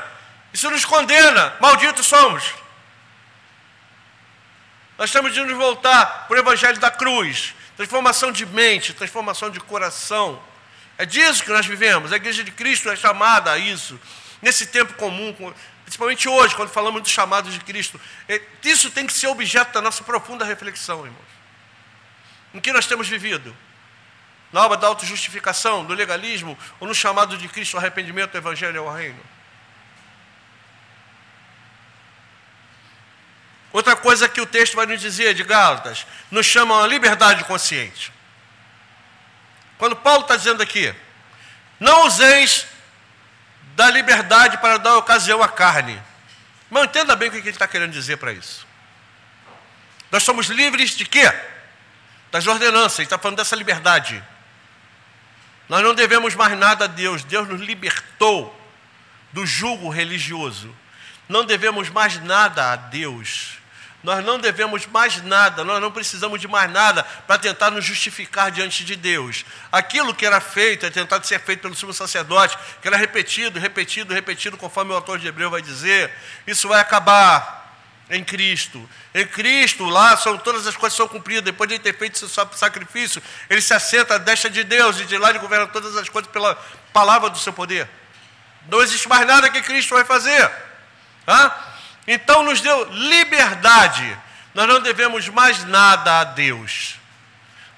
Isso 0.52 0.70
nos 0.70 0.84
condena, 0.84 1.52
malditos 1.60 2.06
somos. 2.06 2.44
Nós 4.96 5.10
temos 5.10 5.34
de 5.34 5.42
nos 5.42 5.56
voltar 5.56 6.26
para 6.28 6.36
o 6.36 6.38
Evangelho 6.38 6.78
da 6.78 6.92
cruz 6.92 7.54
transformação 7.76 8.30
de 8.30 8.46
mente, 8.46 8.94
transformação 8.94 9.50
de 9.50 9.58
coração. 9.58 10.40
É 10.96 11.04
disso 11.04 11.42
que 11.42 11.50
nós 11.50 11.66
vivemos. 11.66 12.12
A 12.12 12.16
igreja 12.16 12.44
de 12.44 12.50
Cristo 12.50 12.88
é 12.90 12.96
chamada 12.96 13.52
a 13.52 13.58
isso. 13.58 13.98
nesse 14.40 14.66
tempo 14.66 14.92
comum, 14.94 15.34
principalmente 15.84 16.28
hoje, 16.28 16.54
quando 16.54 16.68
falamos 16.68 17.02
do 17.02 17.08
chamado 17.08 17.50
de 17.50 17.58
Cristo. 17.60 18.00
É, 18.28 18.40
isso 18.62 18.90
tem 18.90 19.06
que 19.06 19.12
ser 19.12 19.26
objeto 19.28 19.72
da 19.72 19.80
nossa 19.80 20.04
profunda 20.04 20.44
reflexão, 20.44 21.04
irmãos. 21.04 21.34
Em 22.52 22.60
que 22.60 22.72
nós 22.72 22.86
temos 22.86 23.08
vivido? 23.08 23.56
Na 24.52 24.64
obra 24.64 24.76
da 24.76 24.86
autojustificação, 24.86 25.84
do 25.84 25.94
legalismo, 25.94 26.56
ou 26.78 26.86
no 26.86 26.94
chamado 26.94 27.36
de 27.36 27.48
Cristo 27.48 27.76
arrependimento, 27.76 28.36
Evangelho 28.36 28.82
ao 28.82 28.94
Reino? 28.94 29.20
Outra 33.72 33.96
coisa 33.96 34.28
que 34.28 34.40
o 34.40 34.46
texto 34.46 34.76
vai 34.76 34.86
nos 34.86 35.00
dizer 35.00 35.34
de 35.34 35.42
Gálatas, 35.42 36.06
nos 36.30 36.46
chamam 36.46 36.80
a 36.80 36.86
liberdade 36.86 37.42
consciente. 37.42 38.13
Quando 39.78 39.96
Paulo 39.96 40.22
está 40.22 40.36
dizendo 40.36 40.62
aqui, 40.62 40.94
não 41.80 42.06
useis 42.06 42.66
da 43.74 43.90
liberdade 43.90 44.58
para 44.58 44.78
dar 44.78 44.96
ocasião 44.96 45.42
à 45.42 45.48
carne. 45.48 46.00
Mas 46.70 46.84
entenda 46.84 47.14
bem 47.16 47.28
o 47.28 47.32
que 47.32 47.38
ele 47.38 47.50
está 47.50 47.66
querendo 47.66 47.92
dizer 47.92 48.16
para 48.16 48.32
isso. 48.32 48.66
Nós 50.10 50.22
somos 50.22 50.46
livres 50.46 50.96
de 50.96 51.04
quê? 51.04 51.32
Das 52.30 52.46
ordenanças, 52.46 53.00
ele 53.00 53.06
está 53.06 53.18
falando 53.18 53.36
dessa 53.36 53.56
liberdade. 53.56 54.22
Nós 55.68 55.82
não 55.82 55.94
devemos 55.94 56.34
mais 56.34 56.56
nada 56.58 56.84
a 56.84 56.88
Deus, 56.88 57.24
Deus 57.24 57.48
nos 57.48 57.60
libertou 57.60 58.54
do 59.32 59.44
jugo 59.44 59.88
religioso. 59.88 60.74
Não 61.28 61.44
devemos 61.44 61.88
mais 61.88 62.22
nada 62.22 62.72
a 62.72 62.76
Deus. 62.76 63.58
Nós 64.04 64.22
não 64.22 64.38
devemos 64.38 64.86
mais 64.86 65.22
nada, 65.22 65.64
nós 65.64 65.80
não 65.80 65.90
precisamos 65.90 66.38
de 66.38 66.46
mais 66.46 66.70
nada 66.70 67.02
para 67.26 67.38
tentar 67.38 67.70
nos 67.70 67.82
justificar 67.82 68.50
diante 68.50 68.84
de 68.84 68.96
Deus. 68.96 69.46
Aquilo 69.72 70.14
que 70.14 70.26
era 70.26 70.42
feito, 70.42 70.84
é 70.84 70.90
tentado 70.90 71.26
ser 71.26 71.40
feito 71.40 71.62
pelo 71.62 71.74
sumo 71.74 71.94
sacerdote, 71.94 72.58
que 72.82 72.86
era 72.86 72.98
repetido, 72.98 73.58
repetido, 73.58 74.12
repetido, 74.12 74.58
conforme 74.58 74.92
o 74.92 74.94
autor 74.94 75.18
de 75.18 75.26
Hebreu 75.26 75.50
vai 75.50 75.62
dizer, 75.62 76.12
isso 76.46 76.68
vai 76.68 76.82
acabar 76.82 77.80
em 78.10 78.22
Cristo. 78.22 78.86
Em 79.14 79.26
Cristo, 79.26 79.86
lá 79.86 80.14
são 80.18 80.36
todas 80.36 80.66
as 80.66 80.76
coisas 80.76 80.94
são 80.94 81.08
cumpridas. 81.08 81.42
Depois 81.42 81.66
de 81.66 81.76
ele 81.76 81.82
ter 81.82 81.96
feito 81.96 82.18
seu 82.18 82.28
sacrifício, 82.28 83.22
ele 83.48 83.62
se 83.62 83.72
assenta 83.72 84.16
à 84.16 84.18
destra 84.18 84.50
de 84.50 84.62
Deus 84.64 85.00
e 85.00 85.06
de 85.06 85.16
lá 85.16 85.30
ele 85.30 85.38
governa 85.38 85.66
todas 85.66 85.96
as 85.96 86.10
coisas 86.10 86.30
pela 86.30 86.54
palavra 86.92 87.30
do 87.30 87.38
seu 87.38 87.54
poder. 87.54 87.88
Não 88.68 88.82
existe 88.82 89.08
mais 89.08 89.26
nada 89.26 89.48
que 89.48 89.62
Cristo 89.62 89.94
vai 89.94 90.04
fazer. 90.04 90.50
Hã? 91.26 91.50
Então 92.06 92.42
nos 92.42 92.60
deu 92.60 92.84
liberdade. 92.90 94.18
Nós 94.54 94.68
não 94.68 94.80
devemos 94.80 95.28
mais 95.28 95.64
nada 95.64 96.20
a 96.20 96.24
Deus. 96.24 96.96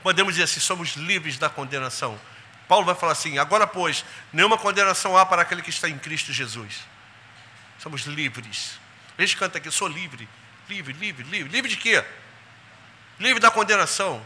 Podemos 0.02 0.34
dizer 0.34 0.44
assim, 0.44 0.60
somos 0.60 0.94
livres 0.94 1.38
da 1.38 1.48
condenação. 1.48 2.20
Paulo 2.68 2.84
vai 2.84 2.94
falar 2.94 3.12
assim: 3.12 3.38
agora, 3.38 3.66
pois, 3.66 4.04
nenhuma 4.32 4.58
condenação 4.58 5.16
há 5.16 5.24
para 5.24 5.42
aquele 5.42 5.62
que 5.62 5.70
está 5.70 5.88
em 5.88 5.98
Cristo 5.98 6.32
Jesus. 6.32 6.80
Somos 7.78 8.02
livres. 8.02 8.78
A 9.16 9.22
gente 9.22 9.36
canta 9.36 9.58
aqui, 9.58 9.70
sou 9.70 9.88
livre, 9.88 10.28
livre, 10.68 10.92
livre, 10.92 11.24
livre. 11.24 11.48
Livre 11.50 11.70
de 11.70 11.76
quê? 11.76 12.04
Livre 13.18 13.40
da 13.40 13.50
condenação. 13.50 14.24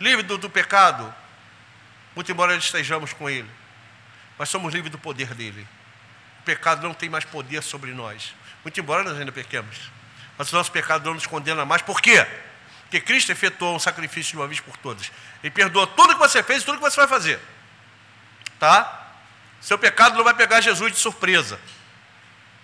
Livre 0.00 0.22
do, 0.22 0.36
do 0.38 0.50
pecado. 0.50 1.14
Muito 2.14 2.30
embora 2.32 2.56
estejamos 2.56 3.12
com 3.12 3.28
Ele. 3.28 3.50
Mas 4.38 4.48
somos 4.48 4.72
livres 4.72 4.90
do 4.90 4.98
poder 4.98 5.34
dEle 5.34 5.66
pecado 6.46 6.86
não 6.86 6.94
tem 6.94 7.10
mais 7.10 7.24
poder 7.24 7.62
sobre 7.62 7.90
nós. 7.92 8.32
Muito 8.64 8.78
embora 8.80 9.02
nós 9.02 9.18
ainda 9.18 9.32
pequemos. 9.32 9.90
Mas 10.38 10.52
o 10.52 10.56
nosso 10.56 10.70
pecado 10.70 11.04
não 11.04 11.14
nos 11.14 11.26
condena 11.26 11.64
mais. 11.64 11.82
Por 11.82 12.00
quê? 12.00 12.24
Porque 12.82 13.00
Cristo 13.00 13.32
efetuou 13.32 13.74
um 13.74 13.78
sacrifício 13.80 14.30
de 14.30 14.36
uma 14.36 14.46
vez 14.46 14.60
por 14.60 14.76
todas. 14.76 15.10
Ele 15.42 15.50
perdoa 15.50 15.86
tudo 15.88 16.14
que 16.14 16.20
você 16.20 16.42
fez 16.42 16.62
e 16.62 16.64
tudo 16.64 16.78
que 16.78 16.84
você 16.84 16.96
vai 16.96 17.08
fazer. 17.08 17.40
Tá? 18.60 19.08
Seu 19.60 19.76
pecado 19.76 20.16
não 20.16 20.22
vai 20.22 20.34
pegar 20.34 20.60
Jesus 20.60 20.92
de 20.92 20.98
surpresa. 20.98 21.58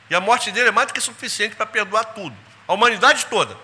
E 0.08 0.14
a 0.14 0.20
morte 0.20 0.52
dele 0.52 0.68
é 0.68 0.72
mais 0.72 0.88
do 0.88 0.94
que 0.94 1.00
suficiente 1.00 1.56
para 1.56 1.66
perdoar 1.66 2.04
tudo. 2.04 2.36
A 2.68 2.72
humanidade 2.72 3.26
toda. 3.26 3.56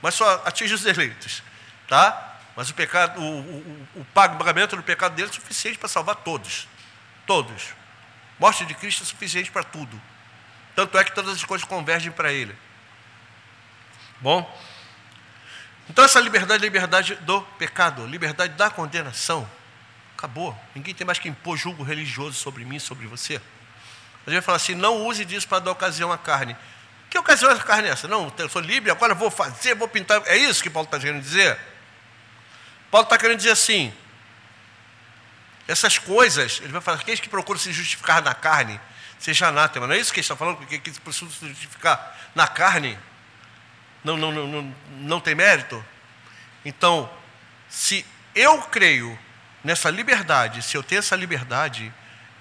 Mas 0.00 0.14
só 0.14 0.42
atinge 0.44 0.72
os 0.72 0.86
eleitos. 0.86 1.42
Tá? 1.88 2.36
Mas 2.54 2.70
o 2.70 2.74
pecado, 2.74 3.20
o, 3.20 3.40
o, 3.40 3.88
o 3.96 4.04
pagamento 4.06 4.76
do 4.76 4.82
pecado 4.82 5.16
dele 5.16 5.28
é 5.28 5.32
suficiente 5.32 5.78
para 5.78 5.88
salvar 5.88 6.16
todos. 6.16 6.68
Todos. 7.26 7.74
Morte 8.38 8.64
de 8.66 8.74
Cristo 8.74 9.02
é 9.02 9.06
suficiente 9.06 9.50
para 9.50 9.62
tudo. 9.62 10.00
Tanto 10.74 10.98
é 10.98 11.04
que 11.04 11.14
todas 11.14 11.34
as 11.34 11.44
coisas 11.44 11.66
convergem 11.66 12.10
para 12.10 12.32
Ele. 12.32 12.54
Bom, 14.20 14.48
então 15.88 16.04
essa 16.04 16.18
liberdade 16.18 16.62
é 16.62 16.66
liberdade 16.66 17.14
do 17.16 17.42
pecado, 17.58 18.06
liberdade 18.06 18.54
da 18.54 18.70
condenação. 18.70 19.48
Acabou. 20.16 20.58
Ninguém 20.74 20.94
tem 20.94 21.06
mais 21.06 21.18
que 21.18 21.28
impor 21.28 21.56
julgo 21.56 21.82
religioso 21.82 22.36
sobre 22.36 22.64
mim, 22.64 22.78
sobre 22.78 23.06
você. 23.06 23.36
A 24.26 24.30
gente 24.30 24.38
vai 24.38 24.42
falar 24.42 24.56
assim: 24.56 24.74
não 24.74 25.06
use 25.06 25.24
disso 25.24 25.46
para 25.46 25.58
dar 25.58 25.70
ocasião 25.72 26.10
à 26.10 26.16
carne. 26.16 26.56
Que 27.10 27.18
ocasião 27.18 27.50
à 27.50 27.58
carne 27.58 27.88
é 27.88 27.90
essa? 27.92 28.08
Não, 28.08 28.32
eu 28.38 28.48
sou 28.48 28.62
livre, 28.62 28.90
agora 28.90 29.14
vou 29.14 29.30
fazer, 29.30 29.74
vou 29.74 29.86
pintar. 29.86 30.22
É 30.26 30.36
isso 30.36 30.62
que 30.62 30.70
Paulo 30.70 30.86
está 30.86 30.98
querendo 30.98 31.20
dizer? 31.20 31.58
Paulo 32.90 33.04
está 33.04 33.18
querendo 33.18 33.36
dizer 33.36 33.50
assim: 33.50 33.92
essas 35.66 35.98
coisas, 35.98 36.60
ele 36.62 36.72
vai 36.72 36.80
falar, 36.80 36.98
aqueles 36.98 37.20
que 37.20 37.28
procuram 37.28 37.58
se 37.58 37.72
justificar 37.72 38.22
na 38.22 38.34
carne, 38.34 38.80
seja 39.18 39.48
anátema. 39.48 39.86
Não 39.86 39.94
é 39.94 39.98
isso 39.98 40.12
que 40.12 40.20
ele 40.20 40.24
está 40.24 40.36
falando? 40.36 40.58
Porque 40.58 40.78
que 40.78 40.90
procuram 41.00 41.30
se 41.30 41.48
justificar 41.48 42.16
na 42.34 42.46
carne 42.46 42.98
não, 44.04 44.16
não, 44.16 44.30
não, 44.30 44.46
não, 44.46 44.74
não 44.98 45.20
tem 45.20 45.34
mérito? 45.34 45.82
Então, 46.64 47.10
se 47.68 48.04
eu 48.34 48.60
creio 48.62 49.18
nessa 49.62 49.88
liberdade, 49.88 50.62
se 50.62 50.76
eu 50.76 50.82
tenho 50.82 50.98
essa 50.98 51.16
liberdade, 51.16 51.92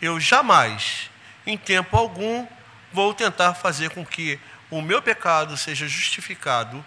eu 0.01 0.19
jamais, 0.19 1.09
em 1.45 1.57
tempo 1.57 1.95
algum, 1.95 2.45
vou 2.91 3.13
tentar 3.13 3.53
fazer 3.53 3.91
com 3.91 4.05
que 4.05 4.39
o 4.69 4.81
meu 4.81 5.01
pecado 5.01 5.55
seja 5.55 5.87
justificado 5.87 6.83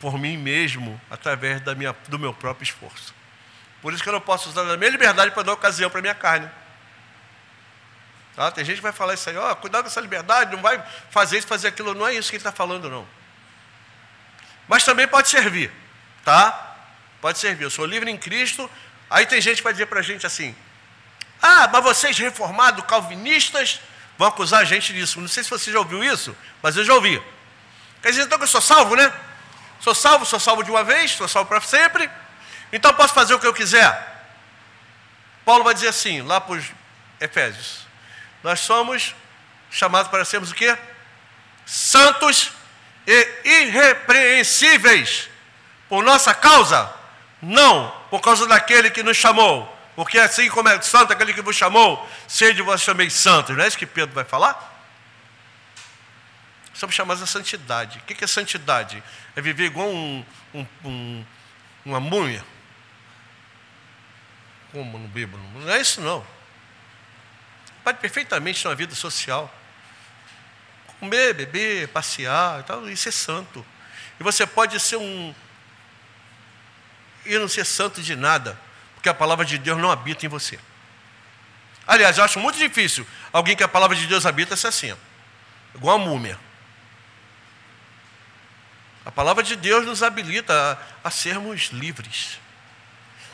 por 0.00 0.18
mim 0.18 0.36
mesmo, 0.36 1.00
através 1.10 1.60
da 1.60 1.74
minha, 1.74 1.94
do 2.08 2.18
meu 2.18 2.32
próprio 2.32 2.64
esforço. 2.64 3.14
Por 3.82 3.92
isso 3.92 4.02
que 4.02 4.08
eu 4.08 4.12
não 4.12 4.20
posso 4.20 4.48
usar 4.48 4.62
a 4.62 4.76
minha 4.76 4.90
liberdade 4.90 5.32
para 5.32 5.42
dar 5.42 5.52
ocasião 5.52 5.90
para 5.90 5.98
a 5.98 6.02
minha 6.02 6.14
carne. 6.14 6.48
Tá? 8.36 8.50
Tem 8.50 8.64
gente 8.64 8.76
que 8.76 8.82
vai 8.82 8.92
falar 8.92 9.14
isso 9.14 9.28
aí, 9.28 9.36
ó, 9.36 9.50
oh, 9.50 9.56
cuidado 9.56 9.82
com 9.82 9.88
essa 9.88 10.00
liberdade, 10.00 10.54
não 10.54 10.62
vai 10.62 10.82
fazer 11.10 11.36
isso, 11.36 11.46
fazer 11.46 11.68
aquilo. 11.68 11.92
Não 11.92 12.06
é 12.06 12.14
isso 12.14 12.30
que 12.30 12.36
ele 12.36 12.40
está 12.40 12.52
falando, 12.52 12.88
não. 12.88 13.06
Mas 14.68 14.84
também 14.84 15.06
pode 15.06 15.28
servir, 15.28 15.70
tá? 16.24 16.76
Pode 17.20 17.38
servir. 17.38 17.64
Eu 17.64 17.70
sou 17.70 17.84
livre 17.84 18.10
em 18.10 18.16
Cristo. 18.16 18.70
Aí 19.10 19.26
tem 19.26 19.40
gente 19.40 19.58
que 19.58 19.64
vai 19.64 19.72
dizer 19.72 19.86
para 19.86 19.98
a 20.00 20.02
gente 20.02 20.24
assim: 20.24 20.54
Ah, 21.42 21.68
mas 21.70 21.82
vocês 21.82 22.16
reformados, 22.16 22.84
calvinistas, 22.86 23.80
vão 24.16 24.28
acusar 24.28 24.60
a 24.60 24.64
gente 24.64 24.92
disso. 24.92 25.20
Não 25.20 25.28
sei 25.28 25.42
se 25.42 25.50
você 25.50 25.70
já 25.70 25.78
ouviu 25.78 26.02
isso, 26.02 26.34
mas 26.62 26.76
eu 26.76 26.84
já 26.84 26.94
ouvi. 26.94 27.22
Quer 28.00 28.10
dizer, 28.10 28.22
então 28.22 28.38
que 28.38 28.44
eu 28.44 28.48
sou 28.48 28.62
salvo, 28.62 28.96
né? 28.96 29.12
Sou 29.80 29.94
salvo, 29.94 30.24
sou 30.24 30.40
salvo 30.40 30.62
de 30.62 30.70
uma 30.70 30.82
vez, 30.82 31.10
sou 31.10 31.28
salvo 31.28 31.48
para 31.48 31.60
sempre. 31.60 32.08
Então 32.72 32.94
posso 32.94 33.12
fazer 33.12 33.34
o 33.34 33.38
que 33.38 33.46
eu 33.46 33.52
quiser? 33.52 34.10
Paulo 35.44 35.62
vai 35.62 35.74
dizer 35.74 35.88
assim, 35.88 36.22
lá 36.22 36.40
para 36.40 36.54
os 36.54 36.64
Efésios: 37.20 37.86
Nós 38.42 38.60
somos 38.60 39.14
chamados 39.70 40.10
para 40.10 40.24
sermos 40.24 40.50
o 40.50 40.54
quê? 40.54 40.76
Santos 41.66 42.52
e 43.06 43.38
irrepreensíveis. 43.44 45.28
Por 45.88 46.02
nossa 46.02 46.32
causa? 46.32 46.92
Não, 47.40 47.90
por 48.08 48.20
causa 48.20 48.46
daquele 48.46 48.90
que 48.90 49.02
nos 49.02 49.16
chamou. 49.16 49.68
Porque 49.94 50.18
assim 50.18 50.48
como 50.48 50.68
é 50.68 50.80
santo 50.80 51.12
aquele 51.12 51.34
que 51.34 51.42
vos 51.42 51.54
chamou, 51.54 52.08
sede 52.26 52.62
vós 52.62 52.82
também 52.84 53.10
santos. 53.10 53.54
Não 53.54 53.62
é 53.62 53.68
isso 53.68 53.76
que 53.76 53.84
Pedro 53.84 54.14
vai 54.14 54.24
falar? 54.24 54.70
Somos 56.72 56.94
chamados 56.94 57.22
a 57.22 57.26
santidade. 57.26 57.98
O 57.98 58.02
que 58.02 58.24
é 58.24 58.26
santidade? 58.26 59.02
É 59.36 59.40
viver 59.42 59.66
igual 59.66 59.88
um, 59.88 60.24
um, 60.54 60.66
um, 60.84 61.24
uma 61.84 62.00
múmia 62.00 62.42
como 64.72 64.98
no 64.98 65.06
Bíblia. 65.08 65.38
Não 65.54 65.70
é 65.70 65.80
isso 65.80 66.00
não. 66.00 66.26
Pode 67.84 67.98
perfeitamente 67.98 68.66
uma 68.66 68.74
vida 68.74 68.94
social. 68.94 69.52
Comer, 70.98 71.34
beber, 71.34 71.88
passear 71.88 72.60
e 72.60 72.62
tal, 72.62 72.88
isso 72.88 73.08
é 73.08 73.12
santo. 73.12 73.64
E 74.18 74.22
você 74.22 74.46
pode 74.46 74.78
ser 74.80 74.96
um. 74.96 75.34
e 77.26 77.38
não 77.38 77.48
ser 77.48 77.64
santo 77.64 78.00
de 78.00 78.16
nada, 78.16 78.58
porque 78.94 79.08
a 79.08 79.14
palavra 79.14 79.44
de 79.44 79.58
Deus 79.58 79.78
não 79.78 79.90
habita 79.90 80.24
em 80.24 80.28
você. 80.28 80.58
Aliás, 81.86 82.18
eu 82.18 82.24
acho 82.24 82.38
muito 82.38 82.56
difícil 82.56 83.06
alguém 83.32 83.56
que 83.56 83.64
a 83.64 83.68
palavra 83.68 83.96
de 83.96 84.06
Deus 84.06 84.24
habita 84.24 84.56
ser 84.56 84.68
assim, 84.68 84.96
igual 85.74 85.96
a 85.96 85.98
múmia. 85.98 86.38
A 89.04 89.10
palavra 89.10 89.42
de 89.42 89.56
Deus 89.56 89.84
nos 89.84 90.02
habilita 90.02 90.78
a, 91.02 91.08
a 91.08 91.10
sermos 91.10 91.70
livres. 91.72 92.38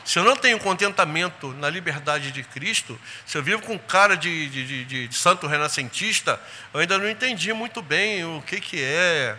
Se 0.09 0.17
eu 0.17 0.23
não 0.23 0.35
tenho 0.35 0.57
contentamento 0.57 1.53
na 1.59 1.69
liberdade 1.69 2.31
de 2.31 2.41
Cristo, 2.41 2.99
se 3.27 3.37
eu 3.37 3.43
vivo 3.43 3.61
com 3.61 3.77
cara 3.77 4.17
de, 4.17 4.49
de, 4.49 4.83
de, 4.85 5.07
de 5.07 5.15
santo 5.15 5.45
renascentista, 5.45 6.41
eu 6.73 6.79
ainda 6.79 6.97
não 6.97 7.07
entendi 7.07 7.53
muito 7.53 7.79
bem 7.79 8.25
o 8.25 8.41
que, 8.41 8.59
que 8.59 8.83
é 8.83 9.37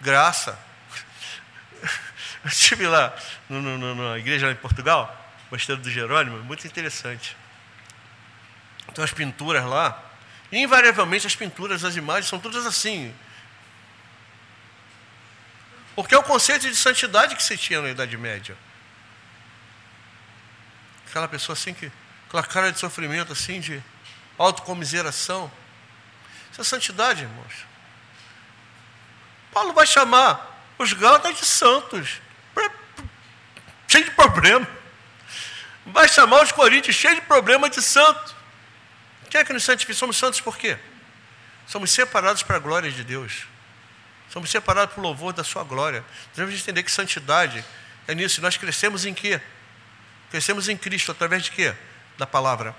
graça. 0.00 0.56
Eu 2.44 2.48
estive 2.48 2.86
lá 2.86 3.12
no, 3.48 3.60
no, 3.60 3.94
na 3.96 4.16
igreja 4.16 4.48
em 4.48 4.54
Portugal, 4.54 5.12
Mosteiro 5.50 5.82
do 5.82 5.90
Jerônimo, 5.90 6.38
muito 6.44 6.64
interessante. 6.68 7.36
Tem 8.94 9.02
as 9.02 9.12
pinturas 9.12 9.64
lá. 9.64 10.00
E, 10.52 10.58
invariavelmente 10.60 11.26
as 11.26 11.34
pinturas, 11.34 11.84
as 11.84 11.96
imagens 11.96 12.26
são 12.26 12.38
todas 12.38 12.64
assim. 12.64 13.12
Porque 15.96 16.14
é 16.14 16.18
o 16.18 16.22
conceito 16.22 16.68
de 16.68 16.76
santidade 16.76 17.34
que 17.34 17.42
se 17.42 17.56
tinha 17.56 17.82
na 17.82 17.90
Idade 17.90 18.16
Média. 18.16 18.56
Aquela 21.14 21.28
pessoa 21.28 21.54
assim 21.54 21.72
que. 21.72 21.92
Aquela 22.26 22.42
cara 22.42 22.72
de 22.72 22.78
sofrimento 22.80 23.32
assim, 23.32 23.60
de 23.60 23.80
autocomiseração. 24.36 25.48
Isso 26.50 26.60
é 26.60 26.64
santidade, 26.64 27.22
irmãos. 27.22 27.54
Paulo 29.52 29.72
vai 29.72 29.86
chamar 29.86 30.74
os 30.76 30.92
Gálatas 30.92 31.38
de 31.38 31.44
santos. 31.44 32.20
Cheio 33.86 34.06
de 34.06 34.10
problema. 34.10 34.66
Vai 35.86 36.08
chamar 36.08 36.42
os 36.42 36.50
Coríntios 36.50 36.96
cheio 36.96 37.14
de 37.14 37.20
problema 37.20 37.70
de 37.70 37.80
santo. 37.80 38.34
Quem 39.30 39.40
é 39.40 39.44
que 39.44 39.52
nos 39.52 39.62
santifica? 39.62 39.96
Somos 39.96 40.16
santos 40.16 40.40
por 40.40 40.58
quê? 40.58 40.76
Somos 41.68 41.92
separados 41.92 42.42
para 42.42 42.56
a 42.56 42.58
glória 42.58 42.90
de 42.90 43.04
Deus. 43.04 43.46
Somos 44.30 44.50
separados 44.50 44.92
para 44.92 45.00
o 45.00 45.04
louvor 45.04 45.32
da 45.32 45.44
sua 45.44 45.62
glória. 45.62 46.04
Devemos 46.34 46.60
entender 46.60 46.82
que 46.82 46.90
santidade 46.90 47.64
é 48.08 48.16
nisso. 48.16 48.42
Nós 48.42 48.56
crescemos 48.56 49.04
em 49.04 49.14
quê? 49.14 49.40
Crescemos 50.34 50.68
em 50.68 50.76
Cristo 50.76 51.12
através 51.12 51.44
de 51.44 51.52
quê? 51.52 51.72
Da 52.18 52.26
palavra. 52.26 52.74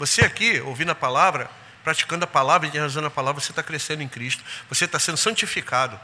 Você 0.00 0.24
aqui, 0.24 0.60
ouvindo 0.62 0.90
a 0.90 0.96
palavra, 0.96 1.48
praticando 1.84 2.24
a 2.24 2.26
palavra 2.26 2.66
e 2.66 2.72
realizando 2.72 3.06
a 3.06 3.10
palavra, 3.10 3.40
você 3.40 3.52
está 3.52 3.62
crescendo 3.62 4.02
em 4.02 4.08
Cristo. 4.08 4.42
Você 4.68 4.86
está 4.86 4.98
sendo 4.98 5.16
santificado. 5.16 6.00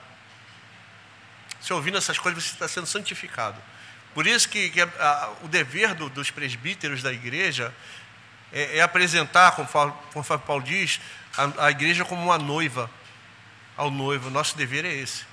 Você 1.61 1.73
ouvindo 1.73 1.99
essas 1.99 2.17
coisas, 2.17 2.45
você 2.45 2.53
está 2.53 2.69
sendo 2.69 2.87
santificado. 2.87 3.61
Por 4.15 4.25
isso 4.25 4.49
que, 4.49 4.71
que 4.71 4.81
a, 4.81 5.33
o 5.43 5.49
dever 5.49 5.95
do, 5.95 6.09
dos 6.09 6.31
presbíteros 6.31 7.03
da 7.03 7.13
igreja 7.13 7.75
é, 8.53 8.79
é 8.79 8.81
apresentar, 8.81 9.57
conforme, 9.57 9.93
conforme 10.13 10.45
Paulo 10.47 10.63
diz, 10.63 11.01
a, 11.37 11.67
a 11.67 11.71
igreja 11.73 12.05
como 12.05 12.23
uma 12.23 12.39
noiva 12.39 12.89
ao 13.77 13.91
noivo. 13.91 14.31
Nosso 14.31 14.57
dever 14.57 14.85
é 14.85 14.95
esse. 14.95 15.25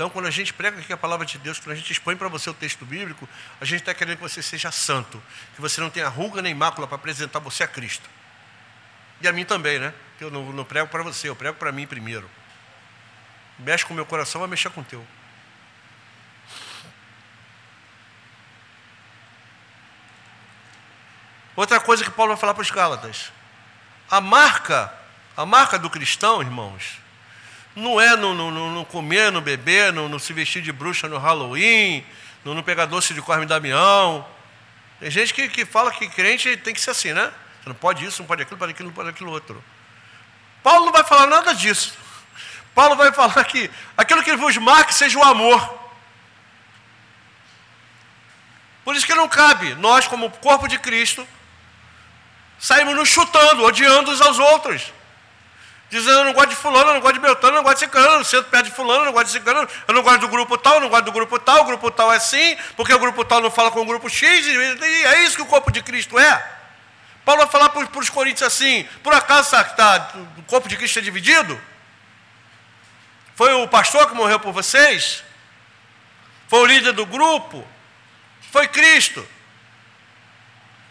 Então, 0.00 0.08
quando 0.08 0.24
a 0.24 0.30
gente 0.30 0.54
prega 0.54 0.80
aqui 0.80 0.90
a 0.94 0.96
palavra 0.96 1.26
de 1.26 1.36
Deus, 1.36 1.58
quando 1.58 1.72
a 1.72 1.74
gente 1.74 1.92
expõe 1.92 2.16
para 2.16 2.26
você 2.26 2.48
o 2.48 2.54
texto 2.54 2.86
bíblico, 2.86 3.28
a 3.60 3.66
gente 3.66 3.80
está 3.80 3.92
querendo 3.92 4.16
que 4.16 4.22
você 4.22 4.42
seja 4.42 4.72
santo, 4.72 5.22
que 5.54 5.60
você 5.60 5.78
não 5.78 5.90
tenha 5.90 6.08
ruga 6.08 6.40
nem 6.40 6.54
mácula 6.54 6.86
para 6.86 6.94
apresentar 6.94 7.38
você 7.38 7.64
a 7.64 7.68
Cristo. 7.68 8.08
E 9.20 9.28
a 9.28 9.32
mim 9.34 9.44
também, 9.44 9.78
né? 9.78 9.92
Eu 10.18 10.30
não, 10.30 10.52
não 10.52 10.64
prego 10.64 10.88
para 10.88 11.02
você, 11.02 11.28
eu 11.28 11.36
prego 11.36 11.58
para 11.58 11.70
mim 11.70 11.86
primeiro. 11.86 12.30
Mexe 13.58 13.84
com 13.84 13.92
o 13.92 13.94
meu 13.94 14.06
coração, 14.06 14.40
vai 14.40 14.48
mexer 14.48 14.70
com 14.70 14.80
o 14.80 14.84
teu. 14.84 15.06
Outra 21.54 21.78
coisa 21.78 22.02
que 22.02 22.10
Paulo 22.10 22.32
vai 22.32 22.40
falar 22.40 22.54
para 22.54 22.62
os 22.62 22.70
Gálatas. 22.70 23.30
A 24.10 24.18
marca, 24.18 24.90
a 25.36 25.44
marca 25.44 25.78
do 25.78 25.90
cristão, 25.90 26.40
irmãos, 26.40 27.00
não 27.74 28.00
é 28.00 28.16
no, 28.16 28.34
no, 28.34 28.50
no 28.50 28.84
comer, 28.84 29.30
no 29.30 29.40
beber, 29.40 29.92
no, 29.92 30.08
no, 30.08 30.18
se 30.18 30.32
vestir 30.32 30.62
de 30.62 30.72
bruxa 30.72 31.08
no 31.08 31.18
Halloween, 31.18 32.04
no, 32.44 32.54
no 32.54 32.62
pegar 32.62 32.86
doce 32.86 33.14
de 33.14 33.22
Corme 33.22 33.46
Damião. 33.46 34.26
Tem 34.98 35.10
gente 35.10 35.32
que, 35.32 35.48
que 35.48 35.64
fala 35.64 35.90
que 35.90 36.08
crente 36.08 36.56
tem 36.56 36.74
que 36.74 36.80
ser 36.80 36.90
assim, 36.90 37.12
né? 37.12 37.32
Você 37.62 37.68
não 37.68 37.76
pode 37.76 38.04
isso, 38.04 38.22
não 38.22 38.26
pode 38.26 38.42
aquilo, 38.42 38.56
não 38.56 38.58
pode 38.58 38.72
aquilo, 38.72 38.88
não 38.88 38.94
pode 38.94 39.08
aquilo 39.10 39.30
outro. 39.30 39.62
Paulo 40.62 40.86
não 40.86 40.92
vai 40.92 41.04
falar 41.04 41.26
nada 41.26 41.54
disso. 41.54 41.94
Paulo 42.74 42.96
vai 42.96 43.12
falar 43.12 43.44
que 43.44 43.70
aquilo 43.96 44.22
que 44.22 44.36
vos 44.36 44.56
marque 44.56 44.94
seja 44.94 45.18
o 45.18 45.22
amor. 45.22 45.78
Por 48.84 48.96
isso 48.96 49.06
que 49.06 49.14
não 49.14 49.28
cabe, 49.28 49.74
nós, 49.74 50.08
como 50.08 50.30
corpo 50.30 50.66
de 50.66 50.78
Cristo, 50.78 51.26
saímos 52.58 52.94
nos 52.94 53.08
chutando, 53.08 53.62
odiando 53.62 54.10
uns 54.10 54.20
aos 54.20 54.38
outros. 54.38 54.92
Dizendo, 55.90 56.20
eu 56.20 56.24
não 56.24 56.32
gosto 56.32 56.50
de 56.50 56.56
fulano, 56.56 56.90
eu 56.90 56.94
não 56.94 57.00
gosto 57.00 57.14
de 57.14 57.20
Beltrano, 57.20 57.56
eu 57.56 57.58
não 57.58 57.64
gosto 57.64 57.78
de 57.78 57.84
ciclano, 57.84 58.06
eu 58.06 58.18
não 58.18 58.24
sento 58.24 58.48
perto 58.48 58.66
de 58.66 58.70
fulano, 58.70 59.00
eu 59.00 59.04
não 59.06 59.12
gosto 59.12 59.26
de 59.26 59.32
ciclano, 59.32 59.68
eu 59.88 59.94
não 59.94 60.02
gosto 60.02 60.20
do 60.20 60.28
grupo 60.28 60.56
tal, 60.56 60.74
eu 60.74 60.80
não 60.80 60.88
gosto 60.88 61.04
do 61.04 61.12
grupo 61.12 61.38
tal, 61.40 61.62
o 61.62 61.64
grupo 61.64 61.90
tal 61.90 62.12
é 62.12 62.16
assim, 62.16 62.56
porque 62.76 62.94
o 62.94 62.98
grupo 62.98 63.24
tal 63.24 63.40
não 63.40 63.50
fala 63.50 63.72
com 63.72 63.80
o 63.80 63.84
grupo 63.84 64.08
X, 64.08 64.46
e 64.46 65.04
é 65.04 65.24
isso 65.24 65.34
que 65.34 65.42
o 65.42 65.46
corpo 65.46 65.72
de 65.72 65.82
Cristo 65.82 66.16
é. 66.16 66.52
Paulo 67.24 67.42
vai 67.42 67.50
falar 67.50 67.70
para 67.70 67.98
os 67.98 68.08
coríntios 68.08 68.44
assim, 68.44 68.88
por 69.02 69.12
acaso 69.12 69.50
tá, 69.50 70.12
o 70.38 70.42
corpo 70.44 70.68
de 70.68 70.76
Cristo 70.76 71.00
é 71.00 71.02
dividido? 71.02 71.60
Foi 73.34 73.52
o 73.54 73.66
pastor 73.66 74.08
que 74.08 74.14
morreu 74.14 74.38
por 74.38 74.52
vocês? 74.52 75.24
Foi 76.46 76.60
o 76.60 76.66
líder 76.66 76.92
do 76.92 77.04
grupo? 77.04 77.66
Foi 78.52 78.68
Cristo? 78.68 79.26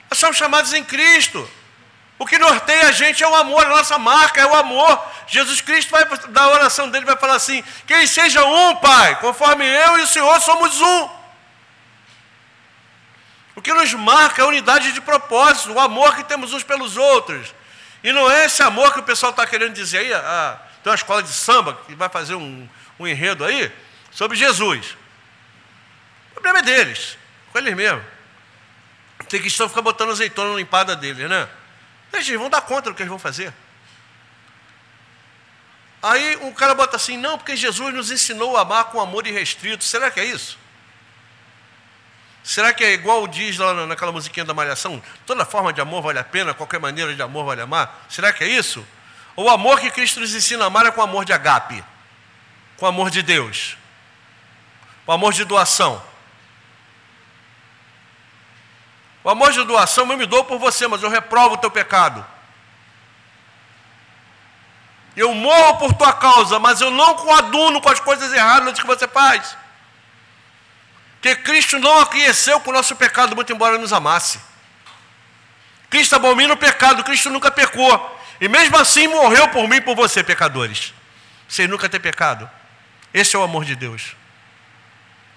Nós 0.10 0.20
somos 0.20 0.36
chamados 0.36 0.74
em 0.74 0.84
Cristo. 0.84 1.50
O 2.20 2.26
que 2.26 2.38
norteia 2.38 2.89
a 2.89 2.91
gente 2.91 3.24
é 3.24 3.28
o 3.28 3.34
amor, 3.34 3.65
a 3.65 3.70
nossa 3.70 3.97
marca 3.97 4.41
é 4.41 4.45
o 4.45 4.53
amor. 4.53 5.01
Jesus 5.26 5.61
Cristo 5.61 5.89
vai 5.89 6.03
da 6.03 6.49
oração 6.49 6.89
dele 6.89 7.05
vai 7.05 7.15
falar 7.15 7.36
assim: 7.36 7.63
"Quem 7.88 8.05
seja 8.05 8.43
um, 8.43 8.76
Pai, 8.76 9.15
conforme 9.22 9.65
eu 9.65 9.99
e 9.99 10.01
o 10.01 10.07
Senhor 10.07 10.39
somos 10.41 10.82
um". 10.82 11.09
O 13.55 13.61
que 13.61 13.74
nos 13.74 13.93
marca 13.93 14.41
é 14.41 14.45
a 14.45 14.47
unidade 14.49 14.91
de 14.91 14.99
propósito, 14.99 15.72
o 15.72 15.80
amor 15.80 16.15
que 16.15 16.24
temos 16.26 16.51
uns 16.51 16.63
pelos 16.63 16.97
outros. 16.97 17.53
E 18.03 18.11
não 18.11 18.30
é 18.30 18.45
esse 18.45 18.61
amor 18.61 18.93
que 18.93 18.99
o 18.99 19.03
pessoal 19.03 19.32
está 19.32 19.47
querendo 19.47 19.74
dizer 19.74 19.99
aí. 19.99 20.13
Ah, 20.13 20.57
tem 20.84 20.91
uma 20.91 20.95
escola 20.95 21.24
de 21.24 21.32
samba 21.32 21.80
que 21.86 21.95
vai 21.95 22.09
fazer 22.09 22.36
um, 22.36 22.67
um 22.97 23.07
enredo 23.07 23.45
aí 23.45 23.72
sobre 24.11 24.38
Jesus. 24.38 24.97
O 26.32 26.34
problema 26.36 26.59
é 26.59 26.61
deles, 26.63 27.17
com 27.51 27.59
eles 27.59 27.74
mesmos. 27.74 28.03
Tem 29.28 29.41
que 29.41 29.47
estão 29.47 29.67
ficar 29.67 29.82
botando 29.82 30.11
azeitona 30.11 30.53
na 30.53 30.61
empada 30.61 30.95
deles, 30.95 31.30
né? 31.30 31.47
Eles 32.12 32.28
vão 32.28 32.49
dar 32.49 32.62
conta 32.62 32.89
do 32.89 32.95
que 32.95 33.01
eles 33.01 33.10
vão 33.10 33.20
fazer. 33.20 33.53
Aí 36.01 36.38
o 36.43 36.53
cara 36.53 36.74
bota 36.74 36.95
assim, 36.95 37.18
não, 37.18 37.38
porque 37.38 37.55
Jesus 37.55 37.93
nos 37.93 38.10
ensinou 38.10 38.55
a 38.55 38.62
amar 38.62 38.86
com 38.86 39.01
amor 39.01 39.28
irrestrito. 39.28 39.84
Será 39.84 40.10
que 40.10 40.20
é 40.20 40.26
isso? 40.26 40.57
Será 42.43 42.74
que 42.74 42.84
é 42.84 42.93
igual 42.93 43.28
diz 43.28 43.57
lá 43.57 43.86
naquela 43.86 44.12
musiquinha 44.12 44.45
da 44.45 44.53
Malhação? 44.53 45.01
Toda 45.26 45.45
forma 45.45 45.74
de 45.74 45.82
amor 45.82 46.01
vale 46.01 46.20
a 46.20 46.24
pena, 46.24 46.53
qualquer 46.53 46.80
maneira 46.80 47.14
de 47.14 47.22
amor 47.22 47.45
vale 47.45 47.62
amar? 47.62 48.05
Será 48.10 48.32
que 48.32 48.43
é 48.43 48.47
isso? 48.47 48.86
Ou 49.36 49.45
o 49.45 49.49
amor 49.49 49.80
que 49.80 49.91
Cristo 49.91 50.20
nos 50.20 50.34
ensina 50.34 50.64
a 50.64 50.68
amar 50.68 50.86
é 50.86 50.91
com 50.91 51.01
amor 51.01 51.26
de 51.26 51.34
agape, 51.34 51.84
com 52.78 52.86
amor 52.86 53.10
de 53.10 53.22
Deus, 53.22 53.78
o 55.05 55.12
amor 55.12 55.34
de 55.34 55.43
doação. 55.43 56.09
O 59.30 59.32
amor 59.32 59.51
de 59.51 59.63
doação 59.63 60.09
eu 60.09 60.17
me 60.17 60.25
dou 60.25 60.43
por 60.43 60.57
você, 60.57 60.88
mas 60.88 61.03
eu 61.03 61.09
reprovo 61.09 61.53
o 61.53 61.57
teu 61.59 61.69
pecado. 61.69 62.25
Eu 65.15 65.36
morro 65.36 65.77
por 65.77 65.93
tua 65.93 66.11
causa, 66.11 66.57
mas 66.57 66.82
eu 66.82 66.89
não 66.89 67.13
coaduno 67.13 67.80
com 67.80 67.89
as 67.89 67.99
coisas 67.99 68.34
erradas 68.34 68.80
que 68.80 68.88
você 68.88 69.07
faz. 69.07 69.55
Porque 71.13 71.36
Cristo 71.36 71.77
não 71.77 71.99
aqueceu 71.99 72.59
com 72.61 72.71
o 72.71 72.73
nosso 72.73 72.95
pecado, 72.95 73.36
muito 73.36 73.53
embora 73.53 73.77
nos 73.77 73.93
amasse. 73.93 74.39
Cristo 75.91 76.15
abomina 76.15 76.55
o 76.55 76.57
pecado, 76.57 77.03
Cristo 77.03 77.30
nunca 77.30 77.51
pecou. 77.51 78.19
E 78.41 78.47
mesmo 78.47 78.77
assim 78.77 79.07
morreu 79.07 79.47
por 79.49 79.67
mim 79.67 79.75
e 79.75 79.82
por 79.82 79.95
você, 79.95 80.23
pecadores. 80.23 80.91
Sem 81.47 81.67
nunca 81.67 81.88
ter 81.88 81.99
pecado. 81.99 82.49
Esse 83.13 83.36
é 83.36 83.38
o 83.38 83.43
amor 83.43 83.63
de 83.63 83.75
Deus. 83.75 84.15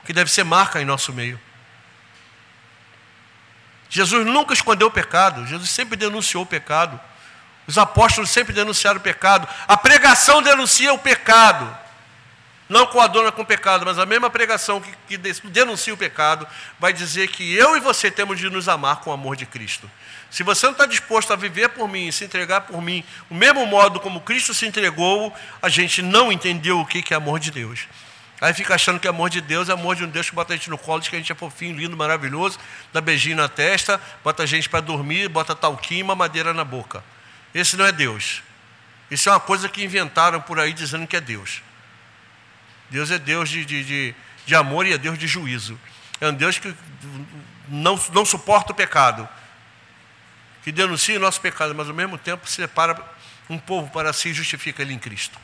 Que 0.06 0.14
deve 0.14 0.30
ser 0.30 0.44
marca 0.44 0.80
em 0.80 0.86
nosso 0.86 1.12
meio. 1.12 1.38
Jesus 3.92 4.24
nunca 4.24 4.54
escondeu 4.54 4.88
o 4.88 4.90
pecado, 4.90 5.46
Jesus 5.46 5.68
sempre 5.68 5.98
denunciou 5.98 6.44
o 6.44 6.46
pecado. 6.46 6.98
Os 7.66 7.76
apóstolos 7.76 8.30
sempre 8.30 8.54
denunciaram 8.54 8.98
o 8.98 9.02
pecado. 9.02 9.46
A 9.68 9.76
pregação 9.76 10.40
denuncia 10.40 10.94
o 10.94 10.98
pecado. 10.98 11.76
Não 12.70 12.86
coaduna 12.86 13.30
com 13.30 13.42
o 13.42 13.46
pecado, 13.46 13.84
mas 13.84 13.98
a 13.98 14.06
mesma 14.06 14.30
pregação 14.30 14.80
que, 14.80 14.90
que 15.06 15.18
denuncia 15.18 15.92
o 15.92 15.96
pecado 15.96 16.48
vai 16.80 16.90
dizer 16.90 17.28
que 17.28 17.54
eu 17.54 17.76
e 17.76 17.80
você 17.80 18.10
temos 18.10 18.38
de 18.38 18.48
nos 18.48 18.66
amar 18.66 19.00
com 19.00 19.10
o 19.10 19.12
amor 19.12 19.36
de 19.36 19.44
Cristo. 19.44 19.88
Se 20.30 20.42
você 20.42 20.64
não 20.64 20.72
está 20.72 20.86
disposto 20.86 21.30
a 21.30 21.36
viver 21.36 21.68
por 21.68 21.86
mim, 21.86 22.10
se 22.10 22.24
entregar 22.24 22.62
por 22.62 22.80
mim, 22.80 23.04
o 23.28 23.34
mesmo 23.34 23.66
modo 23.66 24.00
como 24.00 24.22
Cristo 24.22 24.54
se 24.54 24.64
entregou, 24.64 25.36
a 25.60 25.68
gente 25.68 26.00
não 26.00 26.32
entendeu 26.32 26.80
o 26.80 26.86
que 26.86 27.12
é 27.12 27.16
amor 27.18 27.38
de 27.38 27.50
Deus. 27.50 27.86
Aí 28.42 28.52
fica 28.52 28.74
achando 28.74 28.98
que 28.98 29.06
amor 29.06 29.30
de 29.30 29.40
Deus 29.40 29.68
é 29.68 29.72
amor 29.72 29.94
de 29.94 30.02
um 30.02 30.08
Deus 30.08 30.28
que 30.28 30.34
bota 30.34 30.52
a 30.52 30.56
gente 30.56 30.68
no 30.68 30.76
colo, 30.76 30.98
diz 30.98 31.08
que 31.08 31.14
a 31.14 31.18
gente 31.20 31.30
é 31.30 31.34
fofinho, 31.34 31.76
lindo, 31.76 31.96
maravilhoso, 31.96 32.58
dá 32.92 33.00
beijinho 33.00 33.36
na 33.36 33.48
testa, 33.48 34.00
bota 34.24 34.42
a 34.42 34.46
gente 34.46 34.68
para 34.68 34.80
dormir, 34.80 35.28
bota 35.28 35.54
talquinho 35.54 36.00
e 36.00 36.02
uma 36.02 36.16
madeira 36.16 36.52
na 36.52 36.64
boca. 36.64 37.04
Esse 37.54 37.76
não 37.76 37.86
é 37.86 37.92
Deus. 37.92 38.42
Isso 39.08 39.28
é 39.28 39.32
uma 39.32 39.38
coisa 39.38 39.68
que 39.68 39.84
inventaram 39.84 40.40
por 40.40 40.58
aí 40.58 40.72
dizendo 40.72 41.06
que 41.06 41.14
é 41.14 41.20
Deus. 41.20 41.62
Deus 42.90 43.12
é 43.12 43.18
Deus 43.18 43.48
de, 43.48 43.64
de, 43.64 43.84
de, 43.84 44.14
de 44.44 44.54
amor 44.56 44.88
e 44.88 44.92
é 44.92 44.98
Deus 44.98 45.16
de 45.16 45.28
juízo. 45.28 45.78
É 46.20 46.26
um 46.26 46.34
Deus 46.34 46.58
que 46.58 46.74
não, 47.68 47.94
não 48.12 48.24
suporta 48.24 48.72
o 48.72 48.74
pecado, 48.74 49.28
que 50.64 50.72
denuncia 50.72 51.16
o 51.16 51.20
nosso 51.20 51.40
pecado, 51.40 51.76
mas 51.76 51.86
ao 51.86 51.94
mesmo 51.94 52.18
tempo 52.18 52.50
separa 52.50 53.00
um 53.48 53.56
povo 53.56 53.88
para 53.92 54.12
si 54.12 54.30
e 54.30 54.34
justifica 54.34 54.82
ele 54.82 54.92
em 54.92 54.98
Cristo. 54.98 55.38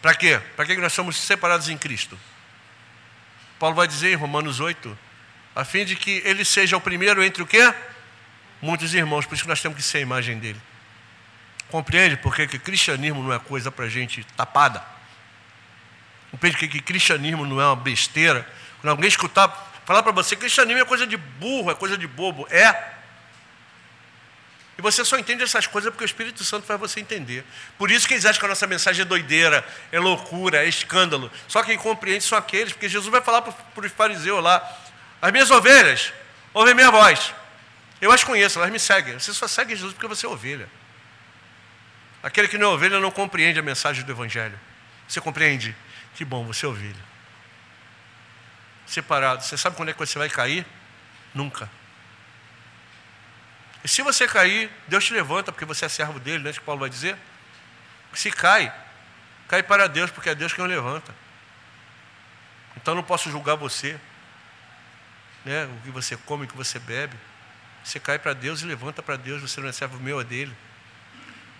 Para 0.00 0.14
quê? 0.14 0.40
Para 0.56 0.64
que 0.64 0.76
nós 0.76 0.92
somos 0.92 1.16
separados 1.16 1.68
em 1.68 1.76
Cristo? 1.76 2.18
Paulo 3.58 3.74
vai 3.74 3.88
dizer 3.88 4.12
em 4.12 4.14
Romanos 4.14 4.60
8, 4.60 4.96
a 5.54 5.64
fim 5.64 5.84
de 5.84 5.96
que 5.96 6.22
ele 6.24 6.44
seja 6.44 6.76
o 6.76 6.80
primeiro 6.80 7.22
entre 7.22 7.42
o 7.42 7.46
quê? 7.46 7.74
Muitos 8.62 8.94
irmãos, 8.94 9.26
por 9.26 9.34
isso 9.34 9.44
que 9.44 9.48
nós 9.48 9.60
temos 9.60 9.76
que 9.76 9.82
ser 9.82 9.98
a 9.98 10.00
imagem 10.00 10.38
dele. 10.38 10.60
Compreende 11.70 12.16
por 12.16 12.34
que, 12.34 12.46
que 12.46 12.58
cristianismo 12.58 13.22
não 13.22 13.32
é 13.32 13.38
coisa 13.38 13.70
para 13.70 13.88
gente 13.88 14.24
tapada? 14.36 14.82
Compreende 16.30 16.58
que, 16.58 16.68
que 16.68 16.80
cristianismo 16.80 17.44
não 17.44 17.60
é 17.60 17.66
uma 17.66 17.76
besteira? 17.76 18.48
Quando 18.80 18.90
alguém 18.90 19.08
escutar, 19.08 19.48
falar 19.84 20.02
para 20.02 20.12
você 20.12 20.36
cristianismo 20.36 20.80
é 20.80 20.84
coisa 20.84 21.06
de 21.06 21.16
burro, 21.16 21.70
é 21.70 21.74
coisa 21.74 21.98
de 21.98 22.06
bobo. 22.06 22.46
É. 22.50 22.97
E 24.78 24.82
você 24.82 25.04
só 25.04 25.18
entende 25.18 25.42
essas 25.42 25.66
coisas 25.66 25.90
porque 25.90 26.04
o 26.04 26.06
Espírito 26.06 26.44
Santo 26.44 26.64
faz 26.64 26.78
você 26.78 27.00
entender. 27.00 27.44
Por 27.76 27.90
isso 27.90 28.06
que 28.06 28.14
eles 28.14 28.24
acham 28.24 28.38
que 28.38 28.46
a 28.46 28.48
nossa 28.48 28.66
mensagem 28.66 29.02
é 29.02 29.04
doideira, 29.04 29.66
é 29.90 29.98
loucura, 29.98 30.64
é 30.64 30.68
escândalo. 30.68 31.32
Só 31.48 31.64
quem 31.64 31.76
compreende 31.76 32.22
são 32.22 32.38
aqueles, 32.38 32.72
porque 32.72 32.88
Jesus 32.88 33.10
vai 33.10 33.20
falar 33.20 33.42
para 33.42 33.84
os 33.84 33.90
fariseus 33.90 34.40
lá: 34.40 34.62
as 35.20 35.32
minhas 35.32 35.50
ovelhas 35.50 36.12
ouvem 36.54 36.74
minha 36.74 36.92
voz. 36.92 37.34
Eu 38.00 38.12
as 38.12 38.22
conheço, 38.22 38.60
elas 38.60 38.70
me 38.70 38.78
seguem. 38.78 39.18
Você 39.18 39.34
só 39.34 39.48
segue 39.48 39.74
Jesus 39.74 39.92
porque 39.92 40.06
você 40.06 40.24
é 40.24 40.28
ovelha. 40.28 40.68
Aquele 42.22 42.46
que 42.46 42.56
não 42.56 42.70
é 42.70 42.74
ovelha 42.74 43.00
não 43.00 43.10
compreende 43.10 43.58
a 43.58 43.62
mensagem 43.62 44.04
do 44.04 44.12
Evangelho. 44.12 44.58
Você 45.08 45.20
compreende? 45.20 45.74
Que 46.14 46.24
bom, 46.24 46.44
você 46.44 46.64
é 46.64 46.68
ovelha. 46.68 47.08
Separado. 48.86 49.42
Você 49.42 49.56
sabe 49.56 49.74
quando 49.74 49.88
é 49.88 49.92
que 49.92 49.98
você 49.98 50.18
vai 50.18 50.28
cair? 50.28 50.64
Nunca. 51.34 51.68
E 53.84 53.88
se 53.88 54.02
você 54.02 54.26
cair, 54.26 54.70
Deus 54.86 55.04
te 55.04 55.12
levanta, 55.12 55.52
porque 55.52 55.64
você 55.64 55.84
é 55.84 55.88
servo 55.88 56.18
dele, 56.18 56.38
não 56.38 56.46
é 56.48 56.50
isso 56.50 56.60
que 56.60 56.66
Paulo 56.66 56.80
vai 56.80 56.90
dizer? 56.90 57.16
Se 58.12 58.30
cai, 58.30 58.72
cai 59.46 59.62
para 59.62 59.86
Deus, 59.86 60.10
porque 60.10 60.30
é 60.30 60.34
Deus 60.34 60.52
quem 60.52 60.64
o 60.64 60.66
levanta. 60.66 61.14
Então 62.76 62.94
não 62.94 63.02
posso 63.02 63.30
julgar 63.30 63.56
você, 63.56 63.98
né? 65.44 65.66
o 65.66 65.82
que 65.82 65.90
você 65.90 66.16
come, 66.16 66.44
o 66.44 66.48
que 66.48 66.56
você 66.56 66.78
bebe. 66.78 67.16
Você 67.84 67.98
cai 67.98 68.18
para 68.18 68.34
Deus 68.34 68.60
e 68.62 68.66
levanta 68.66 69.02
para 69.02 69.16
Deus, 69.16 69.40
você 69.40 69.60
não 69.60 69.68
é 69.68 69.72
servo 69.72 69.98
meu, 69.98 70.20
é 70.20 70.24
dele. 70.24 70.54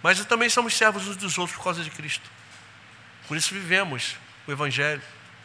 Mas 0.03 0.23
também 0.25 0.49
somos 0.49 0.75
servos 0.75 1.09
uns 1.09 1.17
dos 1.17 1.39
outros 1.39 1.57
por 1.57 1.65
causa 1.65 1.83
de 1.83 1.91
Cristo. 1.91 2.29
Por 3.27 3.37
isso 3.37 3.53
vivemos 3.55 4.17
o 4.47 4.53
Evangelho. 4.53 5.03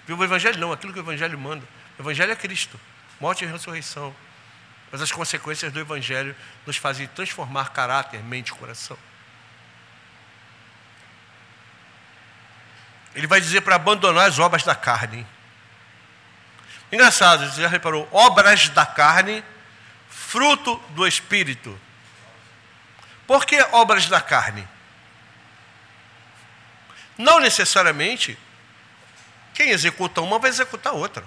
O 0.07 0.23
Evangelho 0.23 0.59
não, 0.59 0.71
aquilo 0.71 0.93
que 0.93 0.99
o 0.99 1.03
Evangelho 1.03 1.37
manda. 1.37 1.65
O 1.97 2.01
Evangelho 2.01 2.31
é 2.31 2.35
Cristo, 2.35 2.79
morte 3.19 3.43
e 3.43 3.47
ressurreição. 3.47 4.13
Mas 4.93 5.01
as 5.01 5.11
consequências 5.11 5.73
do 5.73 5.79
Evangelho 5.79 6.35
nos 6.67 6.77
fazem 6.77 7.07
transformar 7.07 7.71
caráter, 7.71 8.21
mente 8.23 8.49
e 8.49 8.53
coração. 8.53 8.95
Ele 13.15 13.25
vai 13.25 13.41
dizer 13.41 13.61
para 13.61 13.75
abandonar 13.75 14.29
as 14.29 14.37
obras 14.37 14.61
da 14.61 14.75
carne. 14.75 15.25
Engraçado, 16.91 17.49
você 17.49 17.63
já 17.63 17.67
reparou? 17.67 18.07
Obras 18.11 18.69
da 18.69 18.85
carne, 18.85 19.43
fruto 20.11 20.75
do 20.89 21.07
Espírito. 21.07 21.75
Por 23.25 23.47
que 23.47 23.59
obras 23.71 24.05
da 24.05 24.21
carne? 24.21 24.67
Não 27.17 27.39
necessariamente 27.39 28.37
quem 29.55 29.71
executa 29.71 30.21
uma 30.21 30.37
vai 30.37 30.51
executar 30.51 30.93
outra. 30.93 31.25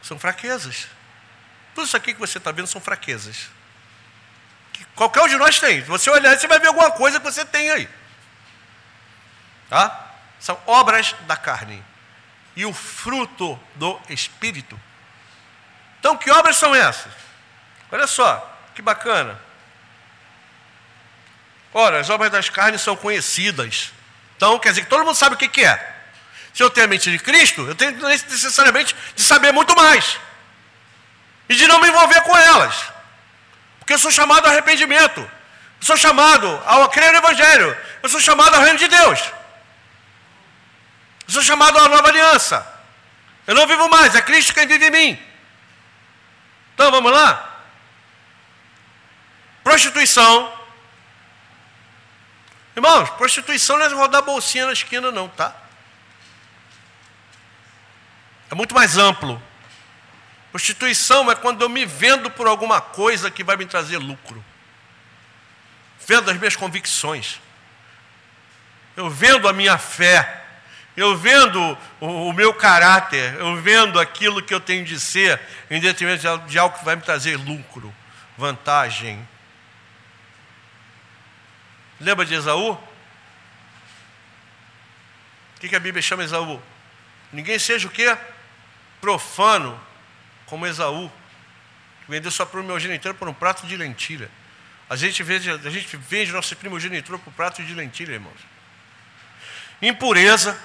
São 0.00 0.18
fraquezas. 0.18 0.95
Tudo 1.76 1.84
isso 1.84 1.96
aqui 1.98 2.14
que 2.14 2.18
você 2.18 2.38
está 2.38 2.50
vendo 2.50 2.66
são 2.66 2.80
fraquezas. 2.80 3.50
Que 4.72 4.82
qualquer 4.96 5.20
um 5.20 5.28
de 5.28 5.36
nós 5.36 5.60
tem. 5.60 5.82
Se 5.82 5.86
você 5.86 6.08
olhar, 6.08 6.34
você 6.34 6.48
vai 6.48 6.58
ver 6.58 6.68
alguma 6.68 6.90
coisa 6.90 7.20
que 7.20 7.24
você 7.26 7.44
tem 7.44 7.70
aí. 7.70 7.86
Tá? 9.68 10.14
São 10.40 10.58
obras 10.66 11.14
da 11.26 11.36
carne. 11.36 11.84
E 12.56 12.64
o 12.64 12.72
fruto 12.72 13.60
do 13.74 14.00
Espírito. 14.08 14.80
Então, 16.00 16.16
que 16.16 16.30
obras 16.30 16.56
são 16.56 16.74
essas? 16.74 17.12
Olha 17.92 18.06
só, 18.06 18.58
que 18.74 18.80
bacana. 18.80 19.38
Ora, 21.74 22.00
as 22.00 22.08
obras 22.08 22.32
das 22.32 22.48
carnes 22.48 22.80
são 22.80 22.96
conhecidas. 22.96 23.92
Então, 24.34 24.58
quer 24.58 24.70
dizer 24.70 24.84
que 24.84 24.88
todo 24.88 25.04
mundo 25.04 25.14
sabe 25.14 25.34
o 25.34 25.38
que, 25.38 25.46
que 25.46 25.62
é. 25.62 25.94
Se 26.54 26.62
eu 26.62 26.70
tenho 26.70 26.86
a 26.86 26.88
mente 26.88 27.10
de 27.10 27.18
Cristo, 27.18 27.66
eu 27.68 27.74
tenho 27.74 27.92
necessariamente 28.08 28.96
de 29.14 29.22
saber 29.22 29.52
muito 29.52 29.76
mais. 29.76 30.18
E 31.48 31.54
de 31.54 31.66
não 31.66 31.80
me 31.80 31.88
envolver 31.88 32.20
com 32.22 32.36
elas. 32.36 32.92
Porque 33.78 33.94
eu 33.94 33.98
sou 33.98 34.10
chamado 34.10 34.46
ao 34.46 34.52
arrependimento. 34.52 35.20
Eu 35.20 35.86
sou 35.86 35.96
chamado 35.96 36.46
ao 36.66 36.88
crer 36.88 37.12
no 37.12 37.18
Evangelho. 37.18 37.76
Eu 38.02 38.08
sou 38.08 38.20
chamado 38.20 38.54
ao 38.54 38.62
reino 38.62 38.78
de 38.78 38.88
Deus. 38.88 39.20
Eu 41.26 41.34
sou 41.34 41.42
chamado 41.42 41.78
à 41.78 41.88
nova 41.88 42.08
aliança. 42.08 42.66
Eu 43.46 43.54
não 43.54 43.66
vivo 43.66 43.88
mais, 43.88 44.14
é 44.14 44.22
Cristo 44.22 44.54
quem 44.54 44.66
vive 44.66 44.86
em 44.86 44.90
mim. 44.90 45.22
Então 46.74 46.90
vamos 46.90 47.12
lá? 47.12 47.62
Prostituição 49.62 50.56
Irmãos, 52.76 53.08
prostituição 53.12 53.78
não 53.78 53.86
é 53.86 53.88
rodar 53.88 54.20
bolsinha 54.20 54.66
na 54.66 54.74
esquina, 54.74 55.10
não, 55.10 55.30
tá? 55.30 55.56
É 58.50 58.54
muito 58.54 58.74
mais 58.74 58.98
amplo. 58.98 59.42
Prostituição 60.56 61.30
é 61.30 61.34
quando 61.34 61.60
eu 61.60 61.68
me 61.68 61.84
vendo 61.84 62.30
por 62.30 62.46
alguma 62.46 62.80
coisa 62.80 63.30
que 63.30 63.44
vai 63.44 63.58
me 63.58 63.66
trazer 63.66 63.98
lucro. 63.98 64.42
Vendo 66.06 66.30
as 66.30 66.38
minhas 66.38 66.56
convicções. 66.56 67.42
Eu 68.96 69.10
vendo 69.10 69.46
a 69.48 69.52
minha 69.52 69.76
fé. 69.76 70.44
Eu 70.96 71.14
vendo 71.14 71.76
o, 72.00 72.30
o 72.30 72.32
meu 72.32 72.54
caráter. 72.54 73.34
Eu 73.34 73.54
vendo 73.60 74.00
aquilo 74.00 74.42
que 74.42 74.54
eu 74.54 74.58
tenho 74.58 74.82
de 74.82 74.98
ser 74.98 75.38
em 75.70 75.78
detrimento 75.78 76.22
de 76.46 76.58
algo 76.58 76.78
que 76.78 76.86
vai 76.86 76.96
me 76.96 77.02
trazer 77.02 77.36
lucro, 77.36 77.94
vantagem, 78.38 79.28
Lembra 82.00 82.24
de 82.24 82.32
Esaú? 82.32 82.72
O 82.72 82.80
que, 85.60 85.76
a 85.76 85.80
Bíblia 85.80 86.00
chama 86.00 86.24
Esaú? 86.24 86.62
Ninguém 87.30 87.58
seja 87.58 87.88
o 87.88 87.90
quê? 87.90 88.16
Profano, 89.02 89.78
como 90.46 90.66
Esaú, 90.66 91.10
que 92.04 92.10
vendeu 92.10 92.30
sua 92.30 92.46
primogenitura 92.46 93.14
por 93.14 93.28
um 93.28 93.34
prato 93.34 93.66
de 93.66 93.76
lentilha. 93.76 94.30
A 94.88 94.96
gente 94.96 95.22
vende, 95.22 95.50
a 95.50 95.70
gente 95.70 95.96
vende 95.96 96.32
nossa 96.32 96.54
primogenitura 96.54 97.18
por 97.18 97.30
um 97.30 97.32
prato 97.32 97.62
de 97.62 97.74
lentilha, 97.74 98.12
irmãos. 98.12 98.38
Impureza, 99.82 100.58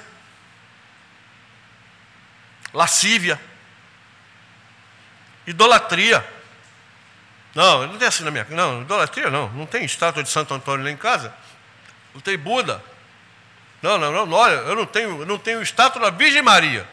lascívia, 2.71 3.39
idolatria. 5.45 6.25
Não, 7.53 7.87
não 7.87 7.97
tem 7.97 8.07
assim 8.07 8.23
na 8.23 8.31
minha 8.31 8.45
casa. 8.45 8.55
Não, 8.55 8.81
idolatria 8.83 9.29
não. 9.29 9.49
Não 9.49 9.65
tem 9.65 9.83
estátua 9.83 10.23
de 10.23 10.29
Santo 10.29 10.53
Antônio 10.53 10.85
lá 10.85 10.91
em 10.91 10.97
casa. 10.97 11.33
Não 12.13 12.21
tem 12.21 12.37
Buda. 12.37 12.81
Não, 13.81 13.97
não, 13.97 14.25
não. 14.25 14.31
Olha, 14.37 14.53
eu 14.53 14.75
não 14.75 14.85
tenho, 14.85 15.21
eu 15.21 15.25
não 15.25 15.37
tenho 15.37 15.61
estátua 15.61 16.01
da 16.01 16.09
Virgem 16.11 16.41
Maria. 16.41 16.87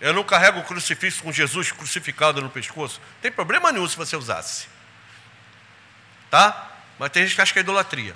Eu 0.00 0.12
não 0.12 0.24
carrego 0.24 0.60
o 0.60 0.64
crucifixo 0.64 1.22
com 1.22 1.32
Jesus 1.32 1.72
crucificado 1.72 2.42
no 2.42 2.50
pescoço. 2.50 3.00
Não 3.00 3.20
tem 3.22 3.32
problema 3.32 3.72
nenhum 3.72 3.88
se 3.88 3.96
você 3.96 4.16
usasse. 4.16 4.68
Tá? 6.30 6.70
Mas 6.98 7.10
tem 7.10 7.24
gente 7.24 7.34
que 7.34 7.40
acha 7.40 7.52
que 7.52 7.58
é 7.58 7.62
idolatria. 7.62 8.14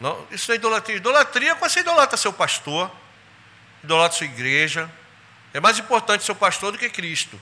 Não, 0.00 0.26
isso 0.30 0.48
não 0.48 0.54
é 0.54 0.56
idolatria. 0.56 0.96
Idolatria 0.96 1.52
é 1.52 1.54
quando 1.54 1.70
você 1.70 1.80
idolatra 1.80 2.16
seu 2.16 2.32
pastor, 2.32 2.90
idolatra 3.82 4.18
sua 4.18 4.26
igreja. 4.26 4.90
É 5.52 5.60
mais 5.60 5.78
importante 5.78 6.24
seu 6.24 6.34
pastor 6.34 6.72
do 6.72 6.78
que 6.78 6.88
Cristo 6.90 7.40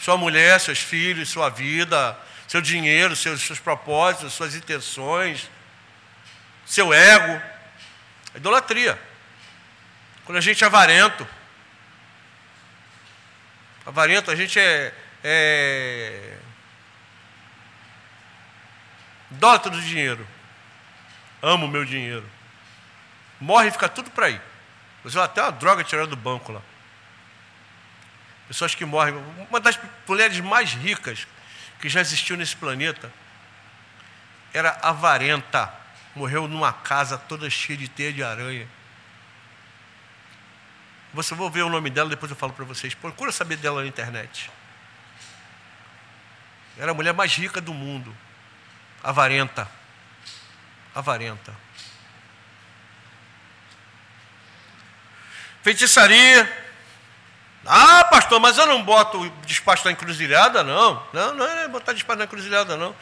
sua 0.00 0.16
mulher, 0.16 0.58
seus 0.58 0.78
filhos, 0.78 1.28
sua 1.28 1.50
vida, 1.50 2.18
seu 2.48 2.62
dinheiro, 2.62 3.14
seus, 3.14 3.42
seus 3.42 3.58
propósitos, 3.58 4.32
suas 4.32 4.54
intenções, 4.54 5.50
seu 6.64 6.92
ego. 6.92 7.40
A 8.34 8.38
idolatria. 8.38 8.98
Quando 10.30 10.38
a 10.38 10.42
gente 10.42 10.62
é 10.62 10.66
avarento. 10.68 11.26
Avarento, 13.84 14.30
a 14.30 14.36
gente 14.36 14.60
é, 14.60 14.94
é 15.24 16.38
idólatra 19.32 19.72
do 19.72 19.82
dinheiro. 19.82 20.24
Amo 21.42 21.66
o 21.66 21.68
meu 21.68 21.84
dinheiro. 21.84 22.24
Morre 23.40 23.66
e 23.66 23.70
fica 23.72 23.88
tudo 23.88 24.08
para 24.12 24.26
aí. 24.26 24.40
Usou 25.02 25.20
até 25.20 25.42
uma 25.42 25.50
droga 25.50 25.82
tirada 25.82 26.06
do 26.06 26.14
banco 26.14 26.52
lá. 26.52 26.62
Pessoas 28.46 28.72
que 28.72 28.84
morrem. 28.84 29.16
Uma 29.48 29.58
das 29.58 29.80
mulheres 30.06 30.38
mais 30.38 30.74
ricas 30.74 31.26
que 31.80 31.88
já 31.88 32.00
existiu 32.00 32.36
nesse 32.36 32.54
planeta 32.54 33.12
era 34.54 34.78
avarenta. 34.80 35.74
Morreu 36.14 36.46
numa 36.46 36.72
casa 36.72 37.18
toda 37.18 37.50
cheia 37.50 37.76
de 37.76 37.88
teia 37.88 38.12
de 38.12 38.22
aranha. 38.22 38.68
Você 41.12 41.34
vou 41.34 41.50
ver 41.50 41.62
o 41.62 41.68
nome 41.68 41.90
dela, 41.90 42.08
depois 42.08 42.30
eu 42.30 42.36
falo 42.36 42.52
para 42.52 42.64
vocês. 42.64 42.94
Procura 42.94 43.32
saber 43.32 43.56
dela 43.56 43.82
na 43.82 43.88
internet. 43.88 44.50
Era 46.78 46.92
a 46.92 46.94
mulher 46.94 47.12
mais 47.12 47.34
rica 47.34 47.60
do 47.60 47.74
mundo. 47.74 48.16
Avarenta. 49.02 49.68
Avarenta. 50.94 51.54
Feitiçaria, 55.62 56.48
ah, 57.66 58.04
pastor, 58.04 58.40
mas 58.40 58.56
eu 58.56 58.66
não 58.66 58.82
boto 58.82 59.30
despacho 59.44 59.84
na 59.84 59.92
encruzilhada, 59.92 60.64
não. 60.64 61.02
Não, 61.12 61.34
não 61.34 61.46
é 61.46 61.68
botar 61.68 61.92
despacho 61.92 62.18
na 62.18 62.24
encruzilhada, 62.24 62.76
não. 62.76 62.94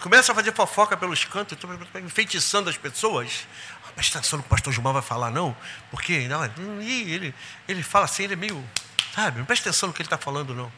Começa 0.00 0.32
a 0.32 0.34
fazer 0.34 0.52
fofoca 0.54 0.96
pelos 0.96 1.24
cantos, 1.24 1.56
enfeitiçando 2.02 2.68
as 2.68 2.76
pessoas. 2.76 3.46
Presta 3.94 4.18
atenção 4.18 4.38
no 4.38 4.42
que 4.42 4.46
o 4.46 4.50
pastor 4.50 4.72
Gilmar 4.72 4.92
vai 4.92 5.02
falar, 5.02 5.30
não, 5.30 5.56
porque 5.90 6.26
não, 6.26 6.44
ele, 6.80 7.34
ele 7.68 7.82
fala 7.82 8.06
assim, 8.06 8.24
ele 8.24 8.32
é 8.32 8.36
meio. 8.36 8.68
Sabe, 9.14 9.38
não 9.38 9.44
presta 9.44 9.68
atenção 9.68 9.88
no 9.88 9.92
que 9.92 10.00
ele 10.00 10.06
está 10.06 10.16
falando, 10.16 10.54
não. 10.54 10.72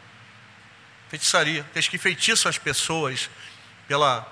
Feitiçaria. 1.08 1.64
Tem 1.72 1.82
que 1.82 1.98
feitiçam 1.98 2.50
as 2.50 2.58
pessoas 2.58 3.30
pela. 3.86 4.26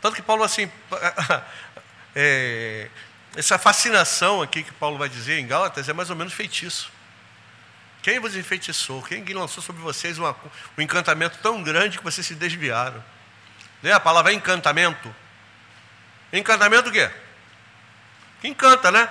Tanto 0.00 0.16
que 0.16 0.22
Paulo, 0.22 0.44
assim. 0.44 0.70
é, 2.14 2.90
essa 3.34 3.58
fascinação 3.58 4.42
aqui 4.42 4.62
que 4.62 4.72
Paulo 4.72 4.98
vai 4.98 5.08
dizer 5.08 5.38
em 5.38 5.46
Gálatas 5.46 5.88
é 5.88 5.92
mais 5.94 6.10
ou 6.10 6.16
menos 6.16 6.34
feitiço. 6.34 6.92
Quem 8.02 8.18
vos 8.18 8.36
enfeitiçou? 8.36 9.02
Quem 9.02 9.24
lançou 9.32 9.62
sobre 9.62 9.80
vocês 9.80 10.18
uma, 10.18 10.36
um 10.76 10.82
encantamento 10.82 11.38
tão 11.38 11.62
grande 11.62 11.96
que 11.96 12.04
vocês 12.04 12.26
se 12.26 12.34
desviaram? 12.34 13.02
Né? 13.82 13.92
A 13.92 14.00
palavra 14.00 14.32
encantamento. 14.32 15.14
Encantamento 16.32 16.88
o 16.88 16.92
quê? 16.92 17.10
Encanta, 18.42 18.90
né? 18.90 19.08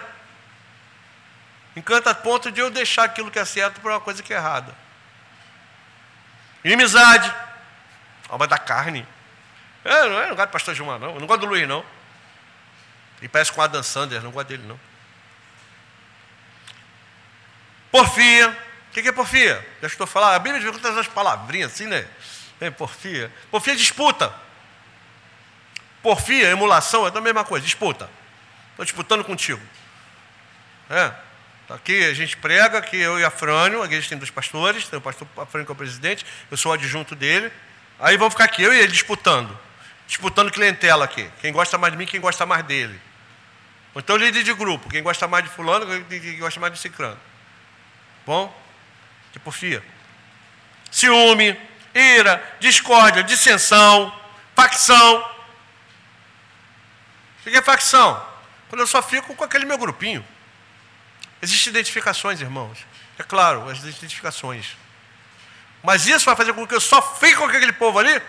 Encanta 1.76 2.12
a 2.12 2.16
ponto 2.16 2.52
de 2.52 2.60
eu 2.60 2.70
deixar 2.70 3.04
aquilo 3.04 3.32
que 3.32 3.40
é 3.40 3.46
certo 3.46 3.80
por 3.80 3.92
uma 3.92 4.02
coisa 4.02 4.22
que 4.22 4.34
é 4.34 4.38
errada. 4.38 4.76
Inimizade. 6.64 7.34
Alma 8.28 8.48
da 8.48 8.58
carne. 8.58 9.08
Eu 9.84 10.10
não, 10.10 10.28
não 10.28 10.36
gosto 10.36 10.50
do 10.50 10.52
pastor 10.52 10.76
Gilmar, 10.76 11.00
não. 11.00 11.14
Eu 11.14 11.20
não 11.20 11.28
gosto 11.28 11.42
do 11.42 11.48
Luiz, 11.48 11.68
não. 11.68 11.84
Ele 13.20 13.30
parece 13.30 13.52
com 13.52 13.62
o 13.62 13.64
Adam 13.64 13.84
Sanders, 13.84 14.24
não 14.24 14.32
gosto 14.32 14.48
dele, 14.48 14.64
não. 14.64 14.80
Porfia. 17.92 18.50
O 18.90 18.94
que, 18.94 19.08
é 19.08 19.12
porfia? 19.12 19.66
Já 19.82 19.88
estou 19.88 20.06
falando, 20.06 20.36
a 20.36 20.40
Bíblia 20.40 20.60
de 20.60 20.70
vez 20.70 20.94
umas 20.94 21.08
palavrinhas 21.08 21.72
assim, 21.72 21.88
né? 21.88 22.06
É 22.60 22.70
porfia. 22.70 23.32
Porfia 23.50 23.74
é 23.74 23.76
disputa. 23.76 24.34
Porfia, 26.02 26.50
emulação, 26.50 27.06
é 27.06 27.12
a 27.16 27.22
mesma 27.22 27.44
coisa, 27.44 27.66
disputa. 27.66 28.10
Estou 28.72 28.86
disputando 28.86 29.24
contigo. 29.24 29.62
É. 30.90 31.12
Tá 31.68 31.76
aqui 31.76 32.04
a 32.04 32.14
gente 32.14 32.36
prega 32.38 32.82
que 32.82 32.98
eu 32.98 33.20
e 33.20 33.24
a 33.24 33.30
Frânio, 33.30 33.82
a 33.82 33.86
igreja 33.86 34.10
tem 34.10 34.18
dois 34.18 34.30
pastores, 34.30 34.88
tem 34.88 34.98
o 35.00 35.02
pastor 35.02 35.28
Frânio 35.50 35.66
que 35.66 35.72
é 35.72 35.74
o 35.74 35.76
presidente, 35.76 36.26
eu 36.50 36.58
sou 36.58 36.74
adjunto 36.74 37.16
dele. 37.16 37.52
Aí 38.00 38.18
vamos 38.18 38.34
ficar 38.34 38.46
aqui, 38.46 38.64
eu 38.64 38.74
e 38.74 38.80
ele 38.80 38.92
disputando. 38.92 39.58
Disputando 40.08 40.52
clientela 40.52 41.06
aqui. 41.06 41.30
Quem 41.40 41.54
gosta 41.54 41.78
mais 41.78 41.94
de 41.94 41.98
mim, 41.98 42.06
quem 42.06 42.20
gosta 42.20 42.46
mais 42.46 42.64
dele. 42.66 43.00
Então 43.96 44.18
líder 44.18 44.44
de 44.44 44.54
grupo, 44.54 44.90
quem 44.90 45.04
gosta 45.04 45.28
mais 45.28 45.44
de 45.44 45.50
fulano, 45.50 45.86
quem 46.06 46.40
gosta 46.40 46.60
mais 46.60 46.74
de 46.74 46.80
ciclano. 46.80 47.20
Bom? 48.26 48.62
de 49.32 49.40
porfia. 49.40 49.84
Ciúme, 50.90 51.58
ira, 51.96 52.44
discórdia, 52.60 53.24
dissensão, 53.24 54.14
facção. 54.56 55.31
O 57.46 57.50
que 57.50 57.58
é 57.58 57.62
facção? 57.62 58.24
Quando 58.70 58.82
eu 58.82 58.88
só 58.88 59.02
fico 59.02 59.36
com 59.36 59.44
aquele 59.44 59.66
meu 59.66 59.78
grupinho. 59.78 60.26
Existem 61.42 61.72
identificações, 61.72 62.40
irmãos. 62.40 62.78
É 63.18 63.24
claro, 63.24 63.70
as 63.70 63.80
identificações. 63.80 64.78
Mas 65.84 66.06
isso 66.06 66.26
vai 66.26 66.36
fazer 66.36 66.54
com 66.54 66.68
que 66.68 66.76
eu 66.76 66.82
só 66.82 67.02
fique 67.02 67.36
com 67.36 67.46
aquele 67.46 67.74
povo 67.74 67.98
ali? 67.98 68.22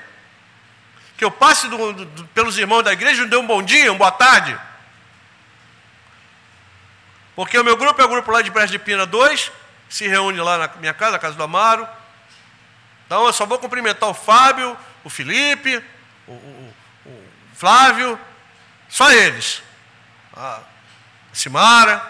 Que 1.16 1.24
eu 1.24 1.30
passe 1.30 1.68
do, 1.68 1.92
do, 1.92 2.24
pelos 2.28 2.56
irmãos 2.56 2.82
da 2.82 2.92
igreja 2.92 3.22
e 3.22 3.28
dê 3.28 3.36
um 3.36 3.46
bom 3.46 3.62
dia, 3.62 3.92
uma 3.92 3.98
boa 3.98 4.10
tarde? 4.10 4.58
Porque 7.36 7.58
o 7.58 7.64
meu 7.64 7.76
grupo 7.76 8.00
é 8.00 8.04
o 8.04 8.08
grupo 8.08 8.30
lá 8.30 8.40
de 8.42 8.50
Brás 8.50 8.70
de 8.70 8.78
Pina 8.78 9.06
2, 9.06 9.52
se 9.88 10.08
reúne 10.08 10.40
lá 10.40 10.56
na 10.58 10.68
minha 10.78 10.94
casa, 10.94 11.16
a 11.16 11.18
casa 11.18 11.36
do 11.36 11.42
Amaro. 11.42 11.86
Então 13.06 13.26
eu 13.26 13.32
só 13.32 13.44
vou 13.44 13.58
cumprimentar 13.58 14.08
o 14.08 14.14
Fábio, 14.14 14.76
o 15.04 15.10
Felipe, 15.10 15.82
o, 16.26 16.32
o, 16.32 16.74
o 17.06 17.28
Flávio, 17.54 18.18
só 18.92 19.10
eles. 19.10 19.62
A 20.36 20.60
Simara. 21.32 22.00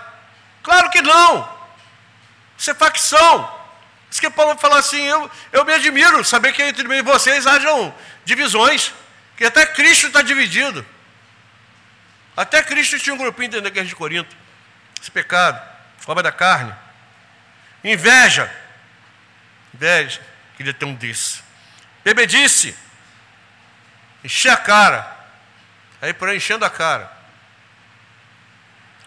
Claro 0.64 0.90
que 0.90 1.00
não. 1.00 1.48
Isso 2.58 2.72
é 2.72 2.74
facção. 2.74 3.62
Isso 4.10 4.20
que 4.20 4.28
Paulo 4.28 4.58
fala 4.58 4.80
assim, 4.80 5.00
eu, 5.00 5.30
eu 5.52 5.64
me 5.64 5.72
admiro 5.72 6.24
saber 6.24 6.52
que 6.52 6.60
entre 6.60 6.86
mim 6.88 6.96
e 6.96 7.02
vocês 7.02 7.46
hajam 7.46 7.94
divisões, 8.24 8.92
que 9.36 9.44
até 9.44 9.64
Cristo 9.64 10.08
está 10.08 10.22
dividido. 10.22 10.84
Até 12.36 12.62
Cristo 12.64 12.98
tinha 12.98 13.14
um 13.14 13.18
grupinho 13.18 13.50
dentro 13.50 13.62
da 13.62 13.68
igreja 13.68 13.88
de 13.88 13.94
Corinto. 13.94 14.36
Esse 15.00 15.10
pecado, 15.10 15.62
obra 16.06 16.22
da 16.22 16.32
carne. 16.32 16.74
Inveja. 17.84 18.52
Inveja. 19.72 20.20
Queria 20.56 20.74
ter 20.74 20.84
um 20.84 20.94
desse. 20.94 21.42
Bebedice. 22.04 22.76
Encher 24.24 24.50
a 24.50 24.56
cara. 24.56 25.11
Aí 26.02 26.12
por 26.12 26.28
aí 26.28 26.36
enchendo 26.36 26.64
a 26.64 26.70
cara. 26.70 27.10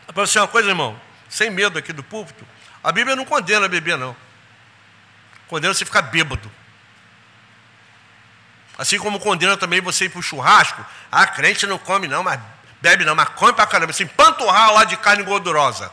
Para 0.08 0.26
você 0.26 0.39
uma 0.39 0.48
coisa, 0.48 0.70
irmão, 0.70 1.00
sem 1.30 1.50
medo 1.50 1.78
aqui 1.78 1.91
do 1.91 2.02
púlpito, 2.02 2.48
a 2.82 2.89
Bíblia 2.91 3.18
não 3.18 3.26
condena 3.26 3.68
beber, 3.68 3.98
não. 3.98 4.16
Condena 5.48 5.74
você 5.74 5.84
ficar 5.84 6.04
bêbado. 6.04 6.50
Assim 8.78 8.98
como 8.98 9.20
condena 9.20 9.58
também 9.58 9.82
você 9.82 10.06
ir 10.06 10.10
para 10.10 10.20
o 10.20 10.24
churrasco. 10.24 10.86
Ah, 11.12 11.28
crente 11.28 11.68
não 11.68 11.78
come 11.78 12.08
não, 12.08 12.24
mas 12.24 12.39
bebe 12.82 13.04
não, 13.04 13.14
mas 13.14 13.28
come 13.30 13.52
para 13.52 13.66
caramba. 13.66 13.91
Assim, 13.91 14.08
panturrar 14.08 14.72
lá 14.74 14.86
de 14.86 14.96
carne 14.96 15.24
gordurosa. 15.24 15.91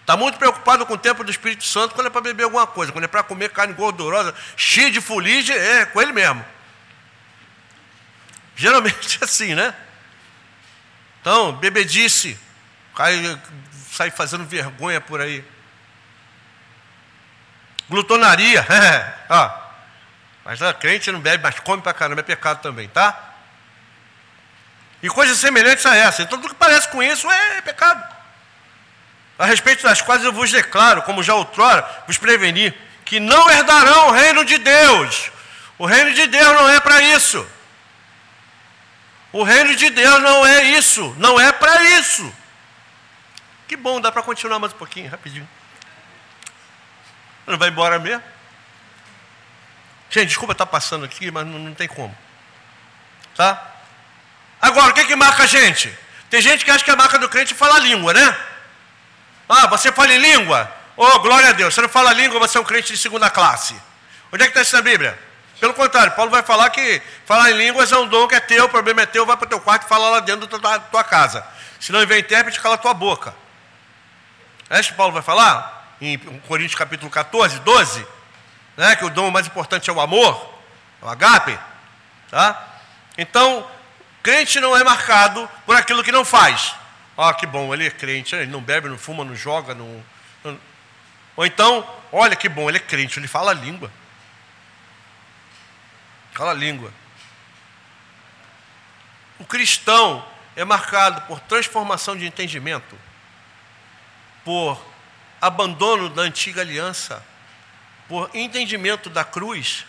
Está 0.00 0.16
muito 0.16 0.38
preocupado 0.38 0.86
com 0.86 0.94
o 0.94 0.98
tempo 0.98 1.22
do 1.22 1.30
Espírito 1.30 1.64
Santo 1.64 1.94
quando 1.94 2.06
é 2.06 2.10
para 2.10 2.22
beber 2.22 2.44
alguma 2.44 2.66
coisa, 2.66 2.90
quando 2.90 3.04
é 3.04 3.08
para 3.08 3.22
comer 3.22 3.50
carne 3.50 3.74
gordurosa, 3.74 4.34
cheia 4.56 4.90
de 4.90 5.00
fuligem, 5.00 5.56
é 5.56 5.84
com 5.84 6.00
ele 6.00 6.12
mesmo. 6.12 6.44
Geralmente 8.56 9.18
é 9.20 9.24
assim, 9.24 9.54
né? 9.54 9.74
Então, 11.22 11.54
bebedice, 11.54 12.38
cai, 12.94 13.40
sai 13.90 14.10
fazendo 14.10 14.44
vergonha 14.44 15.00
por 15.00 15.22
aí. 15.22 15.42
Glutonaria, 17.88 18.60
é, 18.68 19.14
ó. 19.30 19.62
Mas 20.44 20.60
a 20.60 20.74
crente 20.74 21.10
não 21.10 21.20
bebe, 21.20 21.42
mas 21.42 21.58
come 21.60 21.80
para 21.80 21.94
caramba, 21.94 22.20
é 22.20 22.24
pecado 22.24 22.60
também, 22.60 22.88
tá? 22.88 23.30
E 25.02 25.08
coisas 25.08 25.38
semelhantes 25.38 25.86
a 25.86 25.96
essa. 25.96 26.22
Então, 26.22 26.38
tudo 26.38 26.50
que 26.50 26.58
parece 26.58 26.88
com 26.88 27.02
isso 27.02 27.30
é 27.30 27.62
pecado 27.62 28.22
a 29.42 29.46
respeito 29.46 29.82
das 29.82 30.00
quais 30.00 30.22
eu 30.22 30.32
vos 30.32 30.52
declaro, 30.52 31.02
como 31.02 31.20
já 31.20 31.34
outrora 31.34 31.84
vos 32.06 32.16
preveni, 32.16 32.72
que 33.04 33.18
não 33.18 33.50
herdarão 33.50 34.08
o 34.08 34.12
reino 34.12 34.44
de 34.44 34.56
Deus. 34.58 35.32
O 35.78 35.84
reino 35.84 36.12
de 36.14 36.28
Deus 36.28 36.52
não 36.54 36.68
é 36.68 36.78
para 36.78 37.02
isso. 37.02 37.44
O 39.32 39.42
reino 39.42 39.74
de 39.74 39.88
Deus 39.90 40.20
não 40.22 40.46
é 40.46 40.64
isso, 40.64 41.14
não 41.18 41.40
é 41.40 41.50
para 41.52 41.82
isso. 41.98 42.32
Que 43.66 43.76
bom, 43.76 44.00
dá 44.00 44.12
para 44.12 44.22
continuar 44.22 44.58
mais 44.58 44.72
um 44.72 44.76
pouquinho, 44.76 45.10
rapidinho. 45.10 45.48
Não 47.46 47.56
vai 47.56 47.70
embora 47.70 47.98
mesmo? 47.98 48.22
Gente, 50.10 50.28
desculpa 50.28 50.52
estar 50.52 50.66
passando 50.66 51.06
aqui, 51.06 51.30
mas 51.30 51.46
não, 51.46 51.58
não 51.58 51.74
tem 51.74 51.88
como. 51.88 52.14
Tá? 53.34 53.70
Agora, 54.60 54.90
o 54.90 54.94
que, 54.94 55.06
que 55.06 55.16
marca 55.16 55.44
a 55.44 55.46
gente? 55.46 55.96
Tem 56.28 56.42
gente 56.42 56.64
que 56.64 56.70
acha 56.70 56.84
que 56.84 56.90
a 56.90 56.96
marca 56.96 57.18
do 57.18 57.28
crente 57.28 57.54
é 57.54 57.56
falar 57.56 57.78
língua, 57.78 58.12
né? 58.12 58.38
Ah, 59.48 59.66
você 59.66 59.90
fala 59.90 60.14
em 60.14 60.18
língua? 60.18 60.70
Oh, 60.96 61.18
glória 61.20 61.48
a 61.48 61.52
Deus. 61.52 61.74
Você 61.74 61.80
não 61.80 61.88
fala 61.88 62.12
língua, 62.12 62.38
você 62.38 62.58
é 62.58 62.60
um 62.60 62.64
crente 62.64 62.92
de 62.92 62.98
segunda 62.98 63.30
classe. 63.30 63.74
Onde 64.30 64.42
é 64.42 64.46
que 64.46 64.50
está 64.50 64.62
isso 64.62 64.76
na 64.76 64.82
Bíblia? 64.82 65.18
Pelo 65.62 65.74
contrário, 65.74 66.10
Paulo 66.16 66.28
vai 66.28 66.42
falar 66.42 66.68
que 66.70 67.00
falar 67.24 67.52
em 67.52 67.56
línguas 67.56 67.92
é 67.92 67.96
um 67.96 68.08
dom 68.08 68.26
que 68.26 68.34
é 68.34 68.40
teu, 68.40 68.64
o 68.64 68.68
problema 68.68 69.02
é 69.02 69.06
teu, 69.06 69.24
vai 69.24 69.36
para 69.36 69.46
o 69.46 69.48
teu 69.48 69.60
quarto 69.60 69.84
e 69.84 69.88
fala 69.88 70.10
lá 70.10 70.18
dentro 70.18 70.44
da 70.58 70.80
tua 70.80 71.04
casa. 71.04 71.46
Se 71.78 71.92
não 71.92 72.04
vem 72.04 72.18
intérprete, 72.18 72.60
cala 72.60 72.74
a 72.74 72.78
tua 72.78 72.92
boca. 72.92 73.32
É 74.68 74.80
isso 74.80 74.88
que 74.88 74.96
Paulo 74.96 75.12
vai 75.12 75.22
falar? 75.22 75.94
Em 76.00 76.18
Coríntios 76.48 76.76
capítulo 76.76 77.08
14, 77.08 77.60
12, 77.60 78.04
né? 78.76 78.96
que 78.96 79.04
o 79.04 79.10
dom 79.10 79.30
mais 79.30 79.46
importante 79.46 79.88
é 79.88 79.92
o 79.92 80.00
amor, 80.00 80.52
é 81.00 81.04
o 81.04 81.08
agape. 81.08 81.56
Tá? 82.28 82.60
Então, 83.16 83.64
crente 84.20 84.58
não 84.58 84.76
é 84.76 84.82
marcado 84.82 85.48
por 85.64 85.76
aquilo 85.76 86.02
que 86.02 86.10
não 86.10 86.24
faz. 86.24 86.74
Ah, 87.16 87.32
que 87.32 87.46
bom, 87.46 87.72
ele 87.72 87.86
é 87.86 87.90
crente, 87.92 88.34
ele 88.34 88.50
não 88.50 88.60
bebe, 88.60 88.88
não 88.88 88.98
fuma, 88.98 89.24
não 89.24 89.36
joga, 89.36 89.76
não... 89.76 90.04
Ou 91.36 91.46
então, 91.46 91.88
olha 92.10 92.34
que 92.34 92.48
bom, 92.48 92.68
ele 92.68 92.78
é 92.78 92.80
crente, 92.80 93.20
ele 93.20 93.28
fala 93.28 93.52
a 93.52 93.54
língua. 93.54 93.92
Fala 96.32 96.50
a 96.50 96.54
língua. 96.54 96.92
O 99.38 99.44
cristão 99.44 100.24
é 100.54 100.64
marcado 100.64 101.22
por 101.22 101.40
transformação 101.40 102.16
de 102.16 102.26
entendimento, 102.26 102.98
por 104.44 104.80
abandono 105.40 106.08
da 106.08 106.22
antiga 106.22 106.60
aliança, 106.60 107.24
por 108.08 108.30
entendimento 108.34 109.10
da 109.10 109.24
cruz, 109.24 109.84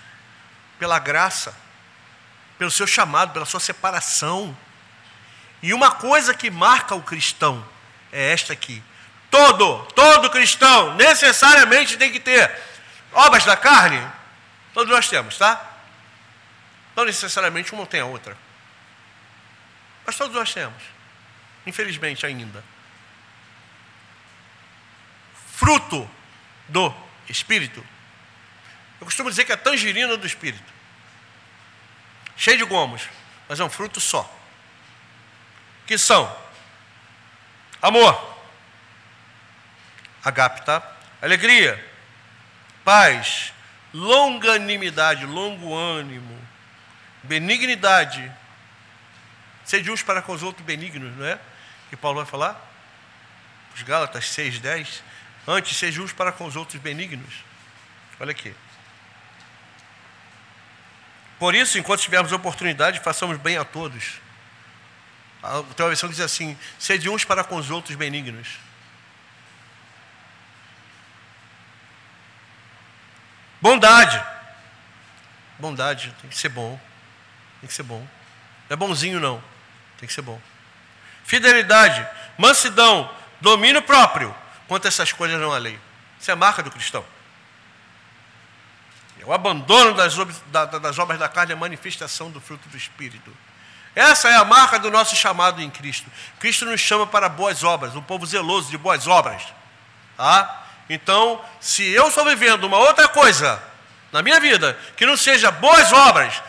pela 0.79 0.99
graça, 0.99 1.55
pelo 2.57 2.71
seu 2.71 2.87
chamado, 2.87 3.33
pela 3.33 3.45
sua 3.45 3.59
separação 3.59 4.55
e 5.63 5.73
uma 5.73 5.91
coisa 5.91 6.33
que 6.33 6.51
marca 6.51 6.93
o 6.93 7.01
cristão 7.01 7.65
é 8.11 8.33
esta 8.33 8.51
aqui. 8.51 8.83
Todo, 9.31 9.85
todo 9.95 10.29
cristão 10.29 10.93
necessariamente 10.95 11.95
tem 11.97 12.11
que 12.11 12.19
ter 12.19 12.51
obras 13.13 13.45
da 13.45 13.55
carne. 13.55 14.05
Todos 14.73 14.93
nós 14.93 15.07
temos, 15.07 15.37
tá? 15.37 15.72
Não 16.95 17.05
necessariamente 17.05 17.73
uma 17.73 17.85
tem 17.85 18.01
a 18.01 18.05
outra. 18.05 18.37
Mas 20.05 20.15
todos 20.15 20.35
nós 20.35 20.53
temos. 20.53 20.81
Infelizmente 21.65 22.25
ainda. 22.25 22.63
Fruto 25.55 26.09
do 26.67 26.93
Espírito. 27.29 27.83
Eu 28.99 29.05
costumo 29.05 29.29
dizer 29.29 29.45
que 29.45 29.51
é 29.51 29.55
tangerina 29.55 30.17
do 30.17 30.27
Espírito. 30.27 30.73
Cheio 32.35 32.57
de 32.57 32.65
gomos, 32.65 33.03
mas 33.47 33.59
é 33.59 33.63
um 33.63 33.69
fruto 33.69 33.99
só. 33.99 34.29
Que 35.85 35.97
são 35.97 36.35
amor, 37.81 38.37
agape, 40.23 40.65
tá? 40.65 40.81
Alegria, 41.21 41.83
paz, 42.83 43.53
longanimidade, 43.93 45.25
longo 45.25 45.75
ânimo, 45.75 46.39
benignidade. 47.23 48.31
Sede 49.65 49.89
uns 49.89 50.03
para 50.03 50.21
com 50.21 50.33
os 50.33 50.43
outros 50.43 50.65
benignos, 50.65 51.15
não 51.17 51.25
é? 51.25 51.39
Que 51.89 51.95
Paulo 51.95 52.17
vai 52.17 52.25
falar? 52.25 52.59
Os 53.75 53.81
Gálatas 53.81 54.29
6, 54.29 54.59
10. 54.59 55.03
Antes, 55.47 55.77
sede 55.77 56.01
uns 56.01 56.13
para 56.13 56.31
com 56.31 56.45
os 56.45 56.55
outros 56.55 56.81
benignos. 56.81 57.33
Olha 58.19 58.31
aqui. 58.31 58.53
Por 61.39 61.55
isso, 61.55 61.77
enquanto 61.77 62.01
tivermos 62.01 62.31
oportunidade, 62.31 62.99
façamos 62.99 63.37
bem 63.37 63.57
a 63.57 63.65
todos. 63.65 64.21
Tem 65.75 65.83
uma 65.83 65.89
versão 65.89 66.07
diz 66.07 66.21
assim: 66.21 66.57
sede 66.79 67.09
uns 67.09 67.25
para 67.25 67.43
com 67.43 67.57
os 67.57 67.69
outros 67.69 67.95
benignos. 67.95 68.47
Bondade. 73.61 74.23
Bondade 75.59 76.13
tem 76.21 76.29
que 76.29 76.37
ser 76.37 76.49
bom. 76.49 76.79
Tem 77.63 77.67
que 77.69 77.73
ser 77.73 77.83
bom. 77.83 78.05
Não 78.69 78.73
é 78.73 78.75
bonzinho, 78.75 79.21
não. 79.21 79.41
Tem 79.97 80.05
que 80.05 80.13
ser 80.13 80.21
bom. 80.21 80.37
Fidelidade, 81.23 82.05
mansidão, 82.37 83.09
domínio 83.39 83.81
próprio. 83.81 84.35
Quanto 84.67 84.85
essas 84.85 85.13
coisas 85.13 85.39
não 85.39 85.53
há 85.53 85.57
lei. 85.57 85.79
Isso 86.19 86.29
é 86.29 86.33
a 86.33 86.35
marca 86.35 86.61
do 86.61 86.69
cristão. 86.69 87.05
O 89.23 89.31
abandono 89.31 89.93
das, 89.93 90.13
das 90.81 90.99
obras 90.99 91.17
da 91.17 91.29
carne 91.29 91.53
é 91.53 91.55
manifestação 91.55 92.29
do 92.29 92.41
fruto 92.41 92.67
do 92.67 92.75
Espírito. 92.75 93.33
Essa 93.95 94.27
é 94.27 94.35
a 94.35 94.43
marca 94.43 94.77
do 94.77 94.91
nosso 94.91 95.15
chamado 95.15 95.61
em 95.61 95.69
Cristo. 95.69 96.11
Cristo 96.39 96.65
nos 96.65 96.81
chama 96.81 97.07
para 97.07 97.29
boas 97.29 97.63
obras, 97.63 97.95
um 97.95 98.01
povo 98.01 98.25
zeloso 98.25 98.69
de 98.69 98.77
boas 98.77 99.07
obras. 99.07 99.41
Tá? 100.17 100.65
Então, 100.89 101.41
se 101.61 101.89
eu 101.91 102.09
estou 102.09 102.25
vivendo 102.25 102.65
uma 102.65 102.77
outra 102.77 103.07
coisa 103.07 103.63
na 104.11 104.21
minha 104.21 104.41
vida, 104.41 104.77
que 104.97 105.05
não 105.05 105.15
seja 105.15 105.49
boas 105.49 105.93
obras, 105.93 106.43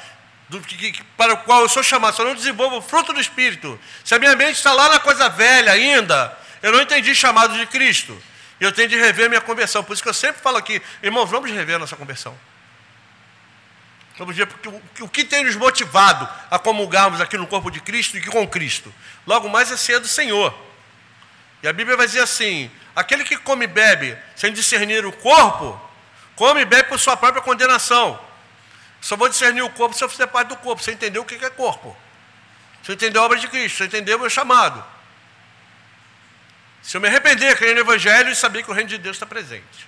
do, 0.59 0.67
que, 0.67 0.93
que, 0.93 1.03
para 1.17 1.35
o 1.35 1.37
qual 1.39 1.63
eu 1.63 1.69
sou 1.69 1.83
chamado, 1.83 2.15
se 2.15 2.23
eu 2.23 2.27
não 2.27 2.35
desenvolvo 2.35 2.79
o 2.79 2.83
fruto 2.83 3.13
do 3.13 3.21
Espírito, 3.21 3.79
se 4.05 4.15
a 4.15 4.19
minha 4.19 4.35
mente 4.37 4.57
está 4.57 4.73
lá 4.73 4.89
na 4.89 5.01
coisa 5.01 5.29
velha 5.29 5.73
ainda, 5.73 6.37
eu 6.63 6.73
não 6.73 6.81
entendi 6.81 7.15
chamado 7.15 7.57
de 7.57 7.67
Cristo. 7.67 8.21
E 8.61 8.65
eu 8.65 8.73
tenho 8.73 8.89
de 8.89 8.97
rever 8.97 9.29
minha 9.29 9.41
conversão. 9.41 9.83
Por 9.83 9.93
isso 9.93 10.03
que 10.03 10.09
eu 10.09 10.15
sempre 10.15 10.41
falo 10.41 10.57
aqui, 10.57 10.81
irmãos, 11.03 11.27
vamos 11.27 11.51
rever 11.51 11.77
a 11.77 11.79
nossa 11.79 11.97
conversão. 11.97 12.37
Vamos 14.17 14.37
ver 14.37 14.47
porque 14.47 14.69
o, 14.69 14.83
o 15.01 15.09
que 15.09 15.25
tem 15.25 15.45
nos 15.45 15.57
motivado 15.57 16.29
a 16.51 16.59
comungarmos 16.59 17.21
aqui 17.21 17.37
no 17.37 17.47
corpo 17.47 17.71
de 17.71 17.81
Cristo 17.81 18.17
e 18.17 18.23
com 18.23 18.47
Cristo? 18.47 18.95
Logo 19.27 19.49
mais 19.49 19.73
é 19.73 19.77
ser 19.77 19.99
do 19.99 20.07
Senhor. 20.07 20.57
E 21.63 21.69
a 21.69 21.73
Bíblia 21.73 21.97
vai 21.97 22.07
dizer 22.07 22.21
assim: 22.21 22.71
aquele 22.95 23.25
que 23.25 23.37
come 23.37 23.65
e 23.65 23.69
bebe 23.69 24.17
sem 24.37 24.53
discernir 24.53 25.05
o 25.05 25.13
corpo, 25.13 25.81
come 26.37 26.61
e 26.61 26.65
bebe 26.65 26.89
por 26.89 27.01
sua 27.01 27.17
própria 27.17 27.43
condenação. 27.43 28.21
Só 29.05 29.19
vou 29.19 29.29
discernir 29.29 29.61
o 29.61 29.69
corpo 29.69 29.95
se 29.95 30.03
eu 30.03 30.09
fizer 30.09 30.27
parte 30.29 30.49
do 30.49 30.57
corpo, 30.57 30.83
você 30.83 30.91
entendeu 30.91 31.21
o 31.21 31.27
que 31.27 31.35
é 31.35 31.51
corpo. 31.51 31.95
Se 32.83 32.91
eu 32.91 32.95
entender 32.95 33.19
a 33.19 33.23
obra 33.23 33.39
de 33.39 33.47
Cristo, 33.49 33.77
se 33.77 33.83
eu 33.83 33.87
entender 33.87 34.15
o 34.15 34.19
meu 34.19 34.31
chamado. 34.31 34.83
Se 36.83 36.97
eu 36.97 37.03
me 37.03 37.09
arrepender, 37.09 37.55
crer 37.55 37.75
no 37.75 37.83
Evangelho 37.83 38.31
e 38.31 38.35
saber 38.35 38.63
que 38.63 38.71
o 38.71 38.73
reino 38.73 38.89
de 38.89 38.97
Deus 38.97 39.17
está 39.17 39.27
presente. 39.27 39.87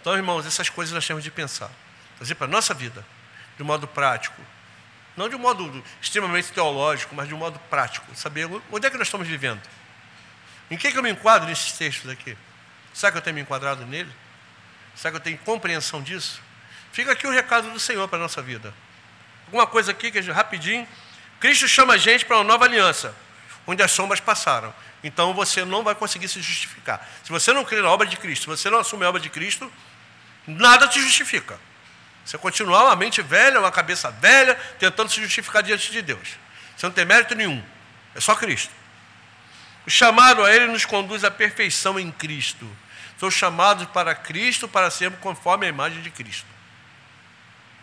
Então, 0.00 0.16
irmãos, 0.16 0.46
essas 0.46 0.70
coisas 0.70 0.94
nós 0.94 1.06
temos 1.06 1.22
de 1.22 1.30
pensar. 1.30 1.70
Trazer 2.16 2.36
para 2.36 2.46
a 2.46 2.50
nossa 2.50 2.72
vida, 2.72 3.04
de 3.58 3.62
um 3.62 3.66
modo 3.66 3.86
prático. 3.86 4.40
Não 5.14 5.28
de 5.28 5.36
um 5.36 5.38
modo 5.38 5.84
extremamente 6.00 6.50
teológico, 6.52 7.14
mas 7.14 7.28
de 7.28 7.34
um 7.34 7.38
modo 7.38 7.58
prático. 7.68 8.06
Saber 8.14 8.48
onde 8.72 8.86
é 8.86 8.90
que 8.90 8.96
nós 8.96 9.08
estamos 9.08 9.28
vivendo. 9.28 9.60
Em 10.70 10.78
que, 10.78 10.90
que 10.90 10.96
eu 10.96 11.02
me 11.02 11.10
enquadro 11.10 11.46
nesses 11.46 11.72
textos 11.72 12.10
aqui? 12.10 12.34
Será 12.94 13.12
que 13.12 13.18
eu 13.18 13.22
tenho 13.22 13.36
me 13.36 13.42
enquadrado 13.42 13.84
nele? 13.84 14.10
Será 14.94 15.10
que 15.10 15.16
eu 15.18 15.22
tenho 15.22 15.36
compreensão 15.36 16.02
disso? 16.02 16.45
Fica 16.96 17.12
aqui 17.12 17.26
o 17.26 17.30
recado 17.30 17.70
do 17.70 17.78
Senhor 17.78 18.08
para 18.08 18.16
a 18.16 18.22
nossa 18.22 18.40
vida. 18.40 18.72
Alguma 19.48 19.66
coisa 19.66 19.90
aqui 19.90 20.10
que 20.10 20.18
rapidinho. 20.18 20.88
Cristo 21.38 21.68
chama 21.68 21.92
a 21.92 21.98
gente 21.98 22.24
para 22.24 22.38
uma 22.38 22.44
nova 22.44 22.64
aliança, 22.64 23.14
onde 23.66 23.82
as 23.82 23.92
sombras 23.92 24.18
passaram. 24.18 24.72
Então 25.04 25.34
você 25.34 25.62
não 25.62 25.84
vai 25.84 25.94
conseguir 25.94 26.26
se 26.26 26.40
justificar. 26.40 27.06
Se 27.22 27.30
você 27.30 27.52
não 27.52 27.66
crê 27.66 27.82
na 27.82 27.90
obra 27.90 28.06
de 28.06 28.16
Cristo, 28.16 28.44
se 28.44 28.48
você 28.48 28.70
não 28.70 28.78
assume 28.78 29.04
a 29.04 29.10
obra 29.10 29.20
de 29.20 29.28
Cristo, 29.28 29.70
nada 30.46 30.88
te 30.88 30.98
justifica. 30.98 31.60
Você 32.24 32.38
continua 32.38 32.84
uma 32.84 32.96
mente 32.96 33.20
velha, 33.20 33.60
uma 33.60 33.70
cabeça 33.70 34.10
velha, 34.10 34.54
tentando 34.78 35.10
se 35.10 35.20
justificar 35.20 35.62
diante 35.62 35.92
de 35.92 36.00
Deus. 36.00 36.38
Você 36.74 36.86
não 36.86 36.94
tem 36.94 37.04
mérito 37.04 37.34
nenhum. 37.34 37.62
É 38.14 38.22
só 38.22 38.34
Cristo. 38.34 38.72
O 39.86 39.90
chamado 39.90 40.42
a 40.42 40.50
Ele 40.50 40.68
nos 40.68 40.86
conduz 40.86 41.24
à 41.24 41.30
perfeição 41.30 42.00
em 42.00 42.10
Cristo. 42.10 42.66
Sou 43.20 43.30
chamados 43.30 43.86
para 43.88 44.14
Cristo 44.14 44.66
para 44.66 44.90
sermos 44.90 45.20
conforme 45.20 45.66
a 45.66 45.68
imagem 45.68 46.00
de 46.00 46.10
Cristo. 46.10 46.55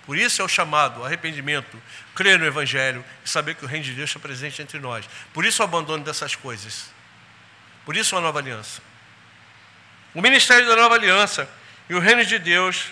Por 0.05 0.17
isso 0.17 0.41
é 0.41 0.45
o 0.45 0.49
chamado, 0.49 1.03
arrependimento, 1.03 1.81
crer 2.13 2.37
no 2.37 2.45
Evangelho 2.45 3.03
e 3.23 3.29
saber 3.29 3.55
que 3.55 3.63
o 3.63 3.67
reino 3.67 3.85
de 3.85 3.93
Deus 3.93 4.09
está 4.09 4.19
presente 4.19 4.61
entre 4.61 4.79
nós. 4.79 5.07
Por 5.33 5.45
isso 5.45 5.61
o 5.61 5.65
abandono 5.65 6.03
dessas 6.03 6.35
coisas. 6.35 6.91
Por 7.85 7.95
isso 7.95 8.15
a 8.17 8.21
nova 8.21 8.39
aliança. 8.39 8.81
O 10.13 10.21
ministério 10.21 10.67
da 10.67 10.75
nova 10.75 10.95
aliança 10.95 11.49
e 11.89 11.95
o 11.95 11.99
reino 11.99 12.25
de 12.25 12.37
Deus 12.37 12.87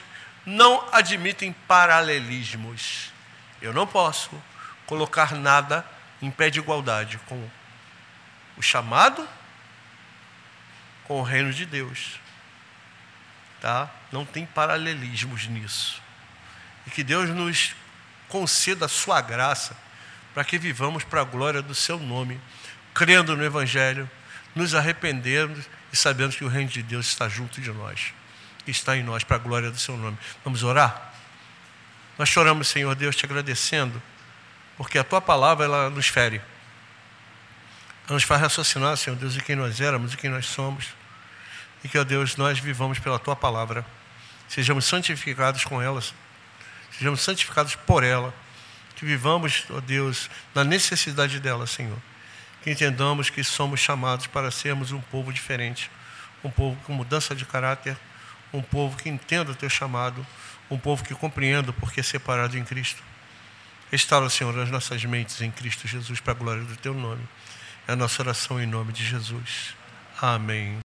não 0.45 0.87
admitem 0.91 1.53
paralelismos. 1.67 3.11
Eu 3.61 3.73
não 3.73 3.85
posso 3.85 4.31
colocar 4.85 5.35
nada 5.35 5.85
em 6.21 6.31
pé 6.31 6.49
de 6.49 6.59
igualdade 6.59 7.19
com 7.27 7.49
o 8.57 8.61
chamado 8.61 9.27
com 11.05 11.19
o 11.19 11.23
reino 11.23 11.51
de 11.51 11.65
Deus. 11.65 12.19
Tá? 13.59 13.89
Não 14.11 14.25
tem 14.25 14.45
paralelismos 14.45 15.45
nisso. 15.47 16.01
E 16.87 16.89
que 16.89 17.03
Deus 17.03 17.29
nos 17.29 17.75
conceda 18.27 18.85
a 18.85 18.89
sua 18.89 19.21
graça 19.21 19.75
para 20.33 20.43
que 20.43 20.57
vivamos 20.57 21.03
para 21.03 21.21
a 21.21 21.23
glória 21.23 21.61
do 21.61 21.75
seu 21.75 21.99
nome, 21.99 22.39
crendo 22.93 23.35
no 23.35 23.43
evangelho, 23.43 24.09
nos 24.55 24.73
arrependendo 24.73 25.63
e 25.91 25.97
sabendo 25.97 26.35
que 26.35 26.43
o 26.43 26.47
reino 26.47 26.69
de 26.69 26.81
Deus 26.81 27.07
está 27.07 27.27
junto 27.27 27.59
de 27.59 27.71
nós, 27.71 28.13
está 28.65 28.95
em 28.95 29.03
nós 29.03 29.23
para 29.23 29.35
a 29.35 29.39
glória 29.39 29.69
do 29.69 29.77
seu 29.77 29.97
nome. 29.97 30.17
Vamos 30.43 30.63
orar? 30.63 31.13
Nós 32.17 32.29
choramos, 32.29 32.67
Senhor 32.67 32.95
Deus, 32.95 33.15
te 33.15 33.25
agradecendo, 33.25 34.01
porque 34.77 34.97
a 34.97 35.03
tua 35.03 35.21
palavra 35.21 35.65
ela 35.65 35.89
nos 35.89 36.07
fere 36.07 36.41
nos 38.13 38.23
faz 38.23 38.41
raciocinar, 38.41 38.97
Senhor 38.97 39.15
Deus, 39.15 39.33
de 39.33 39.41
quem 39.41 39.55
nós 39.55 39.79
éramos 39.79 40.13
e 40.13 40.17
quem 40.17 40.29
nós 40.29 40.45
somos. 40.45 40.87
E 41.83 41.87
que, 41.87 41.97
ó 41.97 42.03
Deus, 42.03 42.35
nós 42.35 42.59
vivamos 42.59 42.99
pela 42.99 43.17
Tua 43.17 43.35
palavra. 43.35 43.85
Sejamos 44.47 44.85
santificados 44.85 45.63
com 45.63 45.81
elas. 45.81 46.13
Sejamos 47.01 47.21
santificados 47.21 47.75
por 47.75 48.03
ela. 48.03 48.31
Que 48.95 49.03
vivamos, 49.03 49.65
ó 49.71 49.81
Deus, 49.81 50.29
na 50.53 50.63
necessidade 50.63 51.39
dela, 51.39 51.65
Senhor. 51.65 51.97
Que 52.61 52.69
entendamos 52.69 53.27
que 53.27 53.43
somos 53.43 53.79
chamados 53.79 54.27
para 54.27 54.51
sermos 54.51 54.91
um 54.91 55.01
povo 55.01 55.33
diferente. 55.33 55.89
Um 56.43 56.51
povo 56.51 56.79
com 56.83 56.93
mudança 56.93 57.33
de 57.33 57.43
caráter. 57.43 57.97
Um 58.53 58.61
povo 58.61 58.95
que 58.97 59.09
entenda 59.09 59.49
o 59.51 59.55
Teu 59.55 59.67
chamado. 59.67 60.23
Um 60.69 60.77
povo 60.77 61.03
que 61.03 61.15
compreenda 61.15 61.71
o 61.71 61.73
porquê 61.73 62.03
separado 62.03 62.55
em 62.55 62.63
Cristo. 62.63 63.01
Restaura, 63.91 64.29
Senhor, 64.29 64.59
as 64.59 64.69
nossas 64.69 65.03
mentes 65.03 65.41
em 65.41 65.49
Cristo 65.49 65.87
Jesus 65.87 66.19
para 66.19 66.33
a 66.33 66.35
glória 66.35 66.63
do 66.63 66.75
Teu 66.75 66.93
nome. 66.93 67.27
É 67.87 67.93
a 67.93 67.95
nossa 67.95 68.21
oração 68.21 68.61
em 68.61 68.67
nome 68.67 68.93
de 68.93 69.03
Jesus. 69.03 69.73
Amém. 70.21 70.79